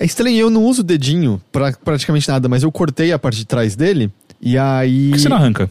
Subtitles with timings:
[0.00, 3.36] É estranho, eu não uso o dedinho pra praticamente nada, mas eu cortei a parte
[3.36, 4.10] de trás dele.
[4.40, 5.10] E aí.
[5.10, 5.70] Por que você não arranca?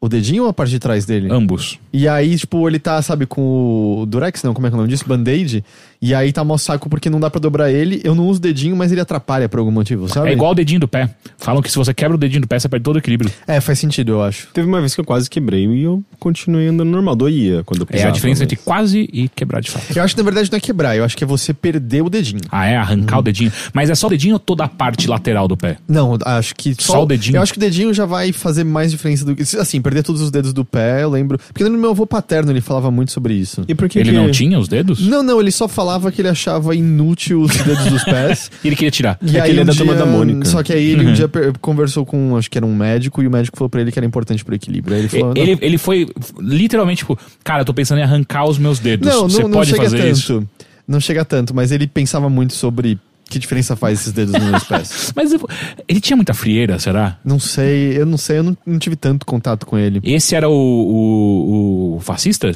[0.00, 1.28] O dedinho ou a parte de trás dele?
[1.30, 1.78] Ambos.
[1.92, 4.78] E aí, tipo, ele tá, sabe, com o Durex, não, como é que é o
[4.78, 5.04] nome disso?
[5.06, 5.62] Band-Aid.
[6.00, 8.00] E aí tá mó saco porque não dá pra dobrar ele.
[8.04, 10.30] Eu não uso o dedinho, mas ele atrapalha por algum motivo, sabe?
[10.30, 11.10] É igual o dedinho do pé.
[11.38, 13.30] Falam que se você quebra o dedinho do pé, você perde todo o equilíbrio.
[13.46, 14.48] É, faz sentido, eu acho.
[14.52, 17.16] Teve uma vez que eu quase quebrei e eu continuei andando normal.
[17.16, 18.08] Doía quando eu É pisava.
[18.10, 19.84] a diferença mas- entre quase e quebrar de fato.
[19.96, 22.08] Eu acho que na verdade não é quebrar, eu acho que é você perder o
[22.08, 22.42] dedinho.
[22.50, 22.76] Ah, é?
[22.76, 23.52] Arrancar o dedinho.
[23.72, 25.78] Mas é só o dedinho ou toda a parte lateral do pé?
[25.88, 27.38] Não, acho que Só o dedinho?
[27.38, 29.42] Eu acho que o dedinho já vai fazer mais diferença do que.
[29.42, 31.38] Assim, perder todos os dedos do pé, eu lembro.
[31.52, 33.64] Porque no meu avô paterno ele falava muito sobre isso.
[33.66, 35.00] E por que Ele que- não tinha os dedos?
[35.04, 38.50] Não, não, ele só falava que ele achava inútil os dedos dos pés.
[38.62, 39.18] E ele queria tirar.
[39.22, 40.44] E É que ele é da turma da Mônica.
[40.44, 41.10] Só que aí ele Uhum.
[41.10, 43.90] um dia conversou com, acho que era um médico, e o médico falou pra ele
[43.92, 44.94] que era importante pro equilíbrio.
[44.94, 46.06] Aí ele falou: Ele, ele foi
[46.40, 49.06] literalmente tipo, cara, eu tô pensando em arrancar os meus dedos.
[49.08, 50.10] não, não, você não, não pode chega fazer tanto.
[50.12, 50.48] isso.
[50.86, 52.98] Não chega tanto, mas ele pensava muito sobre
[53.30, 55.12] que diferença faz esses dedos nos meus pés.
[55.16, 55.46] Mas eu-
[55.86, 57.18] ele tinha muita frieira, será?
[57.22, 60.00] Não sei, eu não sei, eu não, não tive tanto contato com ele.
[60.02, 62.52] Esse era o, o, o fascista?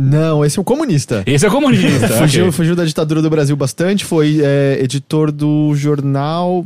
[0.00, 1.24] Não, esse é o comunista.
[1.26, 2.06] Esse é o comunista.
[2.16, 2.52] fugiu, ok.
[2.52, 6.64] fugiu da ditadura do Brasil bastante, foi é, editor do jornal.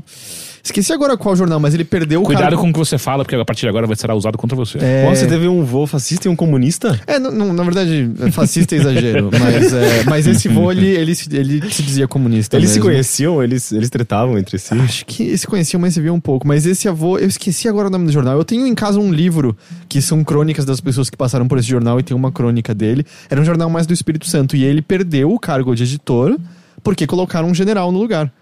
[0.65, 2.63] Esqueci agora qual jornal, mas ele perdeu o Cuidado cargo.
[2.63, 4.79] com o que você fala, porque a partir de agora vai ser usado contra você.
[4.81, 7.01] É, Nossa, você teve um vô fascista e um comunista?
[7.05, 10.87] é não, não, na verdade, é fascista é exagero, mas, é, mas esse vô, ele,
[10.87, 12.91] ele, se- ele se dizia comunista Eles se mesmo.
[12.91, 13.43] conheciam?
[13.43, 14.73] Eles, eles tretavam entre si?
[14.75, 16.47] Acho que eles se conheciam, mas se via um pouco.
[16.47, 18.37] Mas esse avô, eu esqueci agora o nome do jornal.
[18.39, 19.57] Eu tenho em casa um livro
[19.89, 23.05] que são crônicas das pessoas que passaram por esse jornal e tem uma crônica dele.
[23.29, 26.39] Era um jornal mais do Espírito Santo e ele perdeu o cargo de editor
[26.85, 28.33] porque colocaram um general no lugar.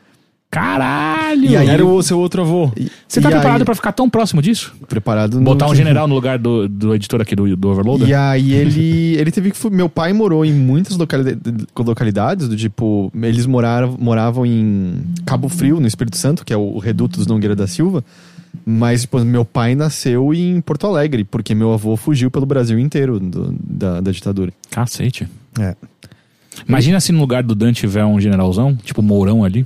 [0.51, 1.45] Caralho!
[1.45, 2.73] E aí- Era o seu outro avô.
[2.77, 4.75] E- Você tá e preparado aí- pra ficar tão próximo disso?
[4.89, 8.09] preparado no- Botar um general no lugar do, do editor aqui do, do Overloader?
[8.09, 9.71] E aí ele, ele teve que.
[9.71, 11.39] Meu pai morou em muitas localidade-
[11.79, 16.79] localidades, do tipo, eles moraram, moravam em Cabo Frio, no Espírito Santo, que é o
[16.79, 18.05] reduto dos Nogueira da Silva.
[18.67, 23.21] Mas, tipo, meu pai nasceu em Porto Alegre, porque meu avô fugiu pelo Brasil inteiro
[23.21, 24.53] do- da, da ditadura.
[24.69, 25.29] Cacete.
[25.61, 25.77] É.
[26.69, 29.65] Imagina se no lugar do Dan tiver um generalzão, tipo Mourão ali.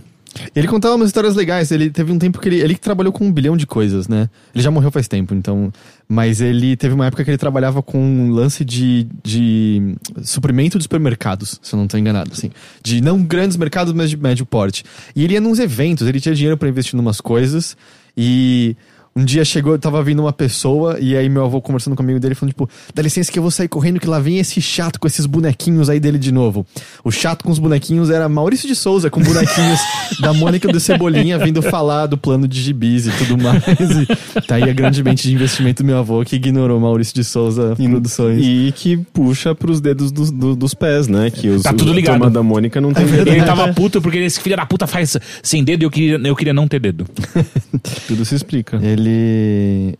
[0.54, 1.70] Ele contava umas histórias legais.
[1.70, 2.60] Ele teve um tempo que ele.
[2.60, 4.28] Ele trabalhou com um bilhão de coisas, né?
[4.54, 5.72] Ele já morreu faz tempo, então.
[6.08, 10.84] Mas ele teve uma época que ele trabalhava com um lance de, de suprimento de
[10.84, 12.50] supermercados, se eu não estou enganado, assim.
[12.82, 14.84] De não grandes mercados, mas de médio porte.
[15.14, 17.76] E ele ia nos eventos, ele tinha dinheiro para investir em umas coisas.
[18.16, 18.76] E
[19.16, 22.50] um dia chegou, tava vindo uma pessoa, e aí meu avô conversando comigo dele, falando,
[22.52, 25.24] tipo, dá licença que eu vou sair correndo, que lá vem esse chato com esses
[25.26, 26.66] bonequinhos aí dele de novo.
[27.04, 29.80] O chato com os bonequinhos era Maurício de Souza, com bonequinhos
[30.20, 33.62] da Mônica do Cebolinha vindo falar do plano de gibis e tudo mais.
[33.68, 37.22] E tá aí a grande mente de investimento do meu avô que ignorou Maurício de
[37.24, 38.38] Souza Produções.
[38.44, 41.30] E que puxa pros dedos dos, do- dos pés, né?
[41.30, 42.14] Que os, Tá tudo ligado.
[42.18, 43.36] turma da Mônica não tem verdade.
[43.38, 46.34] Ele tava puto porque esse filho da puta faz sem dedo e eu queria, eu
[46.36, 47.06] queria não ter dedo.
[48.06, 48.78] Tudo se explica.
[48.82, 49.03] Ele,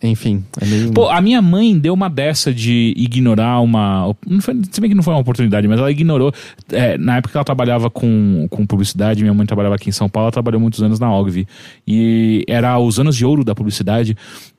[0.03, 0.93] enfim, é meio...
[0.93, 4.15] Pô, a minha mãe deu uma dessa de ignorar uma.
[4.27, 6.33] Não foi, se bem que não foi uma oportunidade, mas ela ignorou.
[6.71, 10.09] é, na época que ela trabalhava com, com publicidade, minha mãe trabalhava aqui em São
[10.09, 11.47] Paulo, ela trabalhou muitos anos na OGV.
[11.87, 14.17] E era os anos de ouro da publicidade.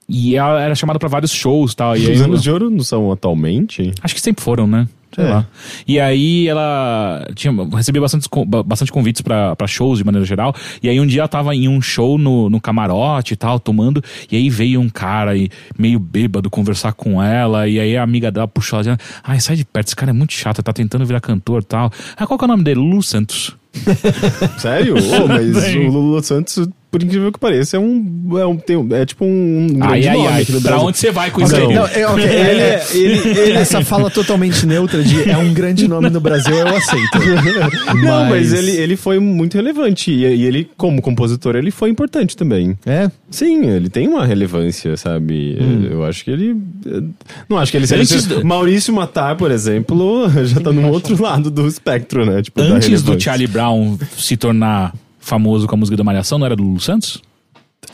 [0.08, 1.98] E ela era chamada pra vários shows e tal.
[1.98, 3.92] E aí, Os anos de ouro não são atualmente?
[4.02, 4.88] Acho que sempre foram, né?
[5.16, 5.30] Sei É.
[5.30, 5.46] lá.
[5.88, 8.28] E aí ela tinha, recebia bastante,
[8.66, 10.54] bastante convites pra pra shows de maneira geral.
[10.84, 14.04] E aí um dia ela tava em um show no, no camarote e tal, tomando.
[14.30, 17.68] E aí veio um cara e, meio bêbado conversar com ela.
[17.68, 20.14] E aí a amiga dela puxou ela dizendo: Ai, sai de perto, esse cara é
[20.14, 21.90] muito chato, tá tentando virar cantor e tal.
[22.18, 22.80] Ah, qual que é o nome dele?
[22.82, 23.56] Lulu Santos.
[24.58, 24.96] Sério?
[24.96, 28.38] Ô, mas o Lula Santos, por incrível que pareça, é um.
[28.40, 30.42] É, um, tem um- é tipo um Ai, grande ai, nome ai.
[30.44, 31.74] aqui no Pra onde você vai com isso Ok, aí?
[31.76, 35.88] não, é, ok, ele, é- ele- ele- essa fala totalmente neutra de é um grande
[35.88, 37.20] nome no Brasil, eu aceito.
[38.04, 40.12] Não, mas ele, ele foi muito relevante.
[40.12, 42.78] E, e ele, como compositor, ele foi importante também.
[42.86, 45.58] É, Sim, ele tem uma relevância, sabe?
[45.92, 46.56] Eu acho que ele.
[46.86, 47.02] eh,
[47.50, 48.02] Não acho que ele seja.
[48.02, 52.42] Antes Maurício Matar, por exemplo, já tá no outro lado do espectro, né?
[52.42, 53.20] Tipo, Antes do.
[53.20, 54.94] Charlie Brown se tornar
[55.26, 57.22] famoso com a música da Malhação, não era do Lulu Santos?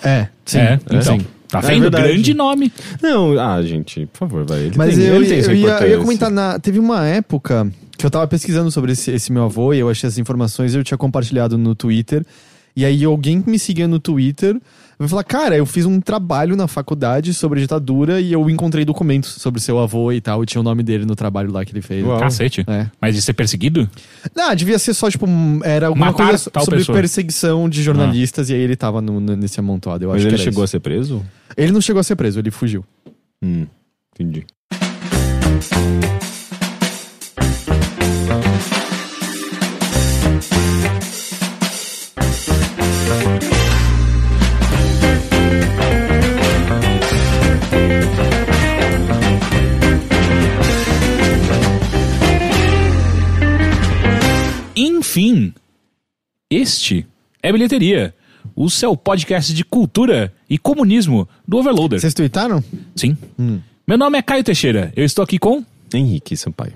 [0.03, 0.57] é, sim.
[0.59, 1.19] é, então.
[1.19, 1.25] sim.
[1.47, 1.81] Tá É vendo?
[1.81, 2.07] verdade.
[2.07, 2.71] Grande nome.
[3.01, 4.59] Não, ah, gente, por favor, vai.
[4.59, 7.05] Ele Mas tem, eu, ele tem eu, sua ia, eu ia comentar, na, teve uma
[7.05, 10.73] época que eu tava pesquisando sobre esse, esse meu avô e eu achei essas informações
[10.73, 12.25] e eu tinha compartilhado no Twitter.
[12.73, 14.57] E aí alguém que me seguia no Twitter
[15.01, 19.29] vai falar, cara, eu fiz um trabalho na faculdade sobre ditadura e eu encontrei documentos
[19.31, 21.81] sobre seu avô e tal, e tinha o nome dele no trabalho lá que ele
[21.81, 22.05] fez.
[22.05, 22.19] Uau.
[22.19, 22.63] Cacete.
[22.67, 22.87] É.
[23.01, 23.89] Mas de ser perseguido?
[24.35, 25.25] Não, devia ser só, tipo,
[25.63, 26.97] era alguma Matar coisa sobre pessoa.
[26.97, 30.05] perseguição de jornalistas e aí ele tava no- nesse amontoado.
[30.05, 30.71] Eu Mas acho ele que chegou a isso.
[30.71, 31.25] ser preso?
[31.57, 32.85] Ele não chegou a ser preso, ele fugiu.
[33.43, 33.65] Hum,
[34.13, 34.45] entendi.
[55.11, 55.53] Enfim,
[56.49, 57.05] este
[57.43, 58.15] é Bilheteria,
[58.55, 61.99] o seu podcast de cultura e comunismo do Overloader.
[61.99, 62.63] Vocês tweetaram?
[62.95, 63.17] Sim.
[63.85, 64.89] Meu nome é Caio Teixeira.
[64.95, 65.65] Eu estou aqui com.
[65.93, 66.71] Henrique Sampaio.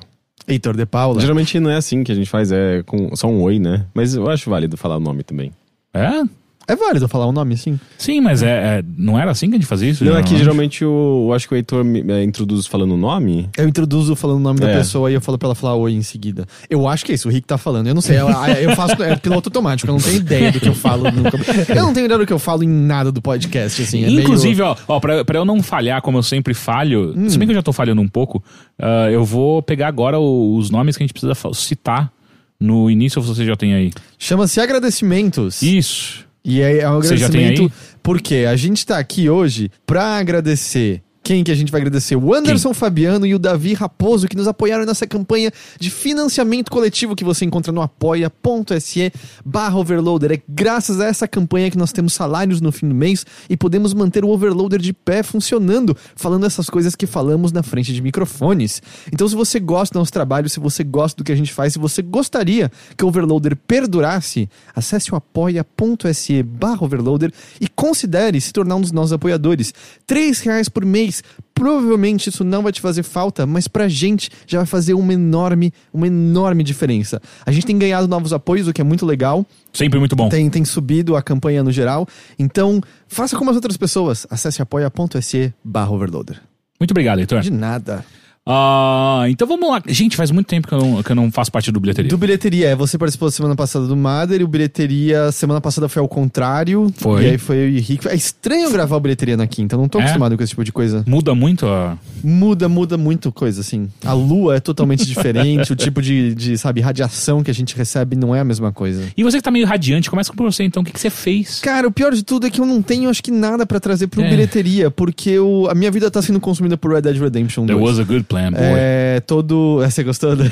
[0.45, 1.21] Heitor de Paula.
[1.21, 3.85] Geralmente não é assim que a gente faz, é com só um oi, né?
[3.93, 5.53] Mas eu acho válido falar o nome também.
[5.93, 6.21] É?
[6.67, 7.79] É válido falar o nome, sim.
[7.97, 10.03] Sim, mas é, é- não era assim que a gente fazia isso?
[10.03, 10.83] Não, é que Geralmente?
[10.83, 13.49] o, eu acho que o Heitor me- é, introduz falando o nome.
[13.57, 14.77] Eu introduzo falando o nome da É.
[14.77, 16.45] pessoa e eu falo pra ela falar oi em seguida.
[16.69, 17.87] Eu acho que é isso, o Rick tá falando.
[17.87, 18.27] Eu não sei, eu,
[18.61, 21.09] eu faço é piloto automático, eu não tenho ideia do que eu falo.
[21.11, 21.37] nunca.
[21.69, 24.03] Eu não tenho ideia do que eu falo em nada do podcast, assim.
[24.03, 27.29] é meio- Inclusive, ó, ó pra, pra eu não falhar como eu sempre falho, Hum.
[27.29, 28.43] se bem que eu já tô falhando um pouco,
[28.79, 32.11] ah, eu vou pegar agora o- os nomes que a gente precisa citar
[32.59, 33.91] no início, ou você já tem aí?
[34.17, 35.61] Chama-se agradecimentos.
[35.61, 36.24] Isso.
[36.45, 37.71] E aí é um agradecimento
[38.03, 41.01] porque a gente tá aqui hoje pra agradecer.
[41.25, 42.15] Quem que a gente vai agradecer?
[42.15, 47.15] O Anderson Fabiano e o Davi Raposo, que nos apoiaram nessa campanha de financiamento coletivo
[47.15, 49.11] que você encontra no apoia.se
[49.43, 50.33] barra overloader.
[50.33, 53.91] É graças a essa campanha que nós temos salários no fim do mês e podemos
[53.91, 58.79] manter o overloader de pé funcionando, falando essas coisas que falamos na frente de microfones.
[59.11, 61.73] Então, se você gosta do nosso trabalho, se você gosta do que a gente faz,
[61.73, 68.53] se você gostaria que o overloader perdurasse, acesse o apoia.se barra overloader e considere se
[68.53, 69.73] tornar um dos nossos apoiadores.
[70.05, 71.14] Três reais por mês.
[71.53, 75.73] Provavelmente isso não vai te fazer falta, mas pra gente já vai fazer uma enorme,
[75.93, 77.21] uma enorme diferença.
[77.45, 79.45] A gente tem ganhado novos apoios, o que é muito legal.
[79.71, 80.29] Sempre muito bom.
[80.29, 82.07] Tem, tem subido a campanha no geral.
[82.37, 84.27] Então, faça como as outras pessoas.
[84.29, 86.41] Acesse apoia.se barra overloader.
[86.79, 87.41] Muito obrigado, Heitor.
[87.41, 88.03] De nada.
[88.47, 89.81] Ah, então vamos lá.
[89.87, 92.09] Gente, faz muito tempo que eu não, que eu não faço parte do bilheteria.
[92.09, 95.99] Do Bilheteria, é, você participou semana passada do Mader e o Bilheteria semana passada foi
[95.99, 96.93] ao contrário.
[96.95, 97.23] Foi.
[97.23, 98.07] E aí foi eu e o Henrique.
[98.07, 100.03] É estranho gravar o Bilheteria na quinta, eu não tô É?
[100.03, 101.03] acostumado com esse tipo de coisa.
[101.07, 101.97] Muda muito a.
[102.23, 103.89] Muda, muda muito coisa, assim.
[104.03, 108.15] A lua é totalmente diferente, o tipo de, de, sabe, radiação que a gente recebe
[108.15, 109.03] não é a mesma coisa.
[109.17, 110.83] E você que tá meio radiante, começa com você então.
[110.83, 111.59] O que, que você fez?
[111.61, 114.05] Cara, o pior de tudo é que eu não tenho, acho que, nada pra trazer
[114.07, 114.29] pro É.
[114.29, 117.75] bilheteria, porque eu, a minha vida tá sendo consumida por Red Dead Redemption 2.
[117.77, 118.61] There was a good plan, boy.
[118.61, 119.81] É, todo.
[119.83, 120.35] é, Você gostou?
[120.35, 120.45] né?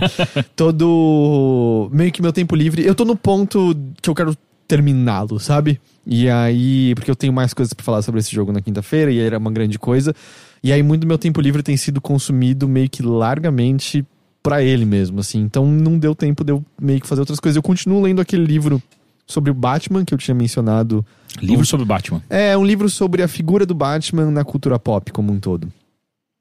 [0.56, 1.90] todo.
[1.92, 2.84] Meio que meu tempo livre.
[2.84, 4.36] Eu tô no ponto que eu quero
[4.66, 5.78] terminá-lo, sabe?
[6.06, 6.94] E aí.
[6.94, 9.38] Porque eu tenho mais coisas pra falar sobre esse jogo na quinta-feira, e aí era
[9.38, 10.14] uma grande coisa.
[10.62, 14.04] E aí, muito do meu tempo livre tem sido consumido meio que largamente
[14.42, 15.40] pra ele mesmo, assim.
[15.40, 17.56] Então não deu tempo de eu meio que fazer outras coisas.
[17.56, 18.82] Eu continuo lendo aquele livro
[19.26, 21.04] sobre o Batman que eu tinha mencionado.
[21.42, 22.22] Livro sobre Batman.
[22.30, 25.70] É um livro sobre a figura do Batman na cultura pop como um todo.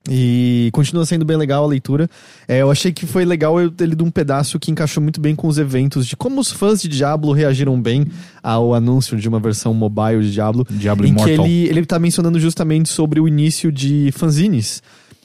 [0.09, 2.07] E continua sendo bem legal a leitura.
[2.47, 5.35] É, eu achei que foi legal eu ter lido um pedaço que encaixou muito bem
[5.35, 8.05] com os eventos de como os fãs de Diablo reagiram bem
[8.43, 10.65] ao anúncio de uma versão mobile de Diablo.
[10.69, 11.45] Diablo em que Immortal.
[11.45, 14.83] ele, ele tá mencionando justamente sobre o início de fanzines.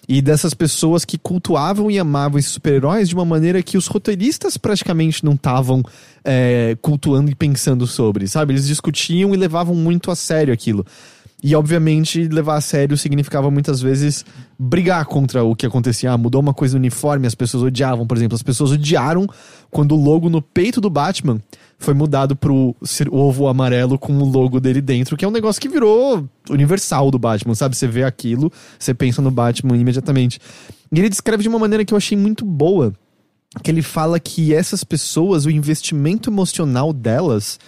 [0.09, 4.57] E dessas pessoas que cultuavam e amavam esses super-heróis de uma maneira que os roteiristas
[4.57, 5.85] praticamente não estavam
[6.25, 8.55] é, cultuando e pensando sobre, sabe?
[8.55, 10.85] Eles discutiam e levavam muito a sério aquilo.
[11.43, 14.25] E, obviamente, levar a sério significava muitas vezes
[14.59, 16.13] brigar contra o que acontecia.
[16.13, 18.35] Ah, mudou uma coisa no uniforme, as pessoas odiavam, por exemplo.
[18.35, 19.27] As pessoas odiaram
[19.71, 21.41] quando o logo no peito do Batman
[21.79, 22.77] foi mudado pro
[23.11, 27.19] ovo amarelo com o logo dele dentro, que é um negócio que virou universal do
[27.19, 27.75] Batman, sabe?
[27.75, 30.39] Você vê aquilo, você pensa no Batman imediatamente.
[30.93, 32.93] E ele descreve de uma maneira que eu achei muito boa,
[33.63, 37.59] que ele fala que essas pessoas, o investimento emocional delas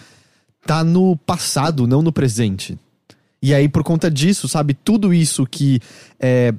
[0.63, 2.77] tá no passado, não no presente.
[3.43, 5.81] E aí, por conta disso, sabe, tudo isso que
[6.17, 6.53] é,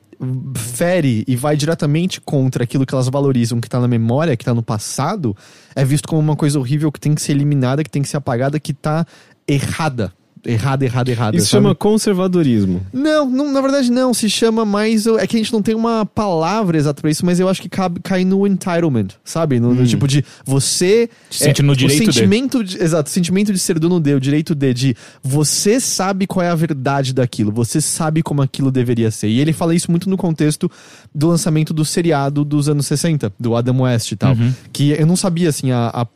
[0.54, 4.52] fere e vai diretamente contra aquilo que elas valorizam, que tá na memória, que tá
[4.52, 5.34] no passado,
[5.74, 8.18] é visto como uma coisa horrível que tem que ser eliminada, que tem que ser
[8.18, 9.06] apagada, que tá
[9.48, 10.12] errada.
[10.46, 11.36] Errada, errada, errada.
[11.36, 11.62] Isso sabe?
[11.62, 12.84] chama conservadorismo.
[12.92, 14.12] Não, não, na verdade não.
[14.12, 15.06] Se chama mais.
[15.06, 17.68] É que a gente não tem uma palavra exata pra isso, mas eu acho que
[17.68, 19.58] cabe, cai no entitlement, sabe?
[19.58, 21.08] No, no tipo de você.
[21.30, 22.12] Se sente no direito o de.
[22.12, 22.82] sentimento de.
[22.82, 26.50] Exato, o sentimento de ser dono de, o direito de, de você sabe qual é
[26.50, 29.28] a verdade daquilo, você sabe como aquilo deveria ser.
[29.28, 30.70] E ele fala isso muito no contexto
[31.14, 34.34] do lançamento do seriado dos anos 60, do Adam West e tal.
[34.34, 34.52] Uhum.
[34.72, 35.90] Que eu não sabia, assim, a.
[35.94, 36.06] a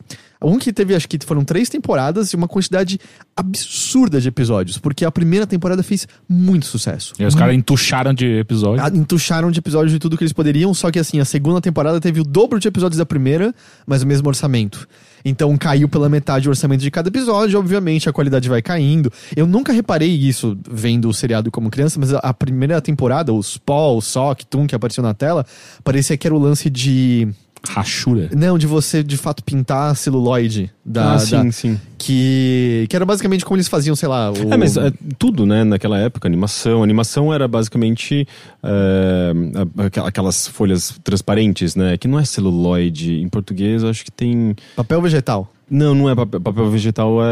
[0.42, 2.99] um que teve, acho que foram três temporadas e uma quantidade
[3.37, 7.14] absurda de episódios, porque a primeira temporada fez muito sucesso.
[7.18, 8.85] E os caras entucharam de episódio.
[8.85, 12.00] Ah, Entucharam de episódios de tudo que eles poderiam, só que assim, a segunda temporada
[12.00, 13.54] teve o dobro de episódios da primeira,
[13.87, 14.88] mas o mesmo orçamento.
[15.25, 19.12] Então caiu pela metade o orçamento de cada episódio, obviamente a qualidade vai caindo.
[19.37, 23.99] Eu nunca reparei isso vendo o seriado como criança, mas a, primeira temporada, os Paul,
[23.99, 25.45] o Sock, Toon que apareceu na tela,
[25.83, 27.28] parecia que era o lance de
[27.68, 28.28] Rachura.
[28.34, 31.80] Não, de você de fato pintar a celuloide da, ah, sim, da- sim.
[31.96, 35.64] que que era basicamente como eles faziam, sei lá, o, É, mas é, tudo, né,
[35.64, 36.82] naquela época, animação.
[36.82, 38.26] Animação era basicamente
[38.62, 39.32] é,
[39.86, 43.20] aqu- aquelas folhas transparentes, né, que não é celuloide.
[43.20, 44.54] Em português, eu acho que tem...
[44.76, 45.52] papel vegetal.
[45.70, 47.26] Não, não é papel, papel vegetal, é,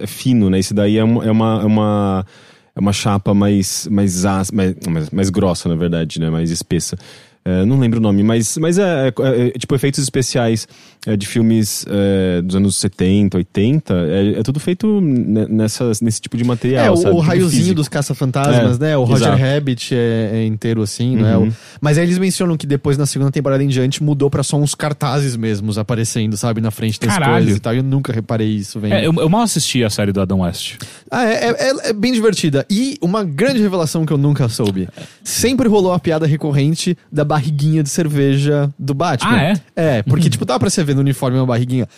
[0.00, 1.24] é- é fino, né, esse daí é uma...
[1.24, 2.26] É uma, é uma
[2.74, 4.50] é uma chapa mais, mais, mais,
[4.88, 6.30] mais, mais grossa, na verdade, né?
[6.30, 6.96] Mais espessa.
[7.44, 10.68] É, não lembro o nome, mas, mas é, é- é, tipo efeitos especiais
[11.06, 13.94] é, de filmes é, dos anos 70, 80.
[13.94, 16.84] É, é tudo feito ne- nessas, nesse tipo de material.
[16.86, 17.14] É, o, sabe?
[17.16, 17.74] o raiozinho físico.
[17.74, 18.96] dos caça-fantasmas, É, né?
[18.96, 19.42] O Roger exato.
[19.42, 21.36] Rabbit é, é inteiro assim, não é?
[21.36, 21.48] Uhum.
[21.48, 24.56] O- Mas aí eles mencionam que depois, na segunda temporada em diante, mudou pra só
[24.56, 26.60] uns cartazes mesmos aparecendo, sabe?
[26.60, 27.32] Na frente das Caralho.
[27.34, 27.74] coisas e tal.
[27.74, 28.92] Eu nunca reparei isso, vendo.
[28.94, 30.76] É, eu, eu mal assisti a série do Adam West.
[31.10, 32.64] Ah, é, é- é- é bem divertida.
[32.70, 34.88] E uma grande revelação que eu nunca soube.
[35.24, 39.30] Sempre rolou a piada recorrente da barriguinha de cerveja do Batman.
[39.32, 39.54] Ah, é?
[39.98, 41.88] É, porque, tipo, dá pra você ver no uniforme uma barriguinha.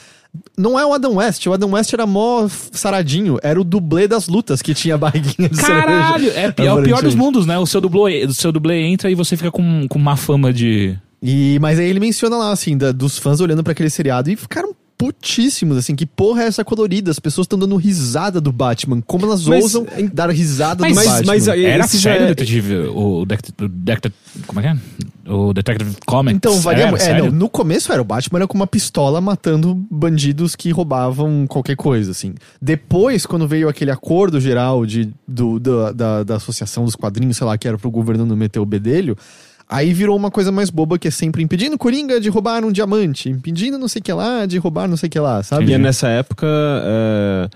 [0.58, 4.26] Não é o Adam West, o Adam West era mó saradinho, era o dublê das
[4.26, 6.24] lutas que tinha a barriguinha de Caralho!
[6.24, 6.54] cerveja.
[6.58, 7.56] É, é o pior dos mundos, né?
[7.58, 10.96] O seu dublê, o seu dublê entra e você fica com, com má fama de.
[11.22, 14.34] E, mas aí ele menciona lá, assim, da- dos fãs olhando pra aquele seriado e
[14.36, 14.74] ficaram
[15.04, 17.11] putíssimos, assim, que porra é essa colorida?
[17.11, 19.00] As pessoas estão dando risada do Batman.
[19.06, 21.26] Como elas Mas, ousam em- dar risada Mas- do mas- Batman?
[21.32, 22.75] mas Era sério é- detetive.
[22.94, 23.50] O, dec-
[24.46, 25.30] Como é que é?
[25.32, 26.37] O Detective Comics.
[26.37, 27.02] Então, varia Era muito.
[27.02, 31.46] É, não, no começo era o Batman era com uma pistola matando bandidos que roubavam
[31.46, 32.34] qualquer coisa, assim.
[32.61, 37.46] Depois, quando veio aquele acordo geral de, do, da, da, da associação dos quadrinhos, sei
[37.46, 39.16] lá, que era pro governo não meter o bedelho,
[39.68, 43.28] aí virou uma coisa mais boba que é sempre impedindo Coringa de roubar um diamante,
[43.28, 45.66] impedindo não sei o que lá de roubar não sei o que lá, sabe?
[45.71, 47.49] E é nessa época, é,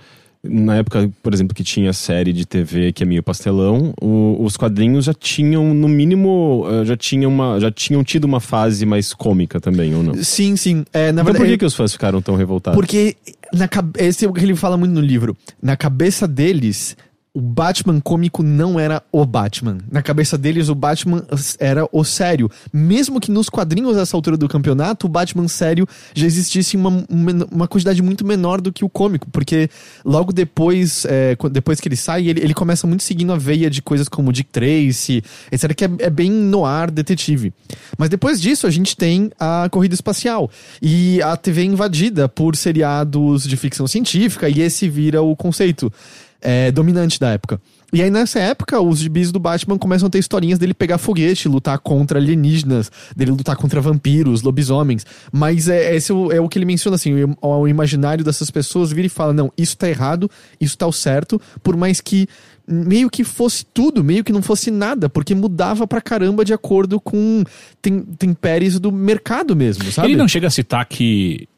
[0.43, 4.57] na época, por exemplo, que tinha série de TV que é meio pastelão, o- os
[4.57, 9.12] quadrinhos já tinham, no mínimo, eh, já tinham, uma, já tinham tido uma fase mais
[9.12, 10.15] cômica também, ou não?
[10.23, 10.85] Sim, sim.
[10.93, 12.79] É, na então por verdade, que, que os fãs ficaram tão revoltados?
[12.79, 13.17] Porque
[13.53, 15.37] na, esse é o que ele fala muito no livro.
[15.62, 16.97] Na cabeça deles,
[17.35, 19.78] o Batman cômico não era o Batman.
[19.90, 21.25] Na cabeça deles, o Batman
[21.58, 22.50] era o sério.
[22.73, 27.04] Mesmo que nos quadrinhos dessa altura do campeonato, o Batman sério já existisse uma,
[27.50, 29.30] uma quantidade muito menor do que o cômico.
[29.30, 29.70] Porque
[30.04, 33.82] logo depois, é, depois que ele sai, ele, ele começa muito seguindo a veia de
[33.82, 35.75] coisas como Dick Tracy, etc.
[35.75, 37.52] Que é, é bem noir detetive.
[37.97, 40.50] Mas depois disso, a gente tem a corrida espacial.
[40.82, 45.92] E a TV invadida por seriados de ficção científica, e esse vira o conceito
[46.40, 47.61] é, dominante da época.
[47.90, 51.49] E aí, nessa época, os gibis do Batman começam a ter historinhas dele pegar foguete,
[51.49, 55.07] lutar contra alienígenas, dele lutar contra vampiros, lobisomens.
[55.33, 58.50] Mas é, esse é o, é o que ele menciona, assim, o, o imaginário dessas
[58.50, 60.30] pessoas vira e fala, não, isso tá errado,
[60.61, 62.28] isso tá o certo, por mais que
[62.66, 67.00] meio que fosse tudo, meio que não fosse nada, porque mudava pra caramba de acordo
[67.00, 67.42] com
[67.80, 70.09] tem, temperes do mercado mesmo, sabe?
[70.09, 71.49] Ele não chega a citar que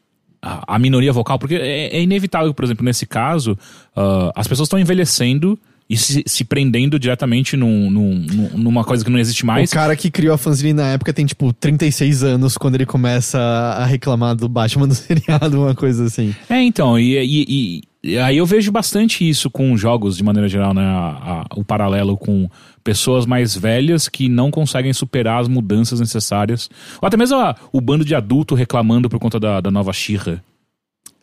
[0.41, 3.57] a, a minoria vocal, porque é, é inevitável, por exemplo, nesse caso,
[3.95, 5.57] ah, as pessoas estão envelhecendo
[5.89, 9.69] e se, se prendendo diretamente num, num- num- numa coisa que não existe mais.
[9.69, 13.37] O cara que criou a fanzine na época tem, tipo, 36 anos quando ele começa
[13.39, 16.33] a reclamar do Batman do seriado, uma coisa assim.
[16.49, 20.73] É, então, e, e- e aí eu vejo bastante isso com jogos de maneira geral,
[20.73, 20.81] né?
[20.81, 22.49] A- a- o paralelo com
[22.83, 26.69] pessoas mais velhas que não conseguem superar as mudanças necessárias.
[27.01, 30.43] Ou até mesmo a- o bando de adulto reclamando por conta da, da nova Shira.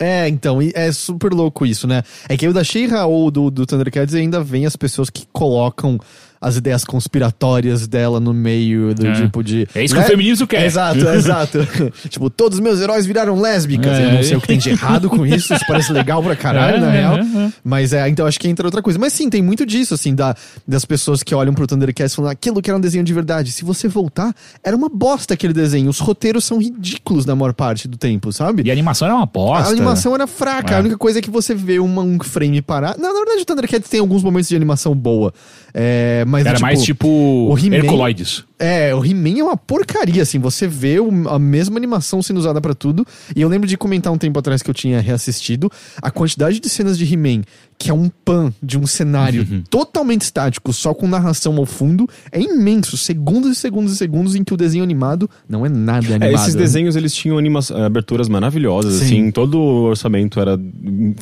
[0.00, 2.04] É, então, é super louco isso, né?
[2.28, 5.98] É que o da She-Ra ou do, do Thundercats ainda vem as pessoas que colocam
[6.40, 9.12] as ideias conspiratórias dela no meio do É.
[9.14, 9.66] tipo de.
[9.74, 10.64] É isso que o feminismo quer.
[10.66, 11.68] Exato, exato.
[12.08, 13.92] tipo, todos os meus heróis viraram lésbicas.
[13.98, 14.06] É.
[14.06, 16.76] Eu não sei o que tem de errado com isso, isso parece legal pra caralho,
[16.76, 17.18] É, na é, real.
[17.18, 17.52] é.
[17.64, 18.98] Mas é, então acho que entra outra coisa.
[18.98, 20.34] Mas sim, tem muito disso, assim, da,
[20.66, 23.50] das pessoas que olham pro Thundercats falando aquilo que era um desenho de verdade.
[23.52, 25.90] Se você voltar, era uma bosta aquele desenho.
[25.90, 28.62] Os roteiros são ridículos na maior parte do tempo, sabe?
[28.64, 29.68] E a animação era uma bosta.
[29.68, 30.76] A animação era fraca.
[30.76, 32.96] A única coisa é que você vê uma, um frame parar.
[32.98, 35.32] Não, na verdade, o Thundercats tem alguns momentos de animação boa.
[35.74, 38.44] É, mas Era mais tipo He-Man- Herculoides.
[38.58, 40.38] É, o He-Man é uma porcaria, assim.
[40.38, 43.06] Você vê o- a mesma animação sendo usada pra tudo.
[43.36, 45.70] E eu lembro de comentar um tempo atrás que eu tinha reassistido
[46.02, 47.42] a quantidade de cenas de He-Man,
[47.78, 49.62] que é um pan de um cenário Uhum.
[49.70, 52.96] totalmente estático, só com narração ao fundo, é imenso.
[52.96, 56.34] Segundos e segundos e segundos em que o desenho animado não é nada É, animado.
[56.34, 59.04] esses desenhos eles tinham anima- aberturas maravilhosas, Sim.
[59.04, 60.58] assim, todo o orçamento era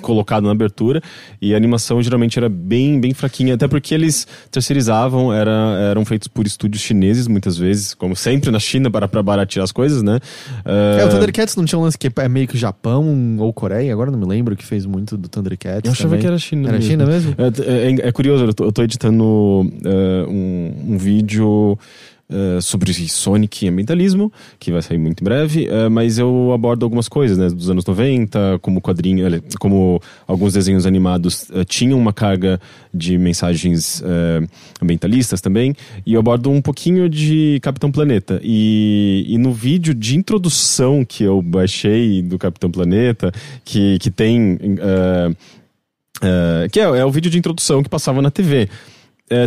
[0.00, 1.02] colocado na abertura
[1.42, 5.50] e a animação geralmente era bem, bem fraquinha, até porque eles terceirizavam, era,
[5.90, 9.72] eram feitos por estúdios chineses muitas vezes, como sempre na China para, para baratear as
[9.72, 10.18] coisas, né?
[10.64, 14.10] É, o Thundercats não tinha um lance que é meio que Japão ou Coreia, agora
[14.10, 15.82] não me lembro, que fez muito do Thundercats.
[15.84, 16.20] Eu achava também.
[16.20, 16.68] que era China.
[16.68, 16.90] Era mesmo.
[16.90, 17.34] China mesmo?
[17.38, 21.78] É, é- é curioso, eu tô, eu tô editando é, um, um vídeo
[22.28, 26.84] eh, sobre Sonic e ambientalismo, que vai sair muito em breve, eh, mas eu abordo
[26.84, 31.98] algumas coisas, né, dos anos 90, como quadrinho, olha, como alguns desenhos animados eh, tinham
[31.98, 32.60] uma carga
[32.92, 34.46] de mensagens eh,
[34.82, 38.40] ambientalistas também, e eu abordo um pouquinho de Capitão Planeta.
[38.42, 43.30] E, e no vídeo de introdução que eu baixei do Capitão Planeta,
[43.64, 44.58] que, que tem.
[44.80, 45.30] eh,
[46.22, 48.68] eh, que é, é o vídeo de introdução que passava na TV.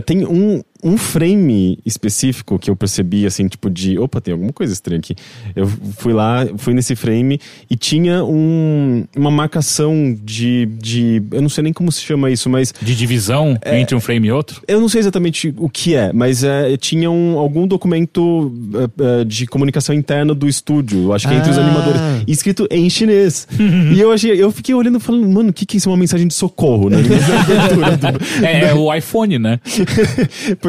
[0.05, 3.97] Tem um, um frame específico que eu percebi, assim, tipo de.
[3.99, 5.15] Opa, tem alguma coisa estranha aqui.
[5.55, 5.67] Eu
[5.97, 11.21] fui lá, fui nesse frame e tinha um, uma marcação de, de.
[11.31, 12.73] Eu não sei nem como se chama isso, mas.
[12.81, 14.61] De divisão entre um frame e outro?
[14.67, 18.53] Eu não sei exatamente o que é, mas é, tinha um, algum documento
[18.99, 21.61] é, é, de comunicação interna do estúdio, acho que entre os Ah.
[21.61, 23.47] animadores, escrito em chinês.
[23.93, 25.89] e eu achei, eu fiquei olhando e falando, mano, o que, que é isso?
[25.89, 26.97] Uma mensagem de socorro, né?
[28.43, 29.59] É, é o iPhone, né?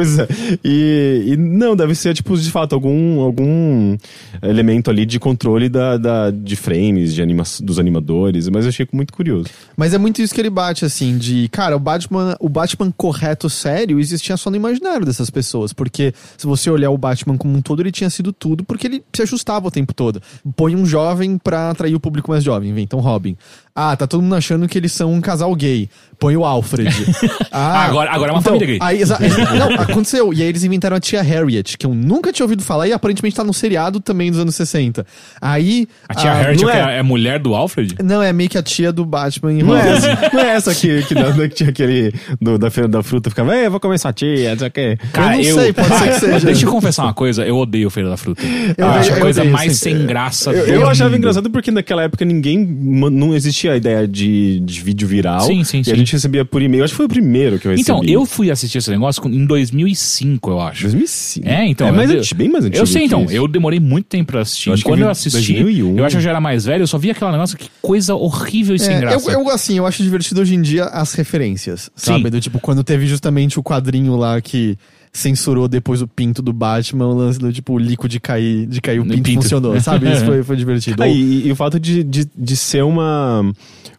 [0.63, 3.97] E, e não, deve ser, tipo, de fato, algum, algum
[4.41, 8.87] elemento ali de controle da, da- de frames, de anima dos animadores, mas eu achei
[8.91, 9.47] muito curioso.
[9.75, 13.49] Mas é muito isso que ele bate, assim, de, cara, o Batman, o Batman correto
[13.49, 15.73] sério existia só no imaginário dessas pessoas.
[15.73, 19.03] Porque se você olhar o Batman como um todo, ele tinha sido tudo porque ele
[19.13, 20.21] se ajustava o tempo todo.
[20.55, 23.35] Põe um jovem pra atrair o público mais jovem, inventa um Robin.
[23.73, 25.89] Ah, tá todo mundo achando que eles são um casal gay.
[26.19, 26.89] Põe o Alfred.
[27.53, 28.77] Ah, Agora- agora é uma família gay.
[28.81, 29.01] Aí,
[29.59, 30.33] não, aconteceu.
[30.33, 33.35] E aí eles inventaram a tia Harriet, que eu nunca tinha ouvido falar e aparentemente
[33.35, 35.05] tá no seriado também dos anos 60.
[35.41, 35.85] Aí.
[36.07, 37.95] A tia ah, Harriet é, é, mulher do Alfred?
[38.01, 39.99] não, é meio que a tia do Batman em Não é
[40.33, 43.53] não é essa que, que, da- que tinha aquele do- da feira da fruta, ficava,
[43.53, 44.97] é, vou comer sua tia, não sei o quê.
[45.11, 46.45] Cara, não sei, pode ser que seja.
[46.45, 48.41] Deixa eu confessar uma coisa, eu odeio Feira da Fruta.
[48.43, 51.69] Eu, Eu acho a odeio- coisa eu mais sem graça Eu, eu achava engraçado porque
[51.71, 55.41] naquela época ninguém, não existia a ideia de, de vídeo viral.
[55.41, 55.91] Sim, sim, e sim.
[55.91, 57.81] a gente recebia por e-mail, acho que foi o primeiro que eu recebi.
[57.81, 60.83] Então, eu fui assistir esse negócio em 2005, eu acho.
[60.83, 61.47] 2005.
[61.47, 61.87] É, então.
[61.87, 63.23] É mais eu, anti- bem mais antigo Eu sei, então.
[63.25, 63.33] isso.
[63.33, 64.69] Eu demorei muito tempo pra assistir.
[64.69, 65.97] Eu acho que Quando eu eu vi assisti, 2001.
[65.97, 68.15] eu acho que eu já era mais velho, eu só vi aquele negócio, que coisa
[68.15, 69.31] horrível e sem É, graça.
[69.31, 72.23] eu, eu, assim, eu acho divertido hoje em dia as referências, sabe?
[72.23, 72.29] Sim.
[72.29, 74.77] Do tipo, quando teve justamente o quadrinho lá que
[75.11, 78.79] censurou depois o pinto do Batman, o lance do tipo, o líquido de cair, de
[78.79, 79.41] cair o pinto, pinto.
[79.41, 80.11] funcionou, sabe?
[80.11, 81.03] Isso foi, foi divertido.
[81.03, 83.43] Ah, e, e o fato de, de, de ser uma,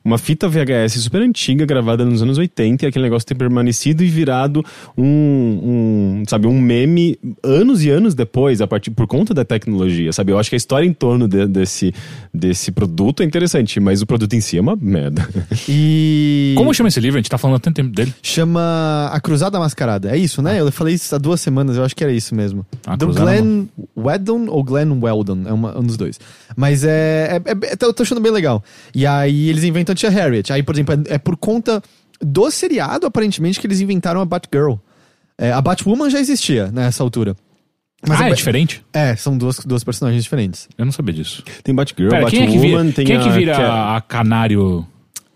[0.04, 4.06] uma fita VHS super antiga, gravada nos anos 80, e aquele negócio ter permanecido e
[4.08, 4.64] virado
[4.96, 10.12] um, um, sabe, um meme anos e anos depois, a partir, por conta da tecnologia,
[10.12, 10.32] sabe?
[10.32, 11.94] Eu acho que a história em torno de- desse,
[12.32, 15.28] desse produto é interessante, mas o produto em si é uma merda.
[15.68, 16.54] E.
[16.58, 17.18] Como chama esse livro?
[17.18, 18.12] A gente tá falando há tanto tempo dele.
[18.22, 20.10] Chama A Cruzada Mascarada.
[20.10, 20.60] É isso, né?
[20.60, 22.64] Eu falei isso há duas semanas, eu acho que era isso mesmo.
[22.86, 26.18] A Do Glenn Weldon ou Glenn Weldon, é uma- um dos dois.
[26.56, 28.62] Mas é, é, é- Eu tô achando bem legal.
[28.94, 30.52] E aí eles inventam a Tia Harriet.
[30.52, 31.82] Aí, por exemplo, é, é por conta
[32.20, 34.74] do seriado, aparentemente, que eles inventaram a Batgirl.
[35.38, 37.36] É, a Batwoman já existia nessa altura.
[38.06, 38.84] Mas ah, a é Ba- diferente?
[38.92, 40.68] É, são duas, duas personagens diferentes.
[40.76, 41.42] Eu não sabia disso.
[41.62, 43.60] Tem Batgirl, Pera, quem é que Batwoman, vira, tem quem é que a- vira que
[43.60, 44.86] é- a canário...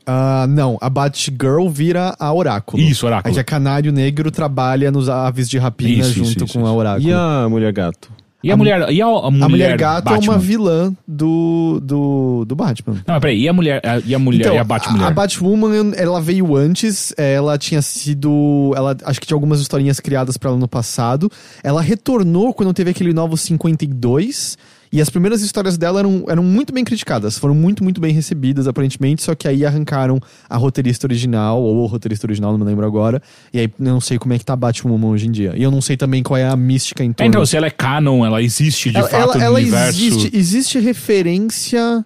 [0.08, 2.80] Ah, não, a Batgirl vira a Oráculo.
[2.80, 3.34] Isso, Oráculo.
[3.34, 6.72] Aí a Canário Negro trabalha nos aves de rapina Isso, junto isso, isso, com a.
[6.72, 7.08] Oráculo.
[7.08, 8.12] E a Mulher Gato?
[8.46, 8.90] E a, mulher...
[8.90, 10.32] E a, a mulher, A Mulher Gato é Batman?
[10.32, 12.94] uma vilã do, do, do Batman.
[12.94, 13.40] Não, mas peraí.
[13.42, 13.80] E a mulher...
[13.84, 14.40] a- E a mulher...
[14.40, 15.06] Então, e a Batmulher?
[15.06, 18.72] A Batwoman, ela veio antes, ela tinha sido.
[18.76, 21.30] Ela acho que tinha algumas historinhas criadas pra ela no passado.
[21.62, 24.56] Ela retornou quando teve aquele novo 52.
[24.92, 28.66] E as primeiras histórias dela eram, eram muito bem criticadas, foram muito, muito bem recebidas,
[28.68, 32.86] aparentemente, só que aí arrancaram a roteirista original, ou o roteirista original, não me lembro
[32.86, 33.20] agora,
[33.52, 35.54] e aí não sei como é que tá a Batwoman hoje em dia.
[35.56, 37.70] E eu não sei também qual é a mística em torno então, se ela é
[37.70, 40.00] canon, ela existe de ela, fato ela, no ela universo...
[40.00, 42.04] existe, existe referência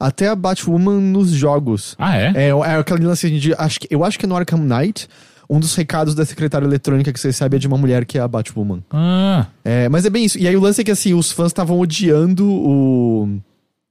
[0.00, 1.94] até a Batwoman nos jogos.
[1.98, 2.32] Ah, é?
[2.34, 3.54] É, é aquele lance de.
[3.54, 5.06] Acho que, eu acho que é no Arkham Knight.
[5.50, 8.20] Um dos recados da secretária eletrônica que você recebe é de uma mulher que é
[8.20, 8.84] a Batwoman.
[8.90, 10.38] Ah, É, mas é bem isso.
[10.38, 13.40] E aí o lance é que assim, os fãs estavam odiando o.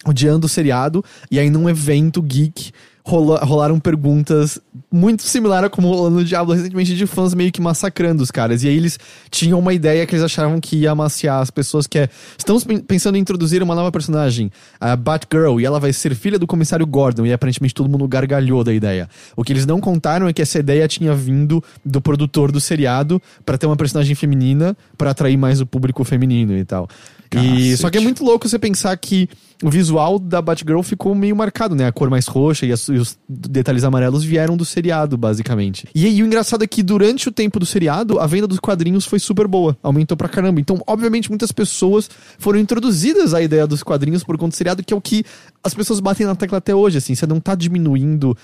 [0.06, 1.04] odiando o seriado.
[1.30, 2.72] E aí num evento geek
[3.10, 4.60] rola- rolaram perguntas
[4.92, 8.64] muito similar a como no Diablo recentemente de fãs meio que massacrando os caras.
[8.64, 8.98] E aí eles
[9.30, 12.10] tinham uma ideia que eles achavam que ia amaciar as pessoas que é.
[12.38, 16.40] Estamos pen- pensando em introduzir uma nova personagem, a Batgirl, e ela vai ser filha
[16.40, 17.26] do comissário Gordon.
[17.26, 19.10] E aparentemente todo mundo gargalhou da ideia.
[19.36, 23.22] O que eles não contaram é que essa ideia tinha vindo do produtor do seriado
[23.46, 26.88] pra ter uma personagem feminina pra atrair mais o público feminino e tal.
[27.36, 29.30] E, só que é muito louco você pensar que
[29.62, 31.86] o visual da Batgirl ficou meio marcado, né?
[31.86, 35.88] A cor mais roxa e, as- e os detalhes amarelos vieram do seriado, basicamente.
[35.94, 39.06] E, aí o engraçado é que durante o tempo do seriado, a venda dos quadrinhos
[39.06, 39.78] foi super boa.
[39.84, 40.60] Aumentou pra caramba.
[40.62, 44.94] Então, obviamente, muitas pessoas foram introduzidas à ideia dos quadrinhos por conta do seriado, que
[44.94, 45.24] é o que
[45.64, 47.14] as pessoas batem na tecla até hoje, assim.
[47.14, 48.36] Você não tá diminuindo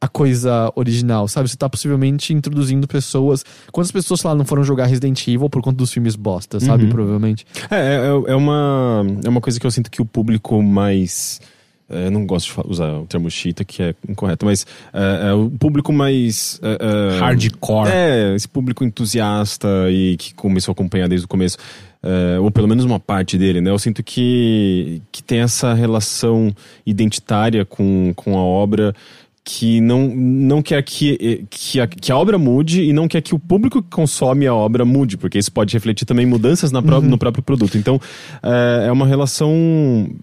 [0.00, 1.48] a coisa original, sabe?
[1.48, 3.44] Você tá possivelmente introduzindo pessoas.
[3.72, 6.84] Quantas pessoas, lá, não foram jogar Resident Evil por conta dos filmes bosta, sabe?
[6.84, 6.90] Uhum.
[6.90, 7.46] Provavelmente.
[7.70, 11.40] É, é, é uma, é uma coisa que eu sinto que o público mais.
[11.88, 15.32] é, eu não gosto de usar o termo chita, que é incorreto, mas é, é
[15.32, 16.60] o público mais.
[16.62, 17.90] é, é, Hardcore.
[17.90, 21.56] É, esse público entusiasta e que começou a acompanhar desde o começo,
[22.02, 23.70] é, ou pelo menos uma parte dele, né?
[23.70, 26.54] Eu sinto que, que tem essa relação
[26.84, 28.94] identitária com, com a obra
[29.48, 33.32] que não, não quer que, que, a, que a obra mude e não quer que
[33.32, 37.00] o público que consome a obra mude, porque isso pode refletir também mudanças na pró-
[37.00, 37.78] no próprio produto.
[37.78, 38.00] Então,
[38.42, 39.54] é, é uma relação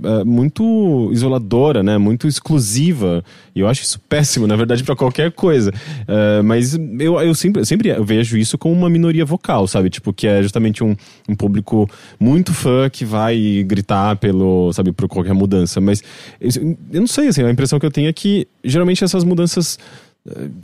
[0.04, 1.98] é, muito isoladora, né?
[1.98, 3.24] Muito exclusiva.
[3.56, 5.72] E eu acho isso péssimo, na verdade, para qualquer coisa.
[6.06, 9.90] É, mas eu, eu, sempre, eu sempre vejo isso como uma minoria vocal, sabe?
[9.90, 10.96] Tipo, que é justamente um,
[11.30, 15.80] um público muito fã que vai gritar pelo, sabe, por qualquer mudança.
[15.80, 16.04] Mas
[16.42, 19.78] eu eu não sei, assim, a impressão que eu tenho é que geralmente essas mudanças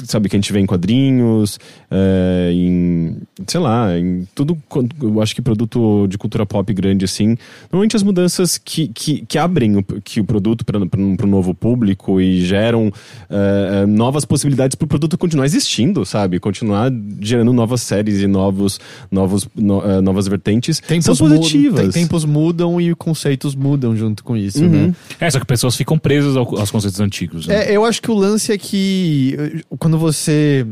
[0.05, 1.59] sabe, que a gente vê em quadrinhos,
[1.91, 7.03] eh, em, sei lá, em tudo, quanto- eu acho que produto de cultura pop grande
[7.03, 7.35] assim,
[7.69, 12.21] normalmente as mudanças que, que, que abrem o, que o produto para um novo público
[12.21, 12.89] e geram
[13.29, 18.79] eh, novas possibilidades para o produto continuar existindo, sabe, continuar gerando novas séries e novos,
[19.11, 21.93] novos, no- novas vertentes, são mudam- positivas.
[21.93, 24.69] tem- tempos mudam e conceitos mudam junto com isso, Uhum.
[24.87, 24.95] né?
[25.19, 27.45] É, só que pessoas ficam presas ao- aos conceitos antigos.
[27.45, 27.71] né?
[27.71, 30.65] É, eu acho que o lance é que quando você.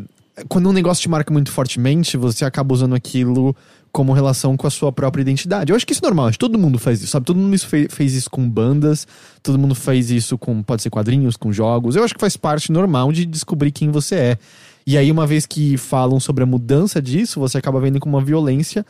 [0.48, 3.56] Quando um negócio te marca muito fortemente, você acaba usando aquilo
[3.92, 5.72] como relação com a sua própria identidade.
[5.72, 7.26] Eu acho que isso é normal, acho que todo mundo faz isso, sabe?
[7.26, 9.08] Todo mundo isso fe- fez isso com bandas,
[9.42, 11.96] todo mundo fez isso com, pode ser quadrinhos, com jogos.
[11.96, 14.38] Eu acho que faz parte normal de descobrir quem você é.
[14.86, 18.24] E aí, uma vez que falam sobre a mudança disso, você acaba vendo como uma
[18.24, 18.86] violência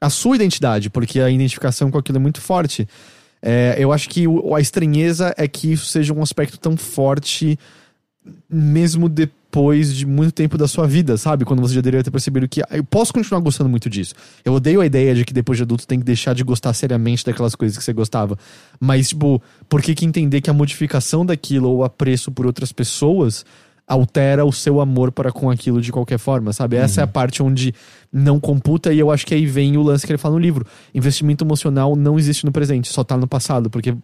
[0.00, 2.88] a sua identidade, porque a identificação com aquilo é muito forte.
[3.40, 7.56] É, eu acho que o- a estranheza é que isso seja um aspecto tão forte
[8.48, 11.44] mesmo depois de muito tempo da sua vida, sabe?
[11.44, 14.14] Quando você já deveria ter percebido que ah, eu posso continuar gostando muito disso.
[14.44, 17.24] Eu odeio a ideia de que depois de adulto tem que deixar de gostar seriamente
[17.24, 18.38] daquelas coisas que você gostava.
[18.78, 22.72] Mas, tipo, por que que entender que a modificação daquilo ou o apreço por outras
[22.72, 23.44] pessoas
[23.90, 26.76] altera o seu amor para com aquilo de qualquer forma, sabe?
[26.76, 27.74] Essa é a parte onde
[28.12, 30.66] não computa e eu acho que aí vem o lance que ele fala no livro.
[30.94, 33.94] Investimento emocional não existe no presente, só tá no passado, porque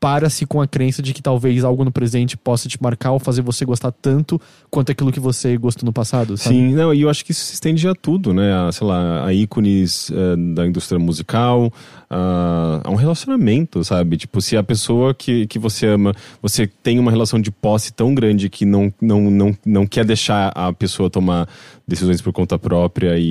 [0.00, 3.42] para-se com a crença de que talvez algo no presente possa te marcar ou fazer
[3.42, 6.56] você gostar tanto quanto aquilo que você gostou no passado, sabe?
[6.56, 8.52] Sim, não, e eu acho que isso se estende a tudo, né?
[8.54, 11.72] A, sei lá, a ícones eh, da indústria musical,
[12.08, 14.16] a, a um relacionamento, sabe?
[14.16, 18.14] Tipo, se a pessoa que, que você ama, você tem uma relação de posse tão
[18.14, 21.48] grande que não, não, não, não quer deixar a pessoa tomar
[21.86, 23.25] decisões por conta própria e,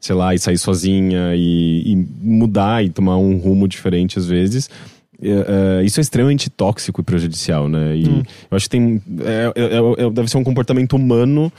[0.00, 4.68] sei lá, e sair sozinha e, e mudar e tomar um rumo diferente às vezes.
[5.22, 7.96] É, é, isso é extremamente tóxico e prejudicial, né?
[7.96, 8.22] E Hum.
[8.50, 9.00] eu acho que tem.
[9.24, 11.50] é- é- é- deve ser um comportamento humano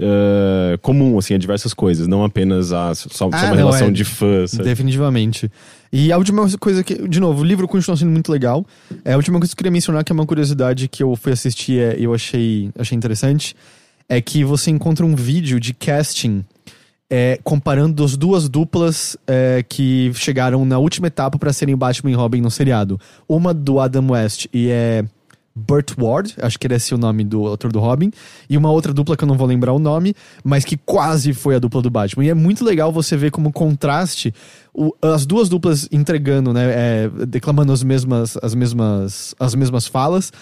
[0.00, 3.88] é, comum, assim, a diversas coisas, não apenas a, só, só Ah, uma não, relação
[3.88, 3.90] é.
[3.90, 4.46] de fã.
[4.46, 4.62] sabe?
[4.64, 5.50] Definitivamente.
[5.92, 8.64] E a última coisa que, de novo, o livro continua sendo muito legal.
[9.04, 11.32] É, a última coisa que eu queria mencionar, que é uma curiosidade que eu fui
[11.32, 13.56] assistir e eu achei, achei interessante,
[14.08, 16.44] é que você encontra um vídeo de casting
[17.10, 22.14] é, comparando as duas duplas é, que chegaram na última etapa para serem Batman e
[22.14, 23.00] Robin no seriado.
[23.28, 25.04] Uma do Adam West e é
[25.56, 28.12] Burt Ward, acho que era esse o nome do autor do Robin,
[28.48, 31.56] e uma outra dupla que eu não vou lembrar o nome, mas que quase foi
[31.56, 32.24] a dupla do Batman.
[32.24, 34.32] E é muito legal você ver como contraste
[34.72, 40.32] o- as duas duplas entregando, né, é, declamando as mesmas, as mesmas, as mesmas falas.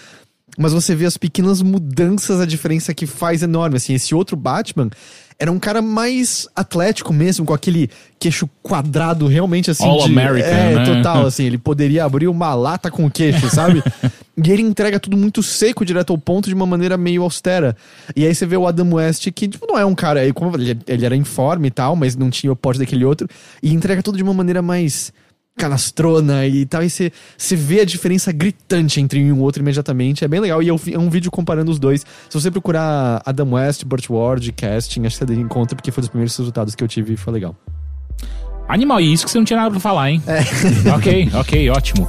[0.57, 3.77] Mas você vê as pequenas mudanças, a diferença que faz enorme.
[3.77, 4.89] Assim, esse outro Batman
[5.39, 9.85] era um cara mais atlético mesmo, com aquele queixo quadrado realmente assim.
[9.85, 10.83] All de, American, É, né?
[10.85, 11.45] total, assim.
[11.45, 13.83] Ele poderia abrir uma lata com o queixo, sabe?
[14.43, 17.77] e ele entrega tudo muito seco, direto ao ponto, de uma maneira meio austera.
[18.15, 20.23] E aí você vê o Adam West, que tipo, não é um cara.
[20.23, 20.33] Ele,
[20.87, 23.27] ele era informe e tal, mas não tinha o porte daquele outro.
[23.61, 25.13] E entrega tudo de uma maneira mais
[25.57, 27.11] canastrona e tal, e você
[27.55, 30.23] vê a diferença gritante entre um e o outro imediatamente.
[30.23, 30.61] É bem legal.
[30.63, 32.05] E vi- é um vídeo comparando os dois.
[32.29, 36.09] Se você procurar Adam West, Burt Ward, casting, acho que você encontra, porque foi dos
[36.09, 37.55] primeiros resultados que eu tive e foi legal.
[38.69, 40.21] Animal, e isso que você não tinha nada pra falar, hein?
[40.27, 40.39] É.
[40.91, 42.07] ok, ok, ótimo.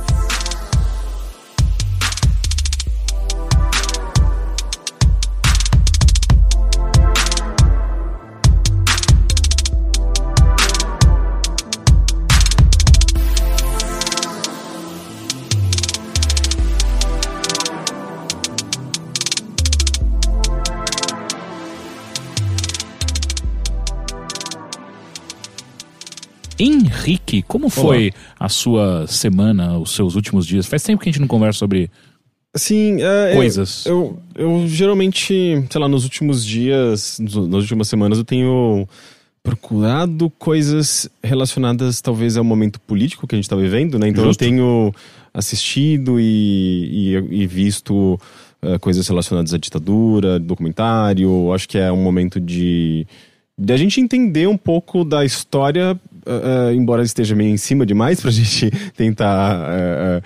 [26.58, 30.66] Henrique, como foi a sua semana, os seus últimos dias?
[30.66, 31.90] Faz tempo que a gente não conversa sobre
[32.54, 33.86] Sim, é, coisas.
[33.86, 38.86] Eu, eu, eu geralmente, sei lá, nos últimos dias, nas últimas semanas, eu tenho
[39.42, 44.08] procurado coisas relacionadas talvez ao momento político que a gente está vivendo, né?
[44.08, 44.42] Então Justo.
[44.42, 44.94] eu tenho
[45.32, 48.20] assistido e, e, e visto
[48.60, 51.52] eh, coisas relacionadas à ditadura, documentário.
[51.52, 53.06] Acho que é um momento de
[53.58, 58.20] de a gente entender um pouco da história, eh, embora esteja meio em cima demais
[58.20, 60.22] pra gente tentar eh,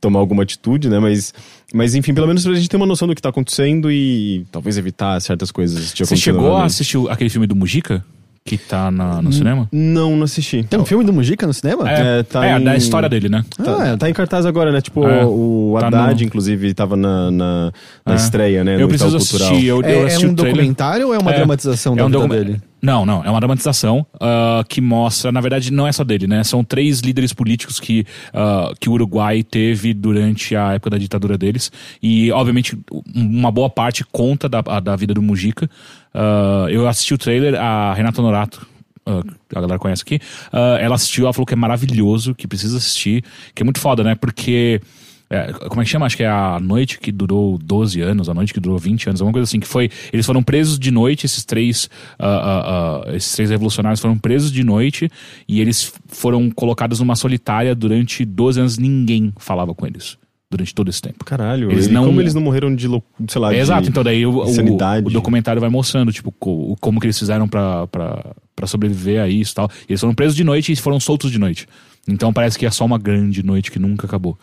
[0.00, 0.98] tomar alguma atitude, né?
[0.98, 1.32] Mas,
[1.72, 4.76] mas enfim, pelo menos pra gente ter uma noção do que tá acontecendo e, talvez
[4.76, 8.04] evitar certas coisas de Você chegou a assistir aquele filme do Mujica?
[8.46, 9.66] Que tá na- no cinema?
[9.72, 10.62] Não, não assisti.
[10.64, 11.90] Tem um filme do Mujica no cinema?
[11.90, 13.42] É, É, tá é, em- da história dele, né?
[13.56, 13.96] Tá, Ah, é.
[13.96, 14.82] tá em cartaz agora, né?
[14.82, 15.24] Tipo, É.
[15.24, 17.72] o Tá Haddad, no- inclusive, tava na, na,
[18.04, 18.16] na É.
[18.16, 18.74] estreia, né?
[18.74, 19.64] Eu no preciso assistir.
[19.64, 20.56] Eu, É, eu é assisti um o trailer.
[20.56, 22.60] documentário ou é uma É, dramatização é da um vida docu- dele?
[22.82, 23.24] Não, não.
[23.24, 26.44] É uma dramatização ah, que mostra, na verdade, não é só dele, né?
[26.44, 28.04] São três líderes políticos que,
[28.34, 31.72] ah, que o Uruguai teve durante a época da ditadura deles.
[32.02, 35.66] E, obviamente, um- uma boa parte conta da, a- da vida do Mujica.
[36.14, 38.66] Ah, eu assisti o trailer, a Renata Norato.
[39.04, 39.22] ah,
[39.54, 40.20] a galera conhece aqui.
[40.52, 43.24] ah, ela assistiu, ela falou que é maravilhoso, que precisa assistir,
[43.54, 44.14] que é muito foda, né?
[44.14, 44.80] Porque
[45.30, 46.06] é, como é que chama?
[46.06, 49.20] Acho que é a noite que durou 12 anos, a noite que durou 20 anos,
[49.20, 49.90] alguma coisa assim, que foi.
[50.12, 54.52] Eles foram presos de noite, esses três, ah, ah, ah, esses três revolucionários foram presos
[54.52, 55.10] de noite
[55.48, 60.16] e eles foram colocados numa solitária durante 12 anos, ninguém falava com eles.
[60.54, 61.24] Durante todo esse tempo.
[61.24, 62.86] Caralho, Eles não- como eles não morreram de,
[63.28, 64.44] sei lá, É, de Exato, então daí o, o,
[65.08, 69.28] o documentário vai mostrando, tipo, co- como que eles fizeram pra, pra, pra sobreviver a
[69.28, 69.68] isso e tal.
[69.88, 71.66] Eles foram presos de noite e foram soltos de noite.
[72.06, 74.38] Então parece que é só uma grande noite que nunca acabou.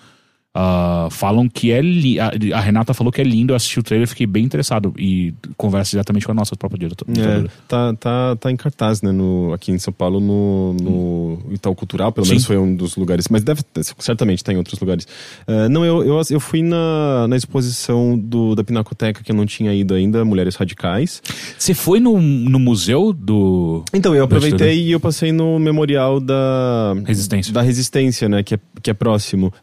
[0.53, 3.83] Ah, falam que é li a, a Renata falou que é lindo, eu assisti o
[3.83, 7.09] trailer, fiquei bem interessado e conversa diretamente com a nossa própria diretora.
[7.17, 9.13] É, tá, tá, tá em cartaz, né?
[9.13, 12.33] No, aqui em São Paulo, no, no Itaú Cultural, pelo Sim.
[12.33, 13.61] menos foi um dos lugares, mas deve
[13.97, 15.07] certamente tá em outros lugares.
[15.47, 19.45] É, não, eu, eu, eu fui na, na exposição do, da Pinacoteca que eu não
[19.45, 21.23] tinha ido ainda, Mulheres Radicais.
[21.57, 26.93] Você foi no, no museu do Então, eu aproveitei e eu passei no memorial da
[27.05, 27.53] Resistência?
[27.53, 28.43] da Resistência, né?
[28.43, 29.53] Que é, que é próximo.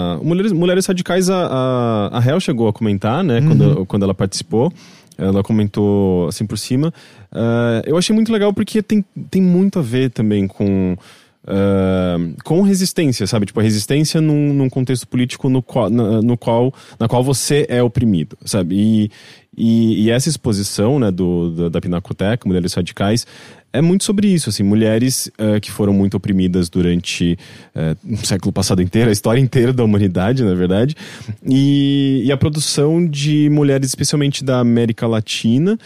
[0.00, 3.40] Ah, Mulheres, Mulheres Radicais, a, a, a Hel chegou a comentar, né?
[3.40, 4.72] Quando, quando ela participou.
[5.18, 6.92] Ela comentou assim por cima.
[7.30, 10.96] Ah, eu achei muito legal porque tem, tem muito a ver também com.
[11.46, 13.46] ah, com resistência, sabe?
[13.46, 17.66] Tipo, a resistência num, num contexto político no qual, na, no qual, na qual você
[17.68, 18.74] é oprimido, sabe?
[18.76, 19.10] E,
[19.56, 23.26] e, e essa exposição né, do, da, da Pinacoteca, Mulheres Radicais,
[23.72, 27.38] é muito sobre isso, assim, mulheres eh, que foram muito oprimidas durante
[27.74, 30.96] eh, o século passado inteiro, a história inteira da humanidade, na verdade,
[31.46, 35.78] e, e a produção de mulheres, especialmente da América Latina,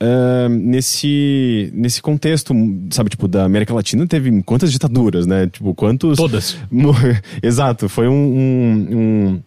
[0.00, 2.54] eh, nesse, nesse contexto,
[2.90, 5.46] sabe, tipo, da América Latina teve quantas ditaduras, né?
[5.46, 6.16] Tipo, quantos...
[6.16, 6.56] Todas.
[7.42, 9.40] Exato, foi um, um- um-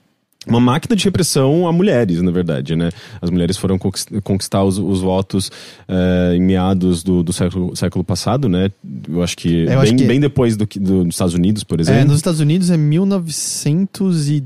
[0.48, 2.90] uma máquina de repressão a mulheres, na verdade, né?
[3.22, 5.52] As mulheres foram conquist- conquistar os, os votos
[5.88, 8.72] eh, em meados do, do século, século passado, né?
[9.10, 11.80] Eu acho que, Eu bem, acho que- bem depois do, do- dos Estados Unidos, por
[11.80, 12.06] É, exemplo.
[12.08, 14.44] nos Estados Unidos é 1900 e...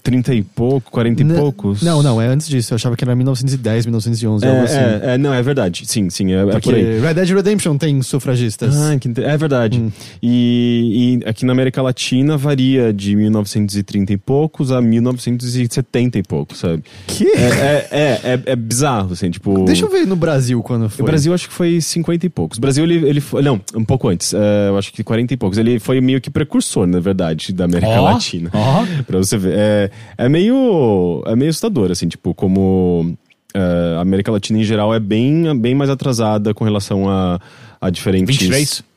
[0.00, 1.82] 30 e pouco, 40 e N- poucos.
[1.82, 2.72] Não, não, é antes disso.
[2.72, 4.74] Eu achava que era 1910, 1911, algo assim.
[4.76, 5.84] É, é, é, não, é verdade.
[5.86, 7.00] Sim, sim, é, é Porque por aí.
[7.00, 8.74] Red Dead Redemption tem sufragistas.
[8.76, 9.78] Ah, que inte- é verdade.
[9.78, 9.90] Hum.
[10.22, 16.58] E, e aqui na América Latina varia de 1930 e poucos a 1970 e poucos,
[16.58, 16.82] sabe?
[17.06, 17.26] que?
[17.28, 19.64] É, é, é, é, é bizarro, assim, tipo.
[19.64, 21.02] Deixa eu ver no Brasil quando foi.
[21.02, 22.58] O Brasil acho que foi 50 e poucos.
[22.58, 23.42] O Brasil, ele, ele foi.
[23.42, 24.32] Não, um pouco antes.
[24.34, 25.58] é, eu acho que 40 e poucos.
[25.58, 28.50] Ele foi meio que precursor, na verdade, da América Ó, Latina.
[28.52, 28.84] ó.
[29.06, 29.54] Pra você ver.
[29.56, 31.22] É, é meio.
[31.26, 33.16] É meio assustador, assim, tipo, como.
[33.54, 37.40] é, a América Latina em geral é bem, bem mais atrasada com relação a,
[37.80, 38.36] a diferentes.
[38.36, 38.89] 23?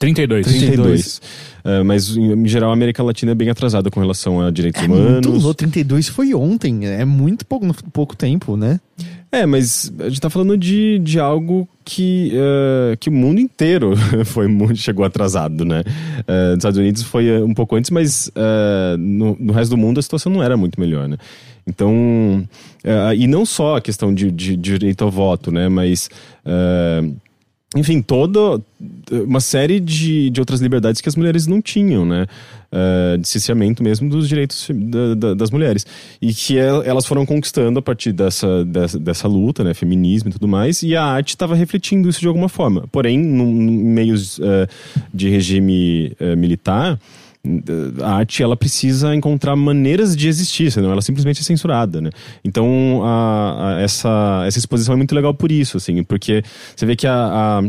[0.00, 0.46] Tr- 32.
[0.46, 1.22] 32.
[1.62, 4.82] É, mas em, em geral a América Latina é bem atrasada com relação a direitos
[4.82, 5.10] É humanos.
[5.12, 6.86] muito louco, 32 foi ontem.
[6.86, 8.80] É muito pouco, pouco tempo, né?
[9.30, 13.92] É, mas a gente tá falando de, de algo que, eh, que o mundo inteiro
[14.26, 15.84] foi muito, chegou atrasado, né?
[16.26, 19.76] Eh, nos Estados Unidos foi eh, um pouco antes, mas eh, no, no resto do
[19.76, 21.16] mundo a situação não era muito melhor, né?
[21.66, 22.48] Então,
[23.16, 25.68] e não só a questão de, de, de direito ao voto, né?
[25.68, 26.08] Mas,
[27.76, 28.60] enfim, toda
[29.12, 32.26] uma série de, de outras liberdades que as mulheres não tinham, né?
[32.72, 35.84] Eh, de cerceamento mesmo dos direitos da- da- das mulheres.
[36.22, 39.72] E que el- elas foram conquistando a partir dessa, dessa, dessa luta, né?
[39.74, 40.82] Feminismo e tudo mais.
[40.82, 42.84] E a arte estava refletindo isso de alguma forma.
[42.90, 44.68] Porém, num, em meios eh,
[45.14, 46.98] de regime eh, militar,
[48.02, 52.10] a arte ela precisa encontrar maneiras de existir, senão ela simplesmente é censurada, né?
[52.44, 56.42] Então a- a- essa, essa exposição é muito legal por isso, assim, porque
[56.76, 57.62] você vê que a, a,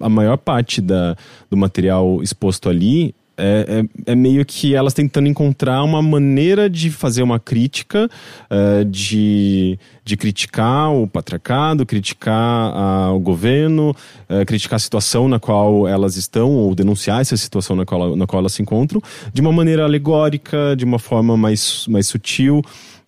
[0.00, 1.16] a maior parte da,
[1.50, 6.90] do material exposto ali é, é, é meio que elas tentando encontrar uma maneira de
[6.90, 8.10] fazer uma crítica,
[8.50, 13.94] uh, de, de criticar o patriarcado, criticar uh, o governo,
[14.28, 18.26] uh, criticar a situação na qual elas estão, ou denunciar essa situação na qual, na
[18.26, 19.00] qual elas se encontram,
[19.32, 22.60] de uma maneira alegórica, de uma forma mais, mais sutil.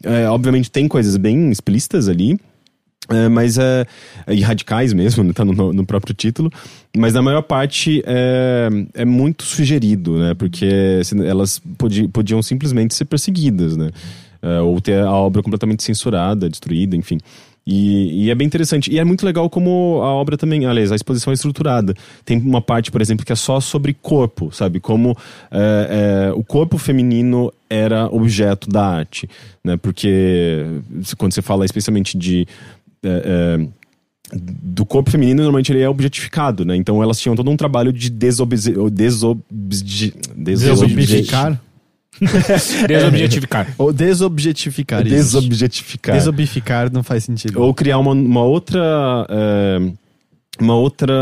[0.02, 2.40] É, obviamente tem coisas bem explícitas ali,
[3.08, 3.86] é, mas é.
[4.28, 5.32] E radicais mesmo, né?
[5.32, 6.50] tá no, no, próprio título.
[6.96, 10.34] Mas na maior parte é, é muito sugerido, né?
[10.34, 13.90] Porque elas podi, podiam simplesmente ser perseguidas, né?
[14.42, 17.18] É, ou ter a obra completamente censurada, destruída, enfim.
[17.66, 18.90] E, e, é bem interessante.
[18.90, 21.94] E é muito legal como a obra também, aliás, a exposição é estruturada.
[22.24, 24.80] Tem uma parte, por exemplo, que é só sobre corpo, sabe?
[24.80, 25.16] Como
[25.50, 29.28] é, é, o corpo feminino era objeto da arte,
[29.62, 29.76] né?
[29.76, 30.64] Porque
[31.18, 32.46] quando você fala especialmente de
[33.04, 36.76] é, é, do corpo feminino, normalmente ele é objetificado, né?
[36.76, 38.74] Então elas tinham todo um trabalho de desobje...
[38.90, 40.14] desobje...
[40.36, 41.60] desobjetificar.
[42.86, 43.74] desobjetificar.
[43.78, 45.02] Ou desobjetificar.
[45.02, 46.14] Desobjetificar.
[46.14, 47.60] Desobjetificar não faz sentido.
[47.60, 49.26] Ou criar uma, uma outra.
[49.28, 50.00] É
[50.64, 51.14] uma outra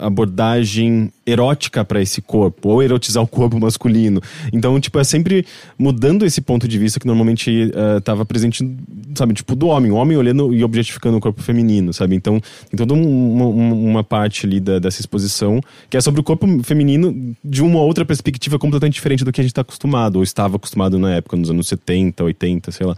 [0.00, 4.20] abordagem erótica para esse corpo, ou erotizar o corpo masculino.
[4.52, 5.46] Então, tipo, é sempre
[5.78, 8.68] mudando esse ponto de vista que normalmente estava uh, presente,
[9.14, 12.16] sabe, tipo, do homem, o homem olhando e objetificando o corpo feminino, sabe?
[12.16, 16.46] Então, tem toda uma, uma parte ali da, dessa exposição que é sobre o corpo
[16.62, 20.56] feminino de uma outra perspectiva completamente diferente do que a gente está acostumado, ou estava
[20.56, 22.96] acostumado na época, nos anos 70, 80, sei lá.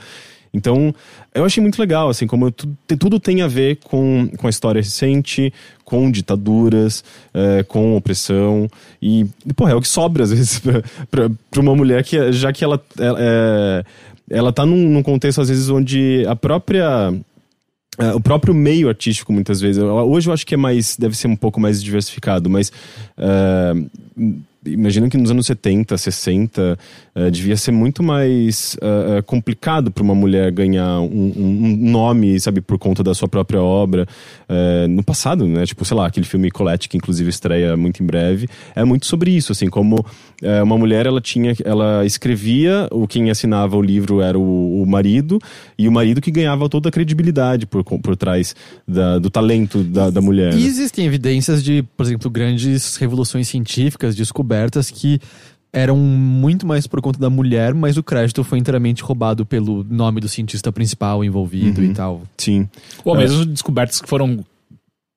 [0.54, 0.94] Então,
[1.34, 4.82] eu achei muito legal, assim, como tudo, tudo tem a ver com, com a história
[4.82, 8.68] recente, com ditaduras, é, com opressão.
[9.00, 12.52] E, pô, é o que sobra, às vezes, pra, pra, pra uma mulher que, já
[12.52, 13.84] que ela, ela, é,
[14.28, 17.12] ela tá num, num contexto, às vezes, onde a própria.
[17.98, 19.82] É, o próprio meio artístico, muitas vezes.
[19.82, 20.96] Hoje eu acho que é mais.
[20.96, 22.72] deve ser um pouco mais diversificado, mas.
[23.16, 23.72] É,
[24.64, 26.78] imagino que nos anos 70, 60,
[27.16, 32.60] uh, devia ser muito mais uh, complicado para uma mulher ganhar um, um, nome, sabe,
[32.60, 34.06] por conta da sua própria obra.
[34.48, 35.64] Uh, no passado, né?
[35.66, 39.30] Tipo, sei lá, aquele filme Colette, que inclusive estreia muito em breve, é muito sobre
[39.30, 40.04] isso, assim, como
[40.64, 45.38] uma mulher, ela tinha, ela escrevia, o quem assinava o livro era o, o marido,
[45.78, 48.54] e o marido que ganhava toda a credibilidade por, por trás
[48.86, 50.52] da, do talento da, da mulher.
[50.52, 50.62] E né?
[50.62, 55.20] existem evidências de, por exemplo, grandes revoluções científicas, descobertas descobertas que
[55.72, 60.20] eram muito mais por conta da mulher, mas o crédito foi inteiramente roubado pelo nome
[60.20, 61.86] do cientista principal envolvido uhum.
[61.90, 62.22] e tal.
[62.36, 62.68] Sim.
[63.02, 64.44] Ou mesmo descobertas que foram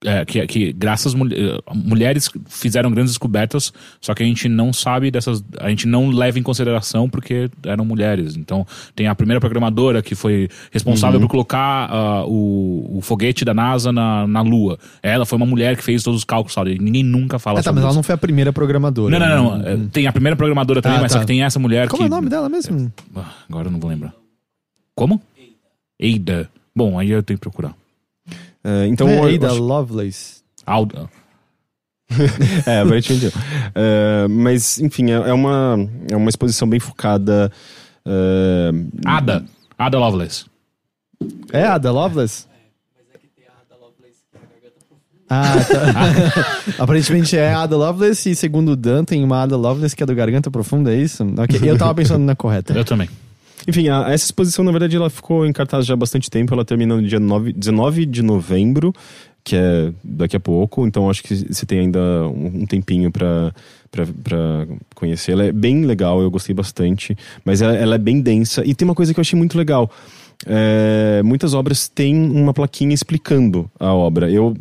[0.03, 5.09] é, que, que graças a mulheres fizeram grandes descobertas, só que a gente não sabe
[5.09, 8.35] dessas, a gente não leva em consideração porque eram mulheres.
[8.35, 11.25] Então tem a primeira programadora que foi responsável uhum.
[11.25, 14.77] por colocar uh, o, o, foguete da NASA na, na Lua.
[15.01, 16.77] Ela foi uma mulher que fez todos os cálculos, sabe?
[16.79, 17.87] Ninguém nunca fala é, tá, mas isso.
[17.87, 19.17] ela não foi a primeira programadora.
[19.17, 19.57] Não, não, não.
[19.57, 19.71] não.
[19.71, 19.87] Uhum.
[19.87, 21.19] Tem a primeira programadora também, ah, mas tá.
[21.19, 22.03] só que tem essa mulher Como que...
[22.03, 22.91] é o nome dela mesmo?
[23.15, 24.13] Ah, agora eu não vou lembrar.
[24.93, 25.21] Como?
[25.99, 26.49] Eida.
[26.75, 27.73] Bom, aí eu tenho que procurar.
[28.65, 29.61] Uh, então, é, Ada acho...
[29.61, 30.41] Lovelace.
[30.65, 31.07] Alda.
[32.65, 33.27] é, aparentemente.
[33.27, 35.77] uh, mas, enfim, é, é, uma,
[36.11, 37.51] é uma exposição bem focada.
[38.03, 39.45] Uh, Ada.
[39.77, 40.45] Ada Lovelace.
[41.53, 42.47] É Ada Lovelace?
[45.29, 46.73] Ah, tá.
[46.83, 50.13] Aparentemente é Ada Lovelace e segundo o Dan tem uma Ada Lovelace que é do
[50.13, 51.23] Garganta Profunda, é isso?
[51.23, 51.69] Okay.
[51.69, 52.73] Eu tava pensando na correta.
[52.73, 53.09] Eu também.
[53.67, 56.53] Enfim, a, essa exposição, na verdade, ela ficou em cartaz já há bastante tempo.
[56.53, 58.93] Ela termina no dia 9, 19 de novembro,
[59.43, 60.85] que é daqui a pouco.
[60.85, 63.53] Então, acho que você tem ainda um, um tempinho para
[64.21, 65.31] para conhecer.
[65.31, 67.17] Ela é bem legal, eu gostei bastante.
[67.45, 68.61] Mas ela, ela é bem densa.
[68.65, 69.89] E tem uma coisa que eu achei muito legal
[70.45, 74.29] é, muitas obras têm uma plaquinha explicando a obra.
[74.29, 74.55] Eu,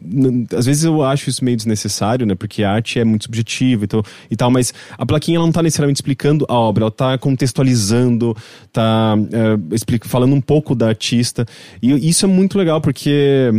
[0.56, 2.34] às vezes eu acho isso meio desnecessário, né?
[2.34, 5.50] Porque a arte é muito subjetiva e, tal, e tal mas a plaquinha ela não
[5.50, 11.46] está necessariamente explicando a obra, ela está contextualizando, está é, falando um pouco da artista.
[11.82, 13.52] E isso é muito legal, porque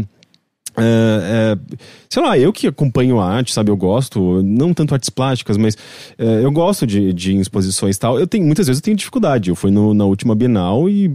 [0.77, 1.75] é, é,
[2.15, 5.77] sei lá, eu que acompanho a arte, sabe, eu gosto, não tanto artes plásticas, mas
[6.17, 8.17] é, eu gosto de, de exposições e tal.
[8.17, 9.49] Eu tenho, muitas vezes eu tenho dificuldade.
[9.49, 11.13] Eu fui no, na última Bienal e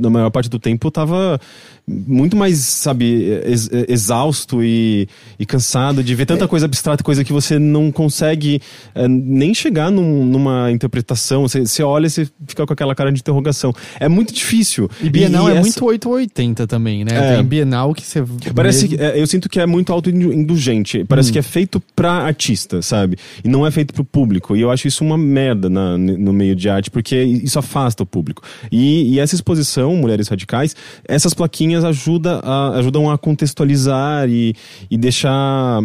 [0.00, 1.40] na maior parte do tempo eu tava
[1.86, 5.08] muito mais, sabe, ex, exausto e,
[5.38, 6.48] e, cansado de ver tanta é.
[6.48, 8.60] coisa abstrata, coisa que você não consegue
[8.94, 11.42] é, nem chegar num, numa interpretação.
[11.42, 13.72] Você, você olha e você fica com aquela cara de interrogação.
[13.98, 14.88] É muito difícil.
[15.02, 15.62] E Bienal e, e é essa...
[15.62, 17.12] muito 880 também, né?
[17.14, 17.36] É.
[17.36, 18.24] Tem Bienal que você
[18.54, 19.92] Parece que é, eu sinto que é muito
[20.40, 21.04] autoindulgente.
[21.04, 23.16] Parece que é feito pra artista, sabe?
[23.44, 24.56] E não é feito pro público.
[24.56, 28.06] E eu acho isso uma merda na, no meio de arte, porque isso afasta o
[28.06, 28.42] público.
[28.70, 30.74] E, e essa exposição, Mulheres Radicais,
[31.06, 34.54] essas plaquinhas ajuda a, ajudam a contextualizar e,
[34.90, 35.82] e deixar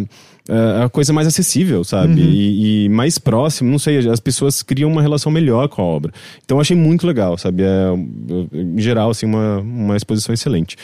[0.48, 2.20] é, a coisa mais acessível, sabe?
[2.20, 2.28] Uhum.
[2.28, 6.12] E, e mais próximo, não sei, as pessoas criam uma relação melhor com a obra.
[6.44, 7.62] Então eu achei muito legal, sabe?
[7.62, 7.92] É,
[8.52, 10.76] em geral, assim, uma, uma exposição excelente.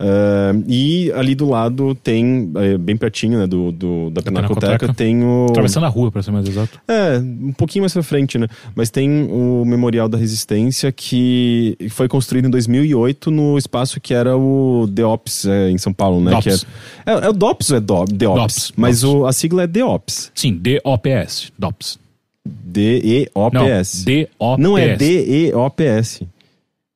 [0.00, 4.94] Uh, e ali do lado tem, é, bem pertinho né, do, do da Pinacoteca, Pinacoteca.
[4.94, 5.46] tem o.
[5.50, 6.80] Atravessando a rua, pra ser mais exato.
[6.88, 8.48] É, um pouquinho mais pra frente, né?
[8.74, 14.36] Mas tem o Memorial da Resistência que foi construído em 2008 no espaço que era
[14.36, 16.32] o DEOPS é, em São Paulo, né?
[16.32, 16.64] DOPS.
[16.64, 18.40] Que é, é, é o DOPS ou é DO, DEOPS?
[18.40, 19.14] DOPS, Mas DOPS.
[19.14, 20.32] O, a sigla é DEOPS.
[20.34, 21.52] Sim, DOPS.
[21.58, 22.04] DOPS.
[22.46, 24.04] D-E-O-P-S.
[24.06, 24.60] Não, DOPS.
[24.60, 26.26] Não é D-E-O-P-S.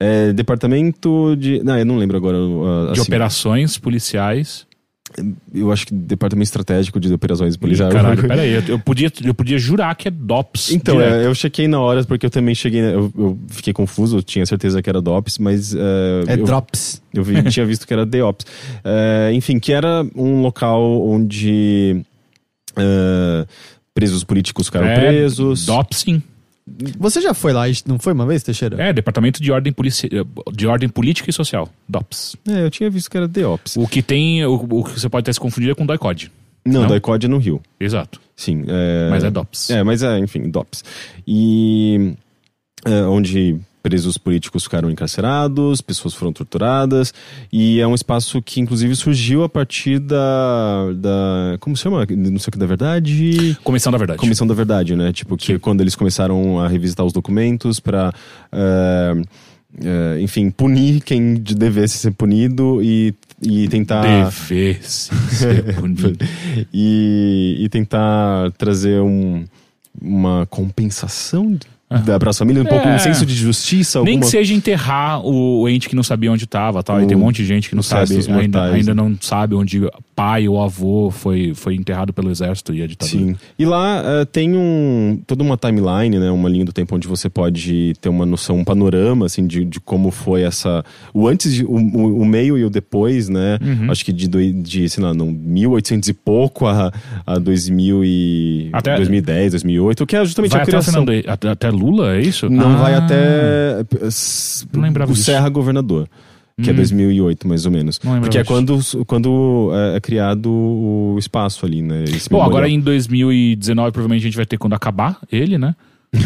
[0.00, 1.62] É Departamento de.
[1.64, 2.36] Não, eu não lembro agora.
[2.38, 3.02] uh, a De sigla.
[3.04, 4.66] operações policiais.
[5.54, 7.92] Eu acho que Departamento Estratégico de Operações Policiais.
[7.92, 8.52] Caralho, peraí.
[8.52, 10.70] Eu, eu, podia, eu podia jurar que é DOPS.
[10.70, 11.14] Então, direto.
[11.14, 12.80] é, eu chequei na hora, porque eu também cheguei.
[12.82, 15.74] Eu, eu fiquei confuso, eu tinha certeza que era DOPS, mas.
[15.74, 15.78] é,
[16.28, 17.02] É eu, Drops.
[17.12, 18.44] Eu vi- tinha visto que era DEOPS.
[18.84, 22.02] É, enfim, que era um local onde.
[22.76, 23.46] é,
[23.94, 25.66] presos políticos ficaram É, presos.
[25.66, 26.22] DOPS, sim.
[26.98, 28.82] Você já foi lá, não foi uma vez, Teixeira?
[28.82, 30.08] É, Departamento de Ordem, Polici...
[30.52, 31.68] de Ordem Política e Social.
[31.88, 32.36] DOPS.
[32.48, 33.76] É, eu tinha visto que era DEOPS.
[33.76, 34.44] O que tem.
[34.44, 36.30] O, o que você pode ter se confundido é com DOICOD.
[36.64, 36.88] Não, Não?
[36.88, 37.60] da ICOD é no Rio.
[37.80, 38.20] Exato.
[38.36, 38.64] Sim.
[38.68, 39.08] É...
[39.10, 39.70] Mas é DOPS.
[39.70, 40.84] É, mas é, enfim, DOPS.
[41.26, 42.14] E
[42.84, 47.12] é, onde presos políticos ficaram encarcerados, pessoas foram torturadas,
[47.52, 50.92] e é um espaço que inclusive surgiu a partir da.
[50.96, 52.06] da como se chama?
[52.10, 53.56] Não sei o que da verdade.
[53.64, 54.18] Comissão da Verdade.
[54.18, 55.12] Comissão da Verdade, né?
[55.12, 55.58] Tipo, que Sim.
[55.58, 58.12] quando eles começaram a revisitar os documentos para.
[60.20, 64.02] enfim, punir quem de- devesse ser punido e, e tentar.
[64.02, 66.16] Devesse ser punido.
[66.72, 69.44] e, e tentar trazer um,
[70.00, 71.58] uma compensação.
[72.04, 72.94] Da para as famílias, um pouco É.
[72.96, 76.30] um senso de justiça, Nem alguma que seja enterrar o, o ente que não sabia
[76.30, 77.00] onde estava, tal.
[77.02, 79.02] E tem um monte de gente que não sabe, ainda, ainda né?
[79.02, 83.18] não sabe onde pai ou avô foi, foi enterrado pelo exército e a ditadura.
[83.18, 83.36] Sim.
[83.58, 86.30] E lá eh, tem um, toda uma timeline, né?
[86.30, 89.78] Uma linha do tempo onde você pode ter uma noção, um panorama, assim, de, de
[89.80, 90.84] como foi essa...
[91.14, 93.58] O antes, de- o, o, o meio e o depois, né?
[93.62, 93.90] Uhum.
[93.90, 96.92] Acho que de, de, sei lá, não, 1800 e pouco a,
[97.24, 98.68] a 2000 e...
[98.72, 101.04] Até- 2010, 2008, que é justamente Vai a criação.
[101.26, 102.48] Até, até Lula, é isso?
[102.50, 103.84] Não Ah, vai até
[104.72, 105.26] Não lembrava o disso.
[105.26, 106.08] Serra Governador,
[106.62, 106.76] que é Hum.
[106.76, 107.98] 2008 mais ou menos.
[107.98, 112.04] Porque é quando, quando é, é criado o espaço ali, né?
[112.30, 115.74] Bom, agora em 2019 provavelmente a gente vai ter quando acabar ele, né?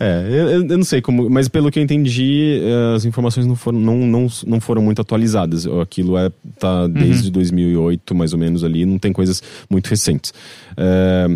[0.00, 3.54] É, eu, eu- não sei como, mas pelo que eu entendi, eh, as informações não
[3.56, 5.66] foram, não, não, não foram muito atualizadas.
[5.66, 10.32] Aquilo é tá desde 2008, mais ou menos ali, não tem coisas muito recentes.
[10.76, 11.28] É,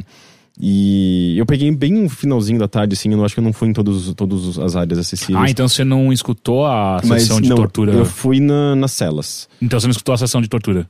[0.64, 3.52] e eu peguei bem no finalzinho da tarde, assim, eu não acho que eu não
[3.52, 5.36] fui em todos, todas as áreas acessíveis.
[5.36, 7.92] Ah, então você não escutou a mas sessão de não, tortura.
[7.92, 9.48] Eu fui na, nas celas.
[9.60, 10.88] Então você não escutou a sessão de tortura.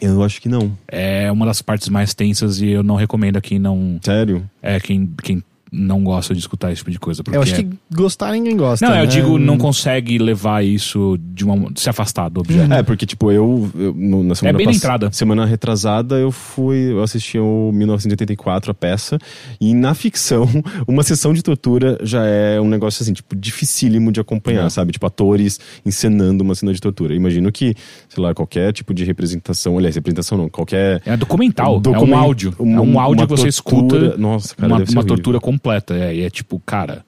[0.00, 0.72] Eu acho que não.
[0.88, 4.00] É uma das partes mais tensas e eu não recomendo a quem não.
[4.02, 4.48] Sério?
[4.62, 5.42] É, quem, quem
[5.72, 7.22] não gosta de escutar esse tipo de coisa.
[7.22, 8.84] Porque Eu acho é- que gostar ninguém gosta.
[8.86, 9.06] Não, eu né?
[9.06, 11.70] digo, não consegue levar isso de uma.
[11.76, 12.72] se afastar do objeto.
[12.72, 15.12] É, porque, tipo, eu, eu no- na semana bem na pass- entrada.
[15.12, 19.18] Semana retrasada, eu fui, eu assisti o 1984, a peça,
[19.60, 20.46] e na ficção,
[20.88, 24.70] uma sessão de tortura já é um negócio, assim, tipo, dificílimo de acompanhar, É.
[24.70, 24.92] sabe?
[24.92, 27.12] Tipo, atores encenando uma cena de tortura.
[27.12, 27.74] Eu Imagino que,
[28.08, 31.02] sei lá, qualquer tipo de representação, aliás, representação não, qualquer...
[31.04, 32.54] É documental, é um Document- áudio.
[32.58, 35.38] é uma- um áudio que você tortura- escuta Nossa, cara, uma, deve ser uma tortura
[35.38, 35.59] completa.
[35.94, 37.04] É, e é tipo, cara.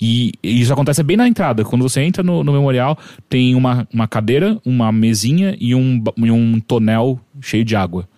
[0.00, 1.64] E, isso acontece bem na entrada.
[1.64, 2.96] Quando você entra no, no memorial,
[3.28, 8.08] tem uma, uma cadeira, uma mesinha e um, e um tonel cheio de água.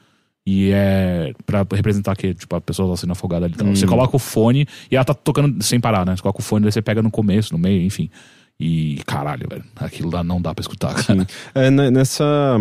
[0.47, 3.55] E é pra representar que, tipo, a pessoa tá sendo afogada ali.
[3.55, 6.17] Então, Você coloca o fone e ela tá tocando sem parar, né?
[6.17, 8.11] Você coloca o fone, daí você pega no começo, no meio, enfim.
[8.59, 9.65] E caralho, velho.
[9.77, 11.27] Aquilo lá não dá pra escutar, cara.
[11.55, 12.59] É, ne- nessa,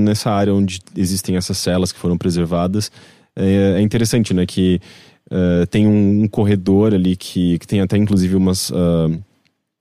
[0.00, 2.90] nessa área onde existem essas celas que foram preservadas,
[3.34, 4.46] é, é interessante, né?
[4.46, 4.80] Que
[5.30, 8.70] é, tem um, um corredor ali que, que tem até inclusive umas.
[8.74, 9.08] ah,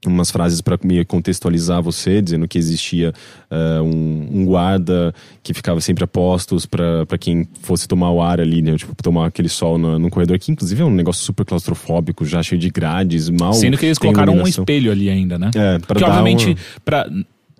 [0.07, 3.11] umas frases para contextualizar você, dizendo que existia
[3.51, 8.39] ah, um, um guarda que ficava sempre a postos para quem fosse tomar o ar
[8.39, 8.77] ali, né?
[8.77, 12.41] Tipo, tomar aquele sol no, no corredor, que inclusive é um negócio super claustrofóbico, já
[12.41, 13.51] cheio de grades, mal.
[13.51, 14.61] Sendo que eles colocaram um iluminação.
[14.63, 15.51] espelho ali ainda, né?
[15.53, 17.09] É, pra Porque, dar obviamente, uma- pra,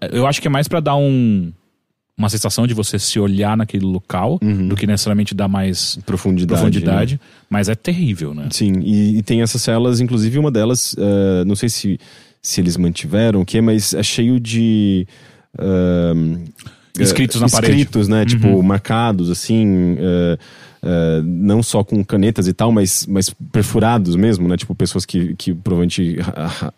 [0.10, 1.52] eu acho que é mais pra dar um,
[2.20, 6.52] uma sensação de você se olhar naquele local do que necessariamente dar mais profundidade.
[6.52, 6.70] né?
[6.70, 7.20] profundidade.
[7.50, 8.50] Mas é terrível, né?
[8.52, 11.98] Sim, e, e tem essas celas, inclusive uma delas, eh, não sei se,
[12.42, 15.08] se eles mantiveram o que, mas é cheio de.
[15.58, 16.44] ahm,
[17.00, 17.72] Escritos na parede.
[17.74, 18.26] Escritos, né?
[18.26, 19.96] Tipo, marcados, assim.
[19.98, 20.38] é,
[20.82, 24.56] é, não só com canetas e tal, mas, mas perfurados mesmo, né?
[24.58, 26.18] Tipo, pessoas que, que provavelmente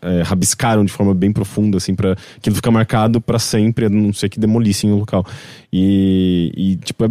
[0.01, 4.11] é, rabiscaram de forma bem profunda, assim, pra aquilo ficar marcado pra sempre, a não
[4.13, 5.25] ser que demolissem o local.
[5.73, 7.09] E, e, tipo, é-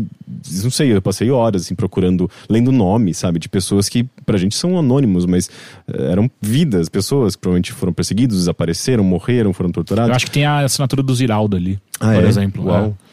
[0.62, 3.38] não sei, eu passei horas, assim, procurando, lendo nome, sabe?
[3.38, 5.50] De pessoas que pra gente são anônimos, mas
[5.92, 10.10] é, eram vidas, pessoas que provavelmente foram perseguidos, desapareceram, morreram, foram torturados.
[10.10, 12.28] Eu acho que tem a assinatura do Ziraldo ali, Ah, por é?
[12.28, 12.64] exemplo.
[12.66, 12.96] Uau.
[13.06, 13.09] É,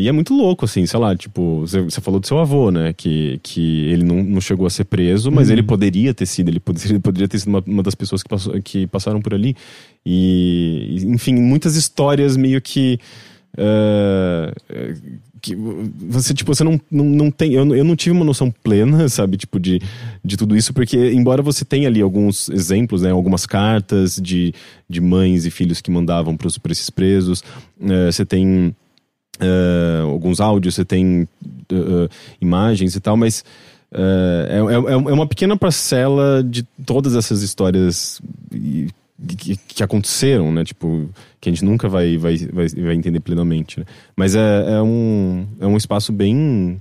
[0.00, 2.92] e é muito louco, assim, sei lá, tipo, você, falou do seu avô, né?
[2.92, 6.60] Que, que ele não, não chegou a ser preso, mas ele poderia ter sido, ele
[6.60, 9.54] poderia, poderia ter sido uma, uma das pessoas que, passou, que passaram por ali.
[10.04, 12.98] E, enfim, muitas histórias meio que.
[13.58, 14.54] é,
[15.42, 17.52] que você, tipo, você não, não, não tem.
[17.52, 19.80] Eu, não- eu não tive uma noção plena, sabe, tipo, de,
[20.24, 24.54] de tudo isso, porque, embora você tenha ali alguns exemplos, né, algumas cartas de,
[24.88, 27.44] de mães e filhos que mandavam para esses presos,
[27.80, 28.74] é, você tem
[29.40, 31.28] é, alguns áudios, você tem
[31.70, 32.08] é,
[32.40, 33.44] imagens e tal, mas
[33.92, 38.20] é, é, é- é uma pequena parcela de todas essas histórias
[39.38, 40.64] que, que aconteceram, né?
[40.64, 41.08] Tipo,
[41.40, 43.86] que a gente nunca vai, vai, vai, vai entender plenamente, né?
[44.14, 46.78] Mas é, é, um, é um espaço bem...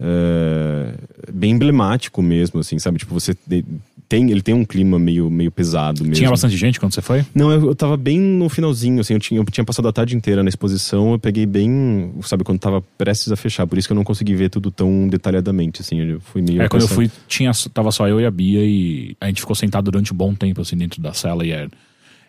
[0.00, 0.94] é,
[1.32, 2.98] bem emblemático mesmo, assim, sabe?
[2.98, 3.64] Tipo, você te-
[4.08, 6.14] tem, ele tem um clima meio, meio pesado mesmo.
[6.16, 7.24] Tinha bastante gente quando você foi?
[7.34, 10.14] Não, eu, eu tava bem no finalzinho, assim, eu tinha, eu tinha passado a tarde
[10.14, 13.92] inteira na exposição, eu peguei bem, sabe, quando tava prestes a fechar, por isso que
[13.92, 16.60] eu não consegui ver tudo tão detalhadamente, assim, eu fui meio...
[16.62, 19.56] É, quando eu fui, tinha, tava só eu e a Bia e a gente ficou
[19.56, 21.66] sentado durante um bom tempo, assim, dentro da cela e é,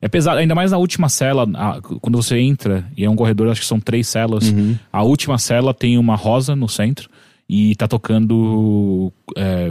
[0.01, 3.49] é pesado, ainda mais na última cela, a- quando você entra e é um corredor,
[3.49, 4.53] acho que são três celas,
[4.91, 7.09] a última cela tem uma rosa no centro
[7.47, 9.69] e tá tocando é,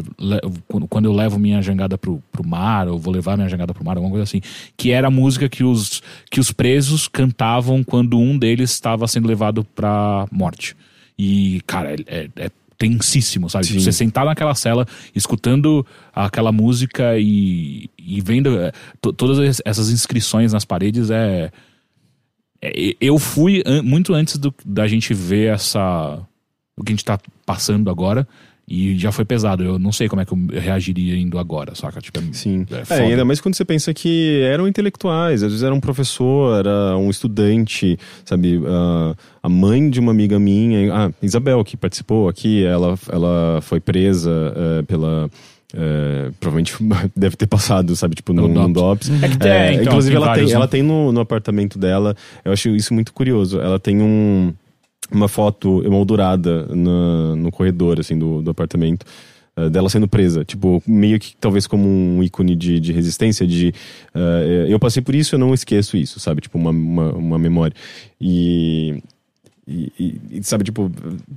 [0.89, 3.97] quando- eu levo minha jangada pro, pro mar, ou vou levar minha jangada pro mar,
[3.97, 4.41] alguma coisa assim,
[4.77, 6.01] que era a música que os,
[6.31, 10.77] que os presos cantavam quando um deles estava sendo levado pra morte.
[11.19, 13.67] E, cara, é, é, é tensíssimo, sabe?
[13.67, 13.85] Tipo, Sim.
[13.85, 19.91] Você sentar naquela cela, escutando aquela música e, e vendo é, to- todas es- essas
[19.91, 21.51] inscrições nas paredes é.
[22.61, 26.21] é- eu fui an- muito antes do, da gente ver essa.
[26.77, 28.27] O que a gente tá passando agora.
[28.67, 29.63] E já foi pesado.
[29.63, 32.01] Eu não sei como é que eu reagiria indo agora, saca?
[32.01, 32.65] Tipo, é- Sim.
[32.89, 36.61] é É, ainda mais quando você pensa que eram intelectuais, às vezes era um professor,
[36.61, 38.63] era um estudante, sabe?
[38.67, 43.81] ah, a mãe de uma amiga minha, ah, Isabel, que participou aqui, ela, ela foi
[43.81, 45.29] presa eh, pela.
[45.75, 46.75] eh, provavelmente
[47.15, 48.15] deve ter passado, sabe?
[48.15, 48.73] Tipo, num DOPS.
[49.11, 49.23] DOPS.
[49.25, 50.57] É que tem, É, então, inclusive, tem ela, vários, tem, né?
[50.57, 53.61] ela tem no, no apartamento dela, eu acho isso muito curioso.
[53.61, 54.55] Ela tem um,
[55.15, 59.05] uma foto emoldurada no, no corredor, assim, do, do apartamento.
[59.57, 63.73] eh, Dela sendo presa, tipo, meio que talvez como um ícone de, de resistência, de
[64.15, 66.41] eh, eu passei por isso, eu não esqueço isso, sabe?
[66.41, 67.75] Tipo, uma, uma, uma memória.
[68.21, 69.01] E,
[69.67, 70.91] e, e- sabe, tipo,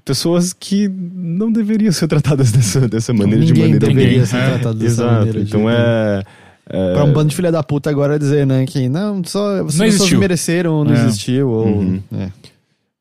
[0.04, 4.80] pessoas que não deveriam ser tratadas dessa, dessa maneira, de Ninguém maneira deveria ser tratado
[4.80, 5.14] dessa Exato.
[5.14, 5.40] maneira.
[5.44, 5.80] de Então jeito nenhum.
[5.88, 6.24] é.
[6.70, 9.80] é- Pra um bando de filha da puta agora dizer, né, que não, só vocês
[9.80, 10.20] Não existiu.
[10.20, 11.06] mereceram, não É.
[11.06, 11.66] existiu, ou...
[11.68, 12.02] Uhum.
[12.20, 12.30] é.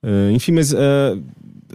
[0.08, 0.78] É, enfim, mas é,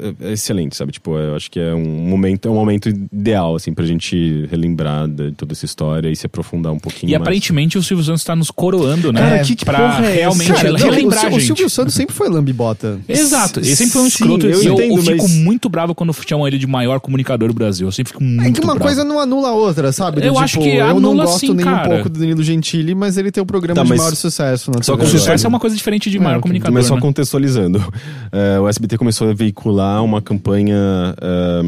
[0.02, 0.92] é- é excelente, sabe?
[0.92, 5.08] Tipo, eu acho que é um momento, é um momento ideal, assim, pra gente relembrar
[5.08, 7.22] de toda essa história e se aprofundar um pouquinho E mais.
[7.22, 9.22] aparentemente o Silvio Santos tá nos coroando, né?
[9.22, 11.46] Cara, que- que pra porra é realmente Cara, não, relembrar o, a Sil- o gente.
[11.48, 13.00] Silvio Santos sempre foi lambibota.
[13.08, 15.70] Exato, ele sempre foi um Sim, escroto eu e eu, entendo, eu fico mas- muito
[15.70, 17.88] bravo quando chamam ele de maior comunicador do Brasil.
[17.88, 18.86] Eu sempre fico muito É que uma bravo.
[18.86, 20.22] coisa não anula a outra, sabe?
[20.22, 21.90] Do Eu acho que eu não gosto sim, nem um cara.
[21.90, 24.72] pouco do Danilo Gentili, mas ele tem o programa Tá, de maior sucesso.
[24.72, 26.42] Na Só TV com O sucesso é uma coisa diferente de É, maior ok.
[26.44, 27.02] comunicador, Mas só né?
[27.02, 27.84] contextualizando,
[28.32, 30.78] é, o SBT começou a veicular uma campanha
[31.20, 31.62] é,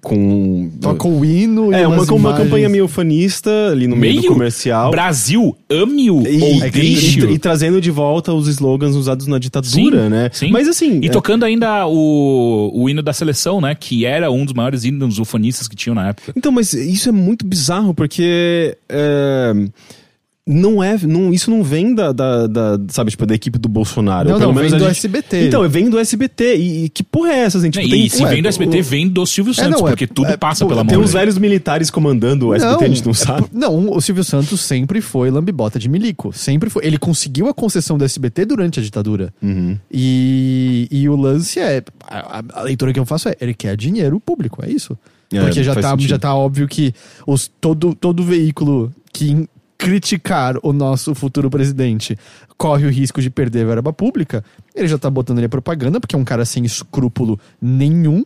[0.00, 0.70] com.
[0.80, 2.48] Toca o hino É, e uma, umas com uma imagens.
[2.48, 4.32] campanha meio fanista ali no meio, do Meio?
[4.32, 4.90] comercial.
[4.90, 7.30] Brasil, ame-o E, ou e- deixe-o.
[7.30, 10.30] e- e trazendo de volta os slogans usados na ditadura, Sim, né?
[10.32, 10.50] sim.
[10.50, 11.00] Mas assim.
[11.02, 13.74] E é- tocando ainda o, o hino da seleção, né?
[13.78, 16.32] Que era um dos maiores hinos ufanistas que tinham na época.
[16.34, 18.76] Então, mas isso é muito bizarro, porque.
[18.88, 19.52] é,
[20.50, 20.98] não é.
[20.98, 24.28] Não, isso não vem da, da, da, sabe, tipo, da equipe do Bolsonaro.
[24.30, 25.46] Não, Pelo não, menos vem do gente- SBT.
[25.48, 26.56] Então, vem do SBT.
[26.56, 27.74] E, e que porra é essa, gente?
[27.74, 29.90] Tipo, e tem- se ué, vem do SBT, o- vem do Silvio Santos, não, é-
[29.92, 31.04] porque tudo é- passa pô, pela Tem mão.
[31.04, 31.20] uns dele.
[31.20, 33.46] velhos militares comandando o SBT, a gente não é sabe.
[33.52, 36.32] não, o Silvio Santos sempre foi lambibota de milico.
[36.32, 36.84] Sempre foi.
[36.84, 39.32] Ele conseguiu a concessão do SBT durante a ditadura.
[39.42, 39.76] Uhum.
[39.92, 41.82] E, e o lance é.
[42.06, 44.98] A, a leitura que eu faço é: ele quer dinheiro público, é isso.
[45.32, 46.08] É, Porque já tá, sentido.
[46.08, 46.92] já tá óbvio que
[47.24, 49.48] os, todo, todo veículo que
[49.80, 52.14] criticar o nosso futuro presidente
[52.58, 56.14] corre o risco de perder verba pública, ele já tá botando ele a propaganda, porque
[56.14, 58.22] é um cara sem escrúpulo nenhum.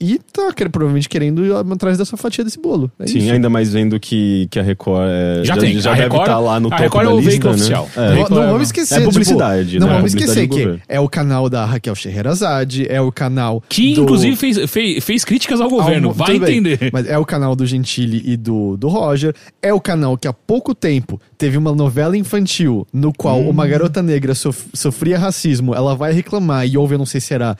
[0.00, 2.90] E tá provavelmente querendo ir atrás dessa fatia desse bolo.
[2.98, 3.32] É Sim, isso.
[3.32, 5.78] ainda mais vendo que, que a Record é, Já tem.
[5.80, 7.50] já A deve Record- estar lá no a topo Record é da o lista, veículo
[7.52, 7.56] né?
[7.58, 7.88] oficial.
[7.96, 8.14] É.
[8.14, 8.94] Não, não é- vamos esquecer.
[9.00, 9.94] é publicidade, tipo, não né?
[9.94, 13.62] vamos esquecer que é o canal da Raquel Scheherazade, é o canal.
[13.68, 16.08] Que do- inclusive fez, fez, fez críticas ao governo.
[16.08, 16.90] Ao- Vai tudo bem, entender.
[16.92, 19.34] Mas é o canal do Gentili e do, do Roger.
[19.62, 23.48] É o canal que há pouco tempo teve uma novela infantil no qual Hum.
[23.50, 25.74] uma garota negra sof- sofria racismo.
[25.74, 27.56] Ela vai reclamar e ouve, eu não sei se era,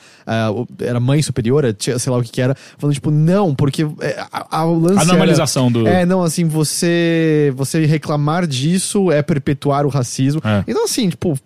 [0.53, 4.25] o- era mãe superiora, sei lá o que que era, falando tipo, não, porque é,
[4.31, 9.11] a, a, o lance A normalização era, do- É, não, assim, você, você reclamar disso
[9.11, 10.41] é perpetuar o racismo.
[10.43, 10.63] É.
[10.67, 11.37] Então, assim, tipo,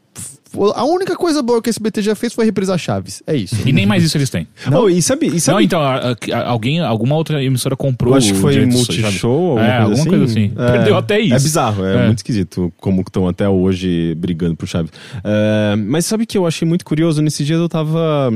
[0.73, 3.21] a única coisa boa que esse BT já fez foi reprisar Chaves.
[3.27, 3.55] É isso.
[3.65, 4.47] E nem mais isso eles têm.
[4.71, 8.13] Oh, e sabe, e sabe Não, então, a- a- alguém, alguma outra emissora comprou.
[8.13, 10.09] Eu acho que foi Multishow, É, coisa, alguma assim.
[10.09, 10.53] coisa assim.
[10.57, 11.33] É, Perdeu até isso.
[11.35, 12.05] É bizarro, é, É.
[12.05, 14.91] muito esquisito como estão até hoje brigando por Chaves.
[15.25, 17.21] É, mas sabe que eu achei muito curioso?
[17.21, 18.31] Nesse dia eu tava.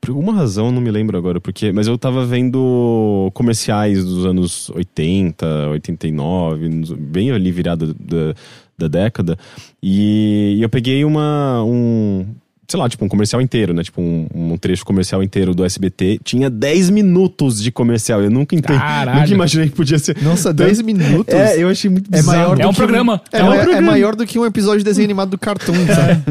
[0.00, 4.70] Por alguma razão, não me lembro agora porque, mas eu tava vendo comerciais dos anos
[4.70, 8.34] 80, 89, nos- bem ali virada da,
[8.78, 9.36] da década,
[9.82, 11.62] e, e eu peguei uma.
[11.64, 12.26] Um,
[12.70, 13.82] sei lá, tipo um comercial inteiro, né?
[13.82, 16.20] Tipo um, um trecho comercial inteiro do SBT.
[16.22, 18.20] Tinha 10 minutos de comercial.
[18.22, 18.78] Eu nunca entendi.
[18.78, 19.20] Caralho.
[19.22, 20.20] Nunca imaginei que podia ser.
[20.22, 21.34] Nossa, 10 minutos.
[21.34, 22.36] É, eu achei muito É bizarro.
[22.38, 23.22] maior É do um programa.
[23.32, 23.86] É, É um é programa.
[23.90, 26.22] maior do que um episódio de desenho animado do Cartoon, sabe?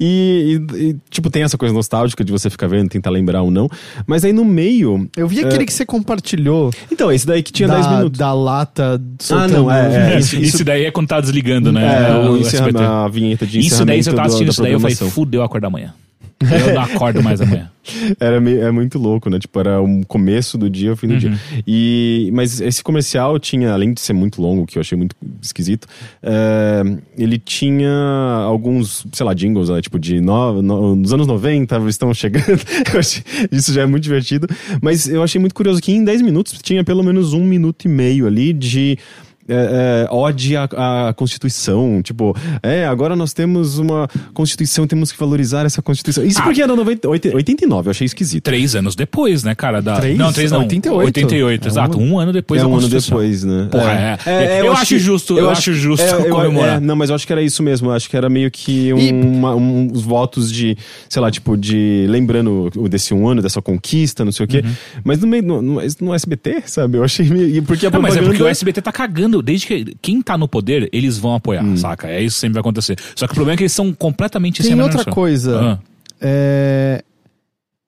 [0.00, 3.50] E, e- e, tipo, tem essa coisa nostálgica de você ficar vendo, tentar lembrar ou
[3.50, 3.68] não.
[4.04, 5.08] Mas aí no meio.
[5.16, 8.18] Eu vi aquele que você compartilhou Então, esse daí que tinha da, 10 minutos.
[8.18, 9.00] da lata
[9.30, 10.14] Ah, não, é.
[10.14, 12.08] é Isso, isso, isso daí é quando tá desligando, né?
[12.08, 14.64] é, o o a vinheta de Isso daí, se eu tava assistindo do- isso da
[14.64, 15.94] daí, eu falei, fudeu, acordar amanhã.
[16.40, 17.68] Eu não acordo mais amanhã.
[18.20, 19.38] Era meio, é muito louco, né?
[19.40, 21.18] Tipo, era o começo do dia, o fim do Uhum.
[21.18, 21.32] dia.
[21.66, 25.88] E, mas esse comercial tinha, além de ser muito longo, que eu achei muito esquisito,
[26.22, 26.82] é,
[27.16, 27.90] ele tinha
[28.44, 29.80] alguns, sei lá, jingles, né?
[29.80, 32.44] Tipo, de no, no, nos anos 90, eles estão chegando.
[32.96, 34.46] Achei- isso já é muito divertido.
[34.82, 37.88] Mas eu achei muito curioso que em 10 minutos tinha pelo menos um minuto e
[37.88, 38.96] meio ali de
[39.48, 42.00] é, é, ode à, à Constituição.
[42.02, 46.24] Tipo, é, agora nós temos uma Constituição, temos que valorizar essa Constituição.
[46.24, 46.42] Isso Ah.
[46.44, 48.44] porque era 90, 80, 89, eu achei esquisito.
[48.44, 49.80] Três anos depois, né, cara?
[49.82, 49.96] Da...
[49.96, 50.18] Três?
[50.18, 50.60] Não, três não.
[50.60, 51.04] 88.
[51.06, 51.98] 88, É exato.
[51.98, 53.68] um- Um ano depois é da um ano depois, né?
[53.70, 54.60] Porra, é.
[54.62, 56.76] Eu acho justo, eu acho justo eu- comemorar.
[56.76, 57.88] é, não, mas eu acho que era isso mesmo.
[57.90, 60.76] Eu acho que era meio que um, E- uma- um- uns votos de,
[61.08, 62.06] sei lá, tipo, de.
[62.08, 64.62] Lembrando desse um ano, dessa conquista, não sei o quê.
[64.64, 64.72] Uhum.
[65.04, 65.42] Mas no meio.
[65.42, 66.96] No, no, no SBT, sabe?
[66.98, 67.62] Eu achei meio.
[67.62, 68.26] Porque a Não, mas é propaganda.
[68.38, 69.37] porque o SBT tá cagando.
[69.42, 71.76] Desde que quem tá no poder, eles vão apoiar, Hum.
[71.76, 72.08] saca?
[72.08, 72.98] É isso que sempre vai acontecer.
[73.16, 75.60] Só que o problema é que eles são completamente sem Tem menor outra coisa.
[75.60, 75.78] Ah.
[76.20, 77.02] É,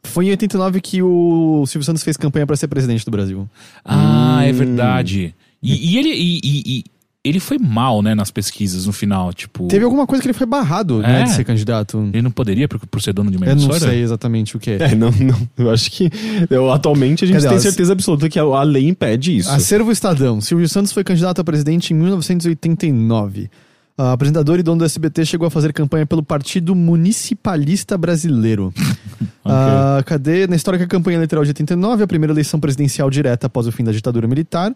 [0.03, 3.47] Foi em 89 que o Silvio Santos fez campanha pra ser presidente do Brasil.
[3.85, 4.41] Ah, Hum.
[4.41, 5.35] é verdade.
[5.63, 6.09] E, e ele.
[6.09, 6.85] E- e
[7.23, 9.33] ele foi mal, né, nas pesquisas no final.
[9.33, 9.69] Tipo.
[9.69, 11.25] Teve alguma coisa que ele foi barrado, né, É?
[11.25, 12.09] de ser candidato.
[12.13, 13.91] Ele não poderia por, por ser dono de uma Eu não emissora?
[13.91, 14.77] sei exatamente o que é.
[14.83, 15.49] É, não, não.
[15.59, 16.11] Eu acho que.
[16.49, 19.51] Eu, atualmente a gente tem certeza absoluta que a, a lei impede isso.
[19.51, 20.41] Acervo Estadão.
[20.41, 23.51] Silvio Santos foi candidato a presidente em 1989.
[23.99, 28.73] A apresentador e dono do SBT chegou a fazer campanha pelo Partido Municipalista Brasileiro.
[29.43, 30.47] Ah, cadê?
[30.47, 33.73] Na história que a campanha eleitoral de 89, a primeira eleição presidencial direta após o
[33.73, 34.73] fim da ditadura militar.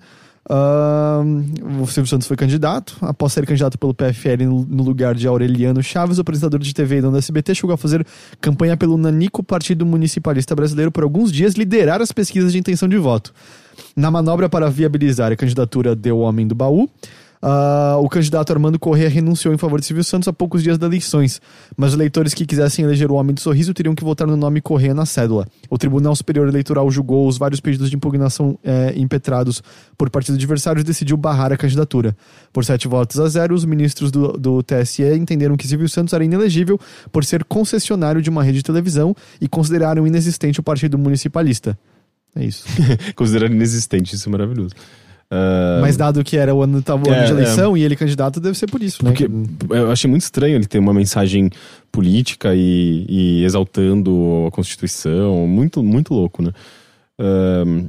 [0.48, 1.22] Ah,
[1.80, 2.96] o Silvio Santos foi candidato.
[3.00, 7.00] Após ser candidato pelo PFL no, lugar de Aureliano Chaves, o apresentador de TV e
[7.00, 8.06] dono do SBT chegou a fazer
[8.40, 12.98] campanha pelo Nanico Partido Municipalista Brasileiro por alguns dias, liderar as pesquisas de intenção de
[12.98, 13.32] voto.
[13.96, 16.88] Na manobra para viabilizar a candidatura do Homem do Baú,
[17.46, 20.88] ah, o candidato Armando Corrêa renunciou em favor de Silvio Santos há poucos dias das
[20.88, 21.42] eleições,
[21.76, 24.94] mas eleitores que quisessem eleger o Homem do Sorriso teriam que votar no nome Corrêa
[24.94, 25.46] na cédula.
[25.68, 29.62] O Tribunal Superior Eleitoral julgou os vários pedidos de impugnação eh, impetrados
[29.98, 32.16] por partidos adversários e decidiu barrar a candidatura.
[32.50, 36.24] Por sete votos a zero, os ministros do, do TSE entenderam que Silvio Santos era
[36.24, 36.80] inelegível
[37.12, 41.78] por ser concessionário de uma rede de televisão e consideraram inexistente o Partido Municipalista.
[42.34, 42.64] É isso.
[43.14, 44.74] Considerando inexistente, isso é maravilhoso.
[45.30, 47.96] Ah, Mas dado que era o ano, tava o ano É, de eleição e ele
[47.96, 49.10] candidato, deve ser por isso, né?
[49.10, 49.28] Porque
[49.70, 51.50] eu achei muito estranho ele ter uma mensagem
[51.90, 55.46] política e, e exaltando a Constituição.
[55.46, 56.52] Muito, muito louco, né?
[57.18, 57.88] Ahn,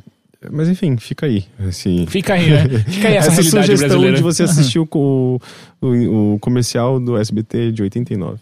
[0.51, 1.45] mas enfim, fica aí.
[1.67, 2.67] Assim, Fica aí, né?
[2.87, 4.17] Fica aí essa, essa realidade sugestão brasileira.
[4.17, 4.87] de você assistir o,
[5.81, 8.39] o, o comercial do SBT de 89.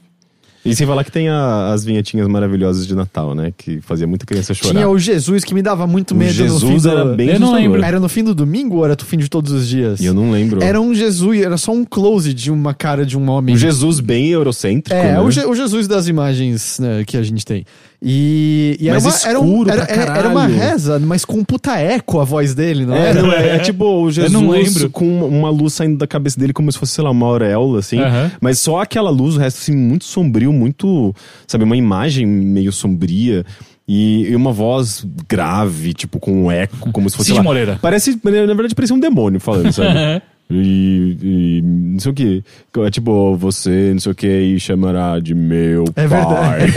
[0.65, 3.51] E sem falar que tem a- as vinhetinhas maravilhosas de Natal, né?
[3.57, 4.73] Que fazia muita criança chorar.
[4.73, 6.89] Tinha o Jesus que me dava muito O medo no fim Jesus do...
[6.89, 7.83] era bem Eu não lembro.
[7.83, 9.99] Era no fim do domingo ou era no fim de todos os dias?
[9.99, 10.63] E eu não lembro.
[10.63, 13.55] Era um Jesus, era só um close de uma cara de um homem.
[13.55, 15.19] um Jesus bem eurocêntrico, É, né?
[15.19, 17.65] o, Je- o Jesus das imagens né, que a gente tem.
[18.05, 21.23] E, e era, Mas uma, era, um- escuro era, pra era- era uma reza, mas
[21.23, 24.49] com puta eco a voz dele, não É, não, é, é tipo o Jesus não
[24.49, 24.89] lembro.
[24.89, 27.99] com uma- luz saindo da cabeça dele como se fosse, sei lá, uma auréola, assim.
[27.99, 28.29] Aham.
[28.41, 31.15] Mas só aquela luz, o resto, assim, muito sombrio, muito,
[31.47, 33.45] sabe, uma imagem meio sombria.
[33.87, 37.27] E, e uma voz grave, tipo, com um eco, como se fosse.
[37.27, 37.77] Cid lá, Moreira.
[37.81, 39.89] Parece, na verdade, parecia um demônio falando, sabe?
[40.49, 42.43] E, e não sei o que.
[42.85, 46.67] É tipo, você, não sei o que, e chamará de meu É pai.
[46.67, 46.73] verdade.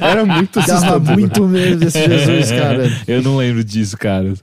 [0.00, 1.18] Era muito Dava assustador.
[1.18, 2.90] muito medo desse Jesus, cara.
[3.08, 4.34] Eu não lembro disso, cara.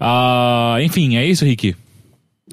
[0.00, 1.74] Ah, enfim, é isso, Rick.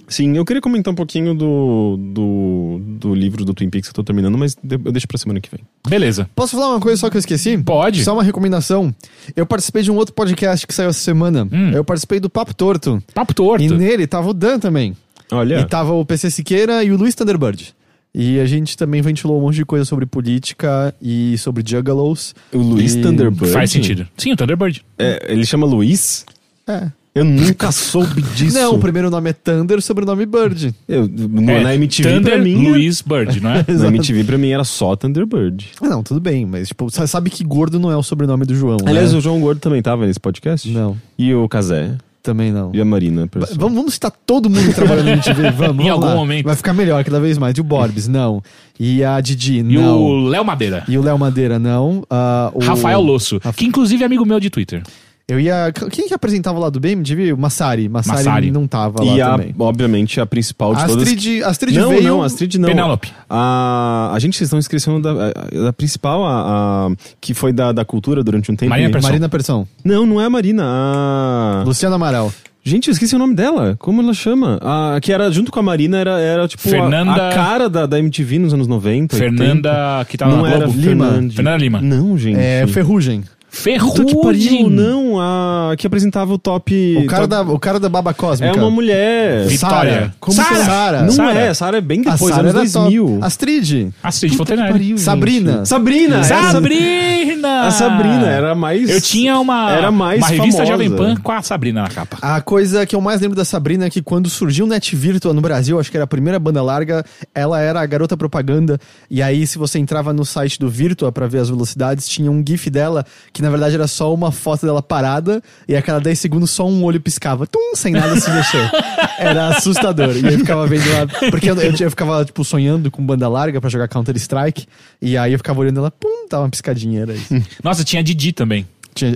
[0.08, 3.96] Sim, eu queria comentar um pouquinho do, do, do livro do Twin Peaks que eu
[3.96, 5.62] tô terminando, mas eu deixo pra semana que vem.
[5.88, 6.30] Beleza.
[6.36, 7.58] Posso falar uma coisa só que eu esqueci?
[7.58, 8.04] Pode.
[8.04, 8.94] Só uma recomendação.
[9.36, 11.48] Eu participei de um outro podcast que saiu essa semana.
[11.52, 11.72] Hum.
[11.72, 13.02] Eu participei do Papo Torto.
[13.14, 13.64] Papo torto.
[13.64, 14.96] E nele tava o Dan também.
[15.32, 17.74] Olha, E tava o PC Siqueira e o Luiz Thunderbird.
[18.14, 22.36] E a gente também ventilou um monte de coisa sobre política e sobre juggalos.
[22.52, 23.54] o Luiz e- Thunderbird.
[23.54, 24.06] Faz sentido.
[24.18, 24.84] Sim, o Thunderbird.
[25.00, 26.26] É, ele chama Luiz?
[26.68, 26.88] É.
[27.14, 28.58] Eu nunca soube disso.
[28.58, 30.74] Não, o primeiro nome é Thunder, o sobrenome Bird.
[30.88, 31.04] Eu,
[31.50, 32.70] É, na MTV Thunder pra mim.
[32.70, 33.66] Luiz Bird, não é?
[33.68, 35.72] Na MTV pra mim era só Thunderbird.
[35.82, 38.56] Ah, não, tudo bem, mas tipo, sa- sabe que gordo não é o sobrenome do
[38.56, 39.18] João, Aliás, né?
[39.18, 40.70] o João Gordo também tava nesse podcast?
[40.70, 41.98] Não, E o Kazé.
[42.22, 42.72] Também não.
[42.74, 43.28] E a Marina.
[43.55, 46.15] Vamos, vamos citar todo mundo que trabalha na MTV, vamos, Em vamos algum lá.
[46.15, 46.45] momento.
[46.45, 47.57] Vai ficar melhor cada vez mais.
[47.57, 48.41] E o Borbs, não.
[48.80, 49.99] E a Didi, E não.
[50.01, 50.84] o Léo Madeira.
[50.88, 52.03] E o Léo Madeira, não.
[52.09, 52.59] Ah, o...
[52.63, 54.82] Rafael Losso, Raf- que inclusive é amigo meu de Twitter.
[55.28, 55.72] Eu ia...
[55.91, 57.32] Quem que apresentava lá do BMTV?
[57.32, 57.88] O Massari.
[57.88, 58.51] Massari, Massari.
[58.51, 59.55] não tava lá E a, também.
[59.57, 61.03] obviamente, a principal de todas.
[61.07, 62.03] Astrid, Astrid não, veio...
[62.03, 62.67] não, Astrid não.
[62.67, 63.13] Penélope.
[63.30, 66.91] A, a gente, vocês estão esquecendo da, da principal, a, a-
[67.22, 68.69] que foi da, da cultura durante um tempo.
[68.69, 69.07] Marina Persson.
[69.07, 69.67] Marina Persson.
[69.86, 70.63] Não, não é a Marina.
[70.65, 71.63] A...
[71.65, 72.32] Luciana Amaral.
[72.63, 73.76] Gente, eu esqueci o nome dela.
[73.80, 74.59] Como ela chama?
[74.61, 77.86] A que era junto com a Marina, era, era tipo a- Fernanda- a, cara da,
[77.86, 79.15] da MTV nos anos 90.
[79.15, 79.17] 80.
[79.38, 80.80] Fernanda, que tá Não na era Globo.
[80.80, 81.05] Lima.
[81.34, 81.82] Fernanda Lima.
[81.82, 82.38] Não, gente.
[82.38, 83.24] É, Ferrugem.
[83.52, 84.70] Puta que pariu, Ferrugem.
[84.70, 85.20] não.
[85.20, 86.97] A que apresentava o top.
[86.97, 88.56] O cara, top- da, o cara da Baba Cósmica.
[88.58, 89.45] É uma mulher.
[89.47, 89.91] Vitória.
[89.93, 90.14] Sara.
[90.20, 90.49] Como Sara.
[90.49, 91.02] que é Sara?
[91.04, 91.39] Não Sara.
[91.39, 93.06] é, a Sara é bem depois, anos era 2000.
[93.06, 93.26] top.
[93.26, 93.89] Astrid.
[94.02, 94.97] Astrid Puta que Fontenelle.
[94.97, 95.66] Sabrina.
[95.66, 96.24] Sabrina.
[96.24, 97.62] Sabrina!
[97.68, 98.89] A Sabrina era mais.
[98.89, 100.66] Eu tinha uma, Era mais uma revista famosa.
[100.72, 102.18] Jovem Pan com a Sabrina na capa.
[102.22, 105.34] A coisa que eu mais lembro da Sabrina é que quando surgiu o Net Virtua
[105.34, 108.80] no Brasil, acho que era a primeira banda larga, ela era a garota propaganda.
[109.10, 112.43] E aí, se você entrava no site do Virtua pra ver as velocidades, tinha um
[112.47, 116.20] GIF dela, que na verdade era só uma foto dela parada, e a cada 10
[116.20, 118.72] segundos só um olho piscava, tum, sem nada se mexer.
[119.18, 120.16] Era assustador.
[120.18, 121.30] E eu ficava vendo lá.
[121.30, 124.66] Porque eu, eu, eu ficava, tipo, sonhando com banda larga pra jogar Counter-Strike.
[125.00, 127.34] E aí eu ficava olhando ela, pum, dava uma piscadinha, era isso.
[127.64, 128.66] Nossa, tinha Didi também.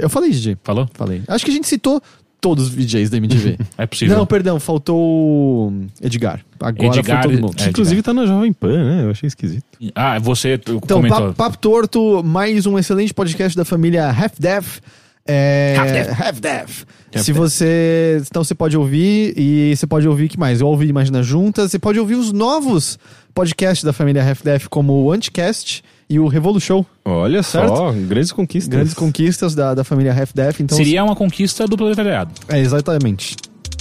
[0.02, 0.58] Eu falei, Didi.
[0.64, 0.88] Falou?
[0.94, 1.24] Falei.
[1.28, 2.02] Acho que a gente citou
[2.46, 3.58] todos os VJs da MTV.
[3.76, 4.16] É possível.
[4.16, 6.42] Não, perdão, faltou o Edgar.
[6.60, 7.56] Agora Edgar, foi todo mundo.
[7.56, 9.04] Que É, inclusive tá na Jovem Pan, né?
[9.04, 9.64] Eu achei esquisito.
[9.96, 11.20] Ah, você Então, comentou.
[11.20, 14.80] Papo, Papo Torto, mais um excelente podcast da família Half Death.
[15.28, 16.22] É, Half Death.
[16.22, 16.70] Half Death.
[17.16, 18.22] Se você.
[18.30, 20.62] Então você pode ouvir e você pode ouvir o que mais?
[20.62, 21.72] Eu ouvi Imagina Juntas.
[21.72, 23.00] Você pode ouvir os novos
[23.34, 26.86] podcasts da família Half Death, como o Anticast e o Revolu Show.
[27.04, 27.76] Olha Certo?
[27.76, 28.70] só, grandes conquistas.
[28.70, 30.60] Grandes conquistas da, da família Half Death.
[30.60, 32.32] Então, Seria uma conquista do proletariado.
[32.48, 33.36] É, exatamente.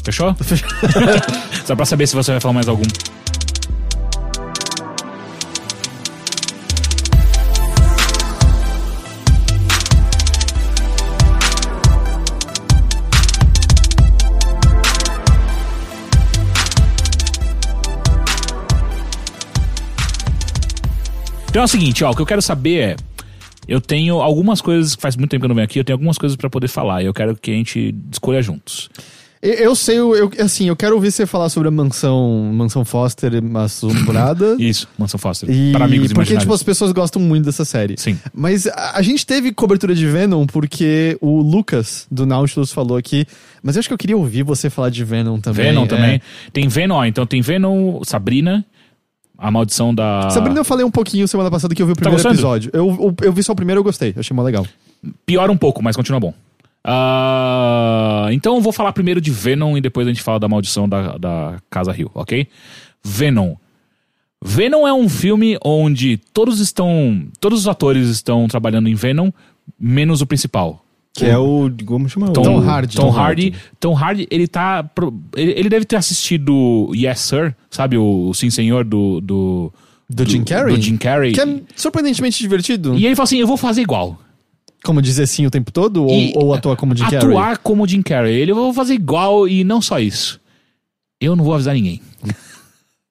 [0.04, 0.34] Fechou?
[1.64, 2.84] Só pra saber se você vai falar mais algum.
[21.54, 22.96] Então é o seguinte, ó, o que eu quero saber é.
[23.68, 26.18] Eu tenho algumas coisas, faz muito tempo que eu não venho aqui, eu tenho algumas
[26.18, 27.00] coisas pra poder falar.
[27.00, 28.90] E eu quero que a gente escolha juntos.
[29.40, 33.30] Eu, sei, eu, eu- assim, eu quero ouvir você falar sobre a mansão, mansão Foster
[33.54, 34.56] assombrada.
[34.58, 35.48] Isso, Mansão Foster.
[35.48, 36.42] E para amigos porque, imaginários.
[36.42, 37.94] tipo, as pessoas gostam muito dessa série.
[37.98, 38.18] Sim.
[38.34, 43.26] Mas a, a gente teve cobertura de Venom porque o Lucas do Nautilus falou aqui.
[43.62, 45.66] Mas eu acho que eu queria ouvir você falar de Venom também.
[45.66, 45.86] Venom é.
[45.86, 46.22] também.
[46.52, 48.66] Tem Venom, ó, então tem Venom, Sabrina,
[49.38, 50.30] a maldição da.
[50.30, 52.34] Sabrina, eu falei um pouquinho semana passada que eu vi o primeiro gostando?
[52.34, 52.70] episódio.
[52.72, 54.14] Eu, eu, eu vi só o primeiro e eu gostei.
[54.16, 54.66] Achei mó legal.
[55.26, 56.32] Piora um pouco, mas continua bom.
[56.86, 60.88] Ah, então eu vou falar primeiro de Venom e depois a gente fala da maldição
[60.88, 62.46] da, da Casa Hill, ok?
[63.02, 63.54] Venom.
[64.44, 67.26] Venom é um filme onde todos estão.
[67.40, 69.30] Todos os atores estão trabalhando em Venom,
[69.80, 70.83] menos o principal.
[71.16, 71.70] Que é o.
[71.86, 72.30] Como chama?
[72.32, 72.96] Tom, Tom Hardy.
[72.96, 73.54] Tom Tom Hardy.
[73.78, 74.82] Tom Hardy, ele tá.
[74.82, 77.96] pro- Ele, ele deve ter assistido Yes Sir, sabe?
[77.96, 79.20] O, Sim Senhor do.
[79.20, 79.72] Do,
[80.10, 80.74] Do Jim Carrey?
[80.76, 81.32] Do Jim Carrey.
[81.32, 82.96] Que é surpreendentemente divertido.
[82.96, 84.18] E ele falou assim: eu vou fazer igual.
[84.84, 86.04] Como dizer sim o tempo todo?
[86.04, 87.18] Ou, ou atuar como Jim Carrey?
[87.18, 88.34] Atuar como Jim Carrey.
[88.34, 90.40] Ele eu vou fazer igual e não só isso.
[91.20, 92.02] Eu não vou avisar ninguém.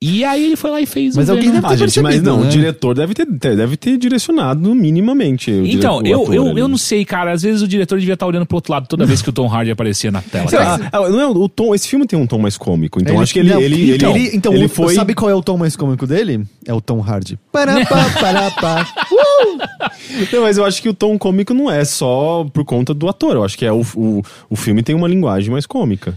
[0.06, 2.42] E aí ele foi lá e fez Mas o alguém deve ter gente, mas não,
[2.42, 2.48] né?
[2.48, 5.50] o diretor deve ter, deve ter direcionado minimamente.
[5.50, 6.60] o dire- Então, o eu, ator eu, ali.
[6.60, 7.32] eu não sei, cara.
[7.32, 9.48] Às vezes o diretor devia estar olhando pro outro lado toda vez que o Tom
[9.48, 10.48] Hardy aparecia na tela.
[10.52, 13.32] Lá, ah, não é, o tom, esse filme tem um tom mais cômico, então acho
[13.32, 14.94] que ele, não, ele, então, ele, então, ele foi.
[14.96, 16.46] Sabe qual é o tom mais cômico dele?
[16.66, 17.40] É o Tom Hardy.
[17.52, 18.88] Pará, pá, pará, pá.
[20.32, 23.36] Não, mas eu acho que o tom cômico não é só por conta do ator.
[23.36, 26.14] Eu acho que é o, o, o filme tem uma linguagem mais cômica.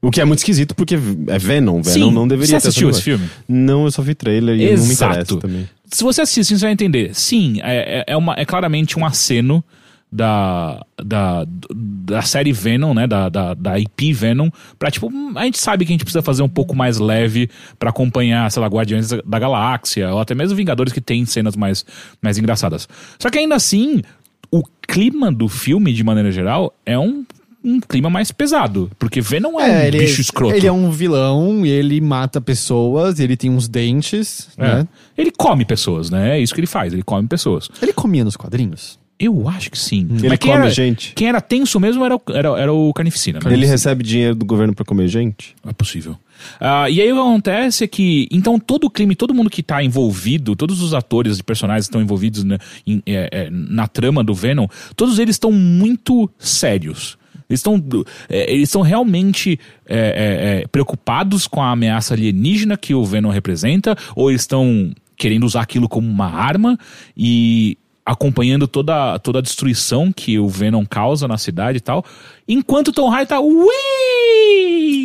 [0.00, 1.82] O que é muito esquisito porque é Venom.
[1.82, 3.28] Venom Sim, não deveria você ter assistiu esse filme?
[3.48, 5.36] Não, eu só vi trailer e não me interessa Exato.
[5.38, 5.68] também.
[5.86, 7.14] Se você assistir, você vai entender.
[7.14, 9.64] Sim, é, é, é uma, é claramente um aceno
[10.10, 13.06] da, da, da série Venom, né?
[13.06, 14.50] Da, da, da IP Venom.
[14.78, 17.90] Pra, tipo, a gente sabe que a gente precisa fazer um pouco mais leve pra
[17.90, 21.84] acompanhar, sei lá, Guardiões da Galáxia, ou até mesmo Vingadores que tem cenas mais,
[22.22, 22.88] mais engraçadas.
[23.18, 24.02] Só que ainda assim,
[24.50, 27.24] o clima do filme, de maneira geral, é um.
[27.64, 28.90] Um clima mais pesado.
[28.98, 30.54] Porque Venom é, um ele, bicho escroto.
[30.54, 34.62] Ele é um vilão, e ele mata pessoas, ele tem uns dentes, É.
[34.76, 34.88] né?
[35.16, 36.38] Ele come pessoas, né?
[36.38, 37.68] É isso que ele faz, ele come pessoas.
[37.82, 38.98] Ele comia nos quadrinhos.
[39.20, 40.06] Eu acho que sim.
[40.22, 41.12] Ele quem come era, gente.
[41.16, 43.40] Quem era tenso mesmo era, o- era, era o Carnificina.
[43.44, 43.52] né?
[43.52, 45.56] Ele recebe dinheiro do governo pra comer gente?
[45.66, 46.16] É possível.
[46.60, 49.50] Ah, e aí o que acontece é que, então, todo o clima, e todo mundo
[49.50, 53.50] que tá envolvido, todos os atores e personagens que estão envolvidos né, em- é, é,
[53.50, 57.17] na trama do Venom, todos eles estão muito sérios.
[57.48, 57.82] Eles estão
[58.28, 63.30] é, eles estão realmente é, é, é, preocupados com a ameaça alienígena que o Venom
[63.30, 66.78] representa, ou eles estão querendo usar aquilo como uma arma
[67.16, 67.76] e
[68.08, 72.02] acompanhando toda, toda a destruição que o Venom causa na cidade e tal.
[72.48, 73.38] Enquanto Tom Hardy tá.
[73.38, 73.66] Ui!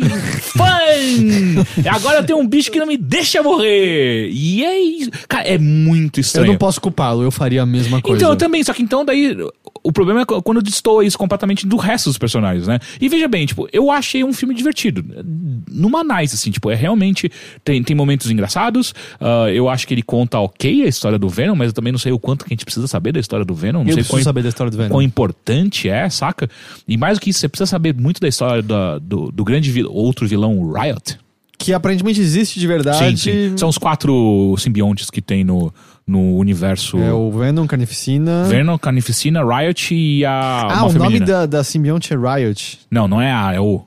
[0.40, 1.84] Fun!
[1.90, 4.30] Agora eu tenho um bicho que não me deixa morrer!
[4.32, 5.10] E é isso.
[5.28, 6.46] Cara, é muito Eu estranho.
[6.46, 8.16] não posso culpá-lo, eu faria a mesma coisa.
[8.16, 9.36] Então, eu também, só que então daí
[9.84, 12.78] o problema é quando destoa isso completamente do resto dos personagens, né?
[13.00, 15.04] E veja bem, tipo, eu achei um filme divertido.
[15.70, 17.30] Numa nice, assim, tipo, é realmente.
[17.62, 18.94] Tem, tem momentos engraçados.
[19.20, 21.98] ah, eu acho que ele conta ok a história do Venom, mas eu também não
[21.98, 23.80] sei o quanto que a gente precisa saber da história do Venom.
[23.80, 24.88] Não Eu sei preciso quão, saber da história do Venom.
[24.90, 26.48] quão importante é, saca?
[26.88, 29.70] E mais do que isso, você precisa saber muito da história da- do, do grande
[29.70, 31.18] vil- outro vilão, o Riot.
[31.58, 33.16] Que aparentemente existe de verdade.
[33.20, 33.56] Sim, sim.
[33.56, 35.72] São os quatro simbiontes que tem no,
[36.06, 36.98] no universo.
[36.98, 38.44] É o Venom, Carnificina.
[38.44, 40.32] Venom, Carnificina, Riot e a.
[40.70, 41.26] ah, o nome feminina.
[41.26, 42.80] da, da simbionte é Riot.
[42.90, 43.82] Não, não é a, é o.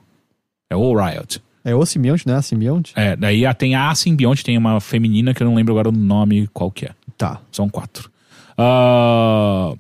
[0.70, 1.42] É o Riot.
[1.64, 2.94] É o simbionte, não é a simbionte?
[2.96, 5.92] É, daí a- tem a simbionte, tem uma feminina que eu não lembro agora o
[5.92, 6.92] nome qual que é.
[7.18, 7.42] Tá.
[7.52, 8.10] São quatro.
[8.58, 9.74] Ah,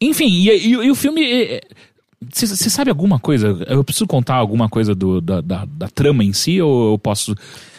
[0.00, 1.60] Enfim, e, e- e o filme.
[2.32, 3.64] Você sabe alguma coisa?
[3.68, 7.34] Eu preciso contar alguma coisa do, da, da, da trama em si ou eu posso.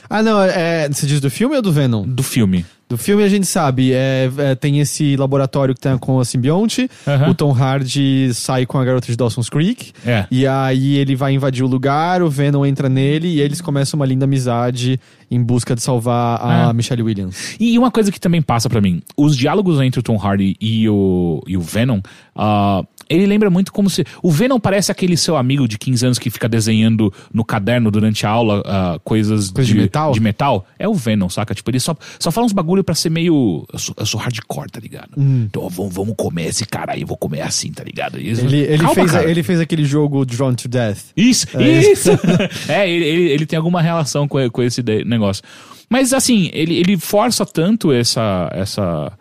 [0.10, 2.04] Ah, não, é, você diz do filme ou do Venom?
[2.08, 2.66] Do filme?
[2.90, 6.90] Do filme a gente sabe, é, é, tem esse laboratório que tem com a simbionte,
[7.08, 7.30] Aham.
[7.30, 10.26] o Tom Hardy sai com a garota de Dawson's Creek, É.
[10.32, 14.08] e aí ele vai invadir o lugar, o Venom entra nele e eles começam uma
[14.08, 16.74] linda amizade em busca de salvar a Ah.
[16.74, 17.56] Michelle Williams.
[17.60, 20.90] E uma coisa que também passa pra mim, os diálogos entre o Tom Hardy e
[20.90, 22.02] o, e o Venom,
[22.36, 24.04] ah, ele lembra muito como se.
[24.22, 28.26] O Venom parece aquele seu amigo de 15 anos que fica desenhando no caderno durante
[28.26, 30.12] a aula ah, coisas Coisa de metal?
[30.12, 30.66] de metal.
[30.78, 31.54] É o Venom, saca?
[31.56, 33.65] Tipo, ele só, só fala uns bagulho pra ser meio.
[33.71, 35.09] Eu sou, eu sou hardcore, tá ligado?
[35.17, 38.17] Então vamos, vamos comer esse cara aí, eu vou comer assim, tá ligado?
[38.17, 39.30] Eles- Ele, ele, Calma, fez, cara.
[39.30, 40.99] ele fez aquele jogo Drawn to Death.
[41.15, 42.09] Isso, É isso!
[42.69, 45.43] é, ele, ele, ele tem alguma relação com, com esse negócio.
[45.89, 49.11] Mas assim, ele, ele força tanto essa, essa,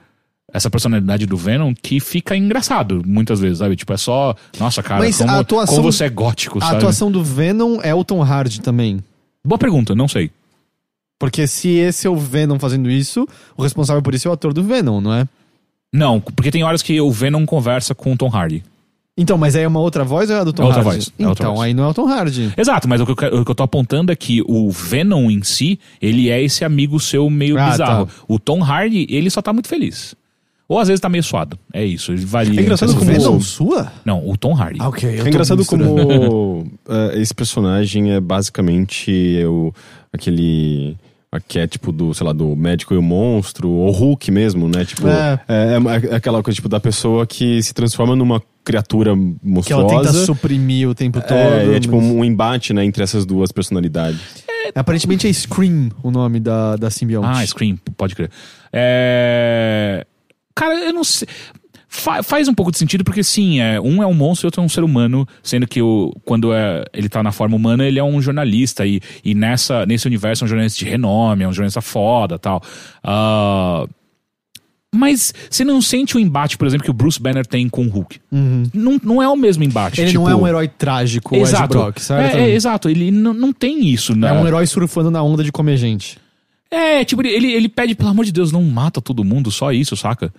[0.52, 3.74] essa personalidade do Venom que fica engraçado muitas vezes, sabe?
[3.76, 4.34] Tipo, é só.
[4.61, 6.76] Nossa, cara, Mas como, a atuação- como você é gótico, A sabe?
[6.76, 8.98] atuação do Venom é o Tom Hardy também.
[9.44, 10.30] Boa pergunta, não sei.
[11.19, 14.53] Porque se esse é o Venom fazendo isso, o responsável por isso é o ator
[14.53, 15.27] do Venom, não é?
[15.93, 18.62] Não, porque tem horas que o Venom conversa com o Tom Hardy.
[19.21, 20.95] Então, mas aí é uma outra voz ou é a do Tom É outra Hardy?
[20.97, 21.61] voz, é Então, outra voz.
[21.62, 22.53] aí não é o Tom Hardy.
[22.57, 25.43] Exato, mas o que, eu, o que eu tô apontando é que o Venom em
[25.43, 28.07] si, ele é esse amigo seu meio Ah, bizarro.
[28.07, 28.12] tá.
[28.29, 30.14] O Tom Hardy, ele só tá muito feliz.
[30.69, 31.59] Ou às vezes tá meio suado.
[31.73, 32.61] É isso, ele varia.
[32.61, 33.91] É engraçado como- Venom sua?
[34.05, 34.79] Não, o Tom Hardy.
[34.81, 35.19] Ah, ok.
[35.19, 39.73] eu É engraçado como eh, esse personagem é basicamente o,
[40.12, 40.95] aquele
[41.31, 44.85] arquétipo do, sei lá, do médico e o monstro, ou Hulk mesmo, né?
[44.85, 45.41] Tipo, É.
[45.49, 49.95] é, é aquela coisa tipo da pessoa que se transforma numa criatura Que monstruosa.
[49.95, 51.33] ela tenta suprimir o tempo todo.
[51.37, 54.20] É, é tipo mas- um embate, né, entre essas duas personalidades.
[54.74, 57.29] Aparentemente é Scream o nome da, da simbionte.
[57.31, 58.31] Ah, Scream, pode crer.
[58.72, 60.07] É...
[60.55, 61.29] Cara, eu não sei.
[61.91, 64.61] Fa- faz um pouco de sentido porque sim, é, um é um monstro e outro
[64.61, 67.99] é um ser humano, sendo que o, quando é, ele tá na forma humana, ele
[67.99, 71.53] é um jornalista e, e nessa, nesse universo é um jornalista de renome, é um
[71.53, 72.62] jornalista foda tal.
[73.03, 73.86] Ah,
[74.95, 77.89] mas você não sente o embate, por exemplo, que o Bruce Banner tem com o
[77.89, 78.20] Hulk.
[78.74, 80.01] Não, não é o mesmo embate.
[80.01, 81.68] Ele tipo- não é um herói trágico, Ed Exato.
[81.68, 82.36] Brock, certo?
[82.36, 84.28] É, é, exato, ele não, tem isso, né?
[84.28, 86.18] É um herói surfando na onda de comer gente.
[86.70, 89.97] É, tipo, ele, ele pede, pelo amor de Deus, não mata todo mundo, só isso,
[89.97, 90.32] saca?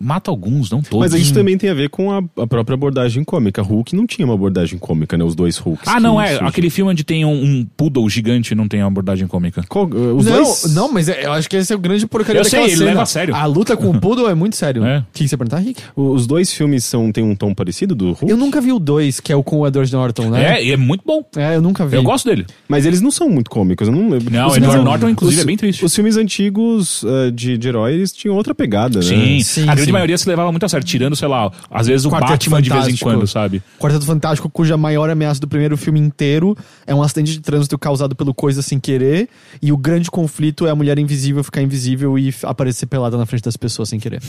[0.00, 0.98] Mata alguns, não todos.
[0.98, 3.62] Mas a gente também tem a ver com a, a própria abordagem cômica.
[3.62, 5.22] Hulk não tinha uma abordagem cômica, né?
[5.24, 5.86] Os dois Hulks.
[5.86, 6.26] Ah, não, é.
[6.26, 6.48] surgiram.
[6.48, 9.62] Aquele filme onde tem um, um poodle gigante não tem uma abordagem cômica.
[9.68, 10.74] Qual- uh, os não, dois.
[10.74, 12.76] não, mas é- eu acho que esse é o grande porcaria Eu sei, daquela ele
[12.78, 12.90] cena.
[12.90, 13.34] leva a sério.
[13.34, 14.84] A luta com o Poodle é muito sério.
[14.84, 14.98] É.
[14.98, 15.80] O que você perguntar, Rick?
[15.94, 18.28] Os dois filmes são, têm um tom parecido do Hulk?
[18.28, 20.58] Eu nunca vi o 2, que é o com o Edward Norton, né?
[20.58, 21.24] É, e é muito bom.
[21.36, 21.94] É, eu nunca vi.
[21.96, 22.44] Eu gosto dele.
[22.68, 23.86] Mas eles não são muito cômicos.
[23.86, 24.20] Eu não, Não, os
[24.56, 25.84] Edward filmes- Norton, inclusive, os- é bem triste.
[25.84, 29.40] Os filmes antigos uh, de, de herói, eles tinham outra pegada, Sim, né?
[29.44, 32.10] Sim, a grande maioria se levava muito a sério, tirando, sei lá, às vezes o
[32.10, 33.10] Quarteto Batman de vez em Fantástico.
[33.10, 33.62] quando, sabe?
[33.78, 36.56] Quarteto Fantástico, cuja maior ameaça do primeiro filme inteiro
[36.86, 39.28] é um acidente de trânsito causado pelo coisa sem querer.
[39.62, 43.42] E o grande conflito é a mulher invisível ficar invisível e aparecer pelada na frente
[43.42, 44.20] das pessoas sem querer.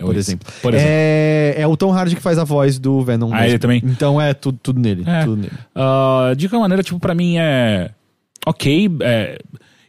[0.00, 0.52] Por exemplo.
[0.62, 0.90] Por exemplo.
[0.90, 3.28] É, é o Tom Hardy que faz a voz do Venom.
[3.32, 3.48] Ah, mesmo.
[3.48, 3.82] ele também?
[3.84, 5.04] Então é tudo, tudo nele.
[5.06, 5.24] É.
[5.24, 5.52] Tudo nele.
[5.74, 7.90] Ah, de qualquer maneira, tipo, pra mim é.
[8.46, 8.90] Ok.
[9.02, 9.38] é,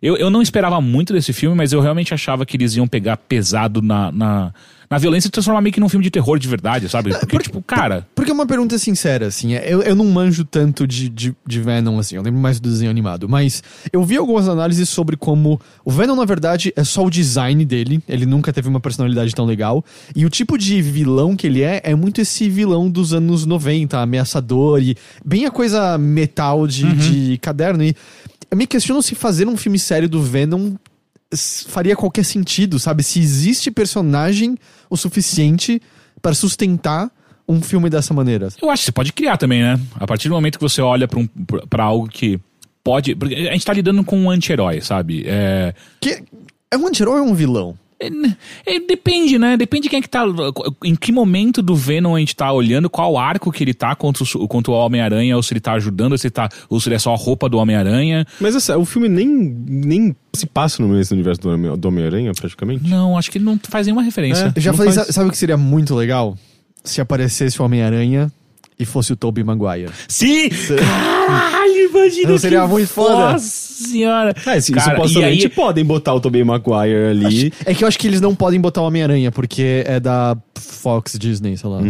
[0.01, 3.17] Eu, eu não esperava muito desse filme, mas eu realmente achava que eles iam pegar
[3.17, 4.53] pesado na, na,
[4.89, 7.11] na violência e transformar meio que num filme de terror de verdade, sabe?
[7.19, 8.07] Porque, tipo, cara.
[8.15, 11.59] Porque é uma pergunta sincera, assim, é, eu, eu não manjo tanto de, de, de
[11.59, 15.59] Venom, assim, eu lembro mais do desenho animado, mas eu vi algumas análises sobre como
[15.83, 19.45] o Venom, na verdade, é só o design dele, ele nunca teve uma personalidade tão
[19.45, 19.83] legal,
[20.15, 23.99] e o tipo de vilão que ele é, é muito esse vilão dos anos 90,
[23.99, 27.95] ameaçador, e bem a coisa metal de, de caderno, e
[28.51, 30.75] eu me questiono se fazer um filme sério do Venom
[31.67, 33.03] faria qualquer sentido, sabe?
[33.03, 34.57] Se existe personagem
[34.89, 35.81] o suficiente
[36.21, 37.11] para sustentar
[37.47, 38.49] um filme dessa maneira.
[38.61, 39.79] Eu acho que você pode criar também, né?
[39.95, 41.27] A partir do momento que você olha pra, um,
[41.69, 42.39] pra algo que
[42.83, 43.15] pode.
[43.21, 45.23] A gente tá lidando com um anti-herói, sabe?
[45.25, 45.73] É.
[45.99, 46.23] Que
[46.71, 47.77] é um anti-herói ou é um vilão?
[48.01, 48.09] É,
[48.75, 49.57] é, depende, né?
[49.57, 50.23] Depende quem é que tá.
[50.83, 54.23] Em que momento do Venom a gente tá olhando, qual arco que ele tá contra
[54.23, 56.87] o, contra o Homem-Aranha, ou se ele tá ajudando, ou se, ele tá, ou se
[56.87, 58.25] ele é só a roupa do Homem-Aranha.
[58.39, 62.31] Mas assim, o filme nem, nem se passa no mesmo universo do Homem- do Homem-Aranha,
[62.33, 62.87] praticamente.
[62.89, 64.53] Não, acho que ele não faz nenhuma referência.
[64.55, 65.07] Eu já Não falei, faz.
[65.07, 66.37] sa- sabe o que seria muito legal?
[66.83, 68.31] Se aparecesse o Homem-Aranha
[68.79, 69.91] e fosse o Tobey Maguire.
[70.07, 70.49] Sim!
[70.49, 73.33] Caralho, imagina Não seria que muito foda?
[73.33, 74.33] Nossa senhora!
[74.45, 77.53] É, se, Cara, supostamente e aí- podem botar o Tobey Maguire ali.
[77.65, 81.17] É que eu acho que eles não podem botar o Homem-Aranha, porque é da Fox
[81.19, 81.81] Disney, sei lá.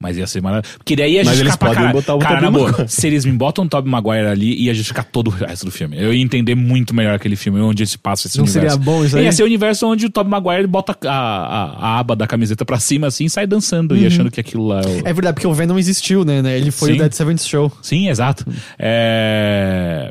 [0.00, 0.76] Mas ia ser maravilhoso.
[0.76, 1.94] Porque daí ia Mas eles podem caralho.
[1.94, 4.74] botar o Cara, Tobey na boa, se eles me botam o Tobey Maguire ali, ia
[4.74, 5.96] justificar todo o resto do filme.
[5.98, 8.76] Eu ia entender muito melhor aquele filme, onde se passa esse Não universo.
[8.76, 9.24] seria bom isso aí?
[9.24, 12.62] Ia ser o universo onde o Tobey Maguire bota a, a, a aba da camiseta
[12.64, 15.08] pra cima assim e sai dançando e achando que aquilo lá é o...
[15.08, 16.42] É verdade, porque o Venom existiu, né?
[16.42, 16.58] né?
[16.58, 16.94] Ele foi Sim.
[16.96, 17.72] o Dead Seventh Show.
[17.80, 18.44] Sim, exato.
[18.78, 20.10] É...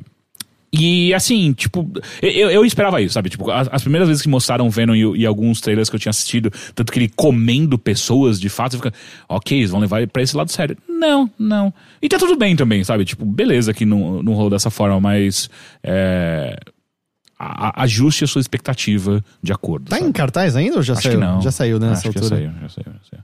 [0.78, 1.89] E assim, tipo,
[2.21, 3.30] eu, eu esperava isso, sabe?
[3.30, 6.09] Tipo, as, as primeiras vezes que mostraram Venom e, e alguns trailers que eu tinha
[6.09, 8.93] assistido, tanto que ele comendo pessoas de fato, fica,
[9.30, 10.78] ok, eles vão levar ele pra esse lado sério.
[10.89, 11.73] Não, não.
[12.01, 13.05] E tá tudo bem também, sabe?
[13.05, 15.49] Tipo, beleza que não, não rolou dessa forma, mas.
[15.84, 16.57] É...
[17.38, 19.89] a- ajuste a sua expectativa de acordo.
[19.89, 20.07] Tá sabe?
[20.09, 21.19] em cartaz ainda ou já Acho saiu?
[21.19, 21.41] que não.
[21.41, 22.41] Já saiu, né, nessa Acho que altura.
[22.41, 23.23] Já saiu, já saiu, já saiu.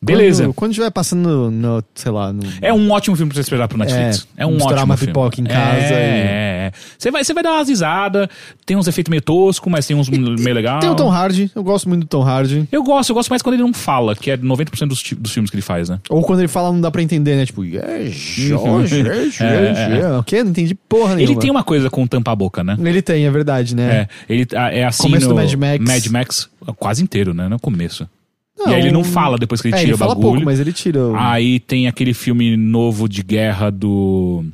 [0.00, 0.44] Beleza.
[0.44, 2.42] Quando, quando estiver passando no, sei lá, no...
[2.60, 4.26] É um ótimo filme pra você esperar pro Netflix.
[4.36, 5.12] É, É, um ótimo uma filme.
[5.12, 6.72] pipoca em É, casa e- É, é.
[6.98, 8.28] Você vai, você vai dar umas risadas,
[8.64, 10.80] tem uns efeitos meio toscos, mas tem uns meio legal.
[10.80, 12.68] Tem o Tom Hardy, eu gosto muito do Tom Hardy.
[12.70, 15.50] Eu gosto, eu gosto mais quando ele não fala, que é 90% dos, dos filmes
[15.50, 15.98] que ele faz, né?
[16.08, 17.44] Ou quando ele fala não dá pra entender, né?
[17.46, 20.42] Tipo, é, Jorge, é, É, é, O quê?
[20.42, 21.32] Não entendi porra nenhuma.
[21.34, 22.76] Ele tem uma coisa com tampa a boca, né?
[22.80, 23.90] Ele tem, é verdade, né?
[23.92, 25.84] É, ele ah, é assim Começo no do Mad Max.
[25.84, 27.48] Mad Max, quase inteiro, né?
[27.48, 28.08] No começo.
[28.60, 30.30] Não, e aí ele não fala depois que ele é, tira ele o fala bagulho.
[30.32, 34.44] pouco, mas ele tira o, Aí tem aquele filme novo de guerra do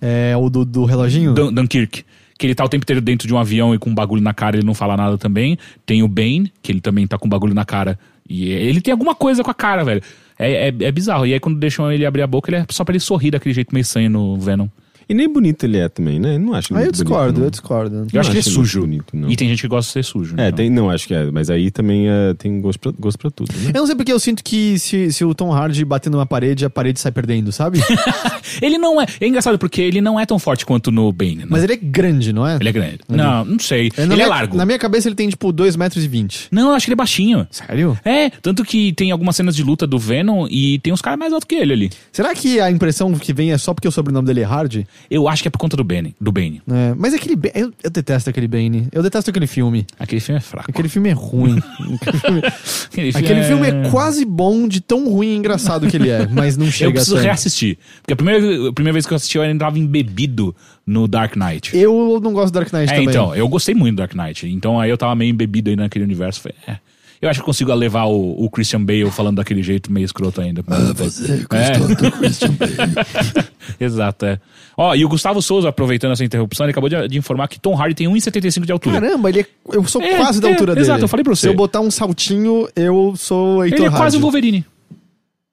[0.00, 1.32] é, o do, do reloginho.
[1.34, 2.04] Dun- Dunkirk.
[2.38, 4.34] Que ele tá o tempo inteiro dentro de um avião e com um bagulho na
[4.34, 5.56] cara, ele não fala nada também.
[5.86, 7.98] Tem o Bane, que ele também tá com um bagulho na cara.
[8.28, 10.02] E ele tem alguma coisa com a cara, velho.
[10.38, 11.24] É, é, é bizarro.
[11.24, 13.54] E aí quando deixam ele abrir a boca, ele é só pra ele sorrir daquele
[13.54, 14.66] jeito meio estranho no Venom.
[15.12, 16.38] E nem bonito ele é também, né?
[16.38, 18.06] Não acho ele Aí eu muito discordo, bonito, eu discordo.
[18.10, 18.80] Eu acho que ele é sujo.
[18.80, 19.30] bonito, não.
[19.30, 20.36] E tem gente que gosta de ser sujo.
[20.38, 20.56] É, então.
[20.56, 21.30] tem, não, acho que é.
[21.30, 23.72] Mas aí também é, tem gosto pra, gosto pra tudo, né?
[23.74, 26.64] Eu não sei porque eu sinto que se, se o Tom Hardy bater numa parede,
[26.64, 27.78] a parede sai perdendo, sabe?
[28.62, 29.06] Ele não é.
[29.20, 31.46] É engraçado porque ele não é tão forte quanto no Bane, né?
[31.48, 32.56] Mas ele é grande, não é?
[32.56, 32.98] Ele é grande.
[33.08, 33.90] Não, não sei.
[33.96, 34.56] na ele minha, é largo.
[34.56, 36.48] Na minha cabeça ele tem tipo 2 metros e 20.
[36.50, 37.46] Não, eu acho que ele é baixinho.
[37.50, 37.98] Sério?
[38.04, 41.32] É, tanto que tem algumas cenas de luta do Venom e tem uns caras mais
[41.32, 41.90] altos que ele ali.
[42.10, 44.86] Será que a impressão que vem é só porque o sobrenome dele é Hardy?
[45.10, 46.14] Eu acho que é por conta do Bane.
[46.20, 46.62] Do Bane.
[46.70, 47.36] É, mas aquele.
[47.36, 48.88] Ba- Eu, eu detesto aquele Bane.
[48.92, 49.86] Eu detesto aquele filme.
[49.98, 50.70] Aquele filme é fraco.
[50.70, 51.58] Aquele filme é ruim.
[52.00, 52.42] aquele filme,
[52.86, 56.56] Aquele aquele filme é quase bom de tão ruim e engraçado que ele é, mas
[56.56, 57.24] não Eu chega preciso a ser.
[57.26, 57.78] reassistir.
[58.00, 60.54] Porque a primeira, a primeira vez que eu assisti, eu ainda tava embebido
[60.86, 61.76] no Dark Knight.
[61.76, 63.08] Eu não gosto do Dark Knight É, também.
[63.08, 64.46] então, eu gostei muito do Dark Knight.
[64.48, 66.40] Então aí eu tava meio embebido aí naquele universo.
[66.40, 66.78] Falei, é.
[67.22, 70.40] Eu acho que eu consigo levar o, o Christian Bale falando daquele jeito meio escroto
[70.40, 70.64] ainda.
[70.66, 72.74] Ah, você gostou do Christian Bale.
[73.78, 74.40] Exato, é.
[74.76, 77.76] Ó, e o Gustavo Souza, aproveitando essa interrupção, ele acabou de, de informar que Tom
[77.80, 79.00] Hardy tem 1,75 de altura.
[79.00, 80.84] Caramba, ele é, eu sou É, quase da é, altura dele.
[80.84, 81.42] exato, eu falei pra você.
[81.42, 84.16] Se eu botar um saltinho, eu sou Heitor ele é quase Hardy.
[84.16, 84.66] um Wolverine.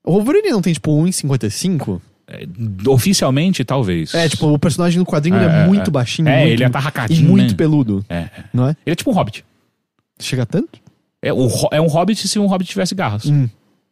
[0.04, 2.02] O Wolverine não tem, tipo, 1,55?
[2.28, 2.48] É,
[2.88, 4.14] oficialmente, talvez.
[4.16, 5.92] É, tipo, o personagem no quadrinho ele É, é muito é.
[5.92, 6.28] baixinho.
[6.28, 7.56] É, muito, ele é atarracadinho, E muito né?
[7.56, 8.30] peludo, É, é.
[8.52, 8.70] não é?
[8.86, 9.44] Ele é tipo um hobbit.
[10.20, 10.80] Chega tanto?
[11.22, 13.26] É, o é um hobbit se um hobbit tivesse garras.
[13.26, 13.48] Hum.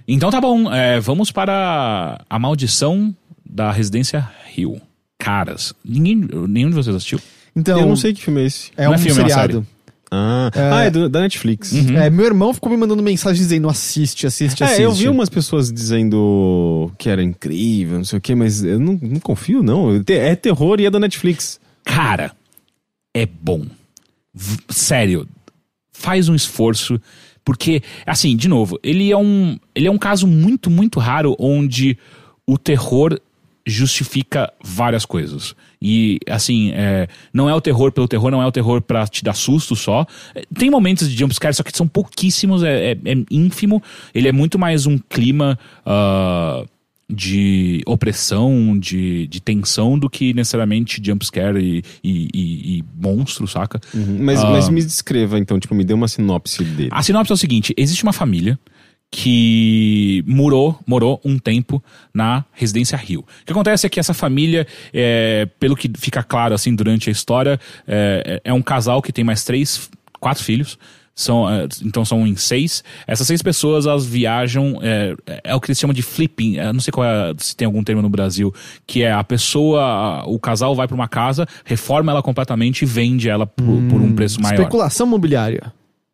[0.08, 3.14] Então tá bom, é, vamos para a maldição
[3.46, 4.80] da Residência Hill.
[5.20, 6.16] Caras, ninguém,
[6.48, 7.20] nenhum de vocês assistiu?
[7.56, 8.72] Então, Eu não sei que filme é esse.
[8.78, 9.68] é Não um é filme, é seriado.
[10.10, 10.62] Ah, É.
[10.72, 11.74] ah, é do- da Netflix.
[11.74, 14.82] É, meu irmão ficou me mandando mensagem dizendo assiste, assiste, assiste.
[14.82, 18.80] É, eu vi umas pessoas dizendo que era incrível, não sei o quê, mas eu
[18.80, 20.02] não, não confio, não.
[20.08, 21.60] É terror e é da Netflix.
[21.84, 22.32] Cara,
[23.14, 23.66] é bom.
[24.34, 25.28] V- sério,
[26.00, 27.00] faz um esforço.
[27.44, 31.98] Porque, assim, de novo, ele é um, ele é um caso muito, muito raro onde
[32.46, 33.18] o terror
[33.66, 35.54] justifica várias coisas.
[35.82, 39.24] E, assim, é, não é o terror pelo terror, não é o terror pra te
[39.24, 40.06] dar susto só.
[40.34, 43.82] É, Tem momentos de jumpscare, só que são pouquíssimos, é, é- é ínfimo.
[44.14, 46.66] Ele é muito mais um clima ah,
[47.10, 53.80] de opressão, de, de tensão, do que necessariamente jumpscare e, e, e, e monstro, saca?
[53.94, 54.50] Mas, Ah.
[54.52, 56.90] mas me descreva, então, tipo, me dê uma sinopse dele.
[56.92, 58.60] A sinopse é o seguinte: existe uma família
[59.10, 61.82] que morou, morou um tempo
[62.14, 63.22] na residência Rio.
[63.22, 67.12] O que acontece é que essa família, é, pelo que fica claro assim durante a
[67.12, 69.90] história, é, é um casal que tem mais três,
[70.20, 70.78] quatro filhos.
[71.18, 72.84] São, é, então são em seis.
[73.08, 74.80] Essas seis pessoas elas viajam.
[74.84, 75.16] É,
[75.46, 76.58] é o que eles chamam de flipping.
[76.58, 78.54] Eu não sei qual é, se tem algum termo no Brasil.
[78.86, 83.28] Que é a pessoa, o casal vai para uma casa, reforma ela completamente e vende
[83.28, 84.60] ela por, por um preço maior.
[84.60, 85.74] Especulação imobiliária.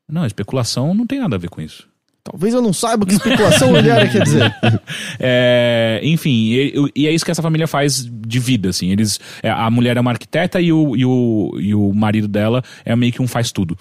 [0.10, 1.86] Não, especulação não tem nada a ver com isso.
[2.24, 4.56] Talvez eu não saiba o que especulação imobiliária quer dizer.
[5.20, 8.90] É, enfim, e, e é isso que essa família faz de vida, assim.
[8.90, 12.64] Eles, é, a mulher é uma arquiteta e o, e, o, e o marido dela
[12.84, 13.78] é meio que um faz tudo.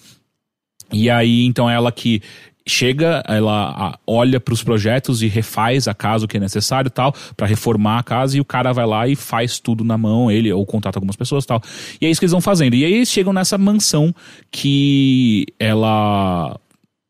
[0.93, 2.22] E aí, então, ela que
[2.66, 7.14] chega, ela olha para os projetos e refaz a casa o que é necessário tal,
[7.36, 10.53] para reformar a casa, e o cara vai lá e faz tudo na mão, ele,
[10.53, 11.61] ou contrata algumas pessoas tal.
[12.01, 12.74] E é isso que eles vão fazendo.
[12.74, 14.14] E aí eles chegam nessa mansão
[14.51, 16.59] que ela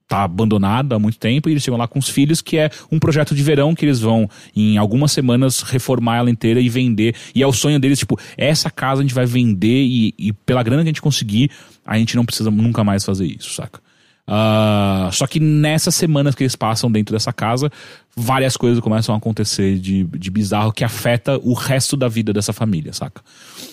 [0.09, 2.99] tá abandonada há muito tempo e eles chegam lá com os filhos, que é um
[2.99, 7.15] projeto de verão que eles vão, em algumas semanas, reformar ela inteira e vender.
[7.35, 10.63] E é o sonho deles, tipo, essa casa a gente vai vender e, e pela
[10.63, 11.51] grana que a gente conseguir,
[11.87, 13.81] a gente não precisa nunca mais fazer isso, saca?
[14.27, 17.71] Ah, só que nessas semanas que eles passam dentro dessa casa,
[18.17, 22.53] várias coisas começam a acontecer de, de bizarro que afeta o resto da vida dessa
[22.53, 23.21] família, saca?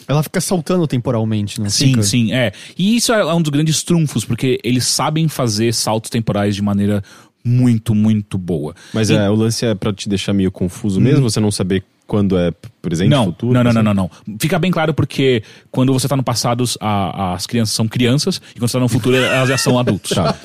[0.07, 2.03] Ela fica saltando temporalmente, não Sim, fica?
[2.03, 2.51] sim, é.
[2.78, 7.03] E isso é um dos grandes trunfos, porque eles sabem fazer saltos temporais de maneira
[7.45, 8.74] muito, muito boa.
[8.91, 11.84] Mas E- é, o lance é pra te deixar meio confuso mesmo, você não saber
[12.10, 12.51] quando é
[12.82, 13.53] presente, não, futuro?
[13.53, 13.82] não, não, assim?
[13.84, 14.38] não, não, não.
[14.39, 18.60] Fica bem claro porque quando você tá no passado, a- as crianças são crianças, e
[18.60, 20.12] quando você tá no futuro, elas já são adultos.
[20.20, 20.36] Tá.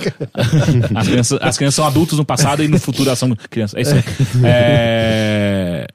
[0.95, 3.77] as, crianças, as crianças são adultos no passado e no futuro elas são crianças.
[3.79, 4.03] É isso aí.
[4.45, 5.87] É,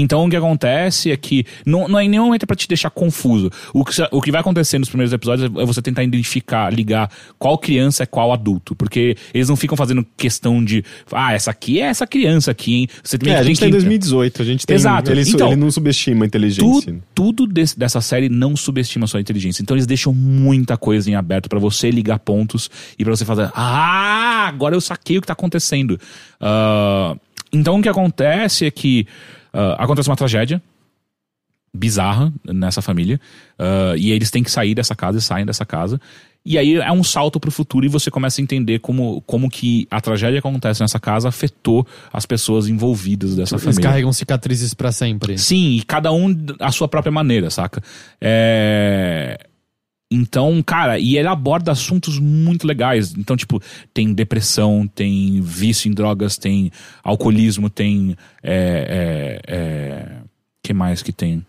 [0.00, 2.68] Então o que acontece é que não, não é em nenhum momento é pra te
[2.68, 3.50] deixar confuso.
[3.72, 7.56] O que, o que vai acontecer nos primeiros episódios é você tentar identificar, ligar qual
[7.58, 8.74] criança é qual adulto.
[8.74, 12.88] Porque eles não ficam fazendo questão de, ah, essa aqui é essa criança aqui, hein?
[13.02, 14.74] Você também É, a tem gente tá em que- 2018, a gente tem...
[14.74, 15.10] Exato.
[15.10, 16.92] Ele, Então, ele não subestima a inteligência.
[16.92, 19.62] Tu- tudo desse- dessa série não subestima a sua inteligência.
[19.62, 23.50] Então eles deixam muita coisa em aberto pra você ligar pontos e pra você fazer,
[23.54, 25.98] ah, agora eu saquei o que tá acontecendo.
[26.40, 27.16] Ah,
[27.52, 29.06] então o que acontece é que
[29.56, 30.62] ah, acontece uma tragédia
[31.74, 33.20] bizarra nessa família
[33.58, 36.00] ah, e eles têm que sair dessa casa e saem dessa casa.
[36.44, 39.88] E aí é um salto pro futuro e você começa a entender como, como que
[39.90, 43.82] a tragédia que acontece nessa casa afetou as pessoas envolvidas dessa Eles família.
[43.82, 45.36] carregam cicatrizes pra sempre.
[45.38, 47.82] Sim, e cada um a sua própria maneira, saca?
[48.20, 49.40] É...
[50.10, 53.12] Então, cara, e ele aborda assuntos muito legais.
[53.16, 53.60] Então, tipo,
[53.92, 56.70] tem depressão, tem vício em drogas, tem
[57.02, 58.16] alcoolismo, tem.
[58.42, 60.16] É, é, é...
[60.62, 61.44] que mais que tem?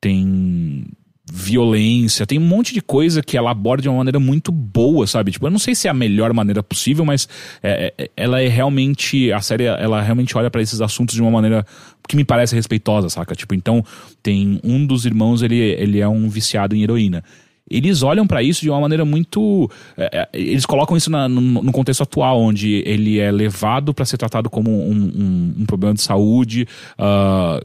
[0.00, 0.84] Tem
[1.28, 5.32] violência, tem um monte de coisa que ela aborda de uma maneira muito boa, sabe?
[5.32, 7.28] Tipo, eu não sei se é a melhor maneira possível, mas
[7.60, 11.30] é, é, ela é realmente, a série, ela realmente olha pra esses assuntos de uma
[11.30, 11.66] maneira
[12.08, 13.34] que me parece respeitosa, saca?
[13.34, 13.84] Tipo, então,
[14.22, 17.24] tem um dos irmãos, ele, ele é um viciado em heroína.
[17.68, 19.70] Eles olham pra isso de uma maneira muito.
[19.96, 24.04] é, é, eles colocam isso na- no, no contexto atual, onde ele é levado pra
[24.04, 26.66] ser tratado como um, um- um problema de saúde.
[26.98, 27.60] ah,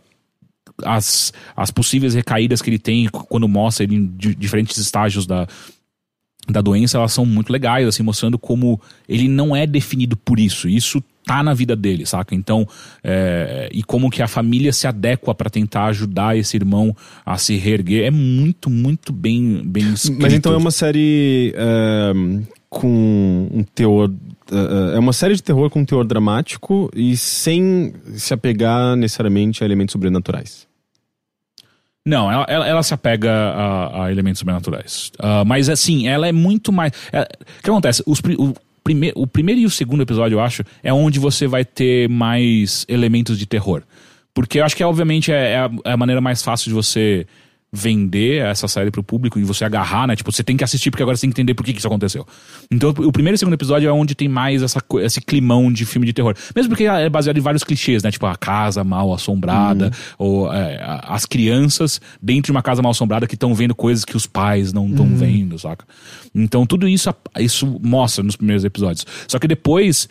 [0.83, 5.47] as, as possíveis recaídas que ele tem quando mostra ele em di- diferentes estágios da,
[6.49, 10.67] da doença, elas são muito legais, assim, mostrando como ele não é definido por isso.
[10.67, 12.33] Isso tá na vida dele, saca?
[12.33, 12.67] Então,
[13.03, 16.95] é, e como que a família se adequa para tentar ajudar esse irmão
[17.25, 18.05] a se reerguer.
[18.05, 20.21] É muito, muito bem, bem escrito.
[20.21, 22.13] Mas então é uma série é,
[22.69, 24.11] com um teor.
[24.51, 29.63] É, é uma série de terror com um teor dramático e sem se apegar necessariamente
[29.63, 30.70] a elementos sobrenaturais.
[32.05, 35.11] Não, ela, ela, ela se apega a, a elementos sobrenaturais.
[35.19, 36.91] Uh, mas assim, ela é muito mais.
[37.11, 37.21] é-
[37.59, 38.03] o que acontece?
[38.07, 41.63] Os, o, prime, o primeiro e o segundo episódio, eu acho, é onde você vai
[41.63, 43.83] ter mais elementos de terror.
[44.33, 47.27] Porque eu acho que, obviamente, é, é a, é a maneira mais fácil de você
[47.73, 50.15] vender essa série pro público e você agarrar, né?
[50.15, 51.87] Tipo, você tem que assistir porque agora você tem que entender por que, que isso
[51.87, 52.27] aconteceu.
[52.69, 56.05] Então, o primeiro e segundo episódio é onde tem mais essa, esse climão de filme
[56.05, 56.35] de terror.
[56.53, 58.11] Mesmo porque é baseado em vários clichês, né?
[58.11, 63.25] Tipo, a casa mal assombrada, ou é, as crianças dentro de uma casa mal assombrada
[63.25, 65.85] que estão vendo coisas que os pais não estão vendo, saca?
[66.35, 69.05] Então, tudo isso, isso mostra nos primeiros episódios.
[69.29, 70.09] Só que depois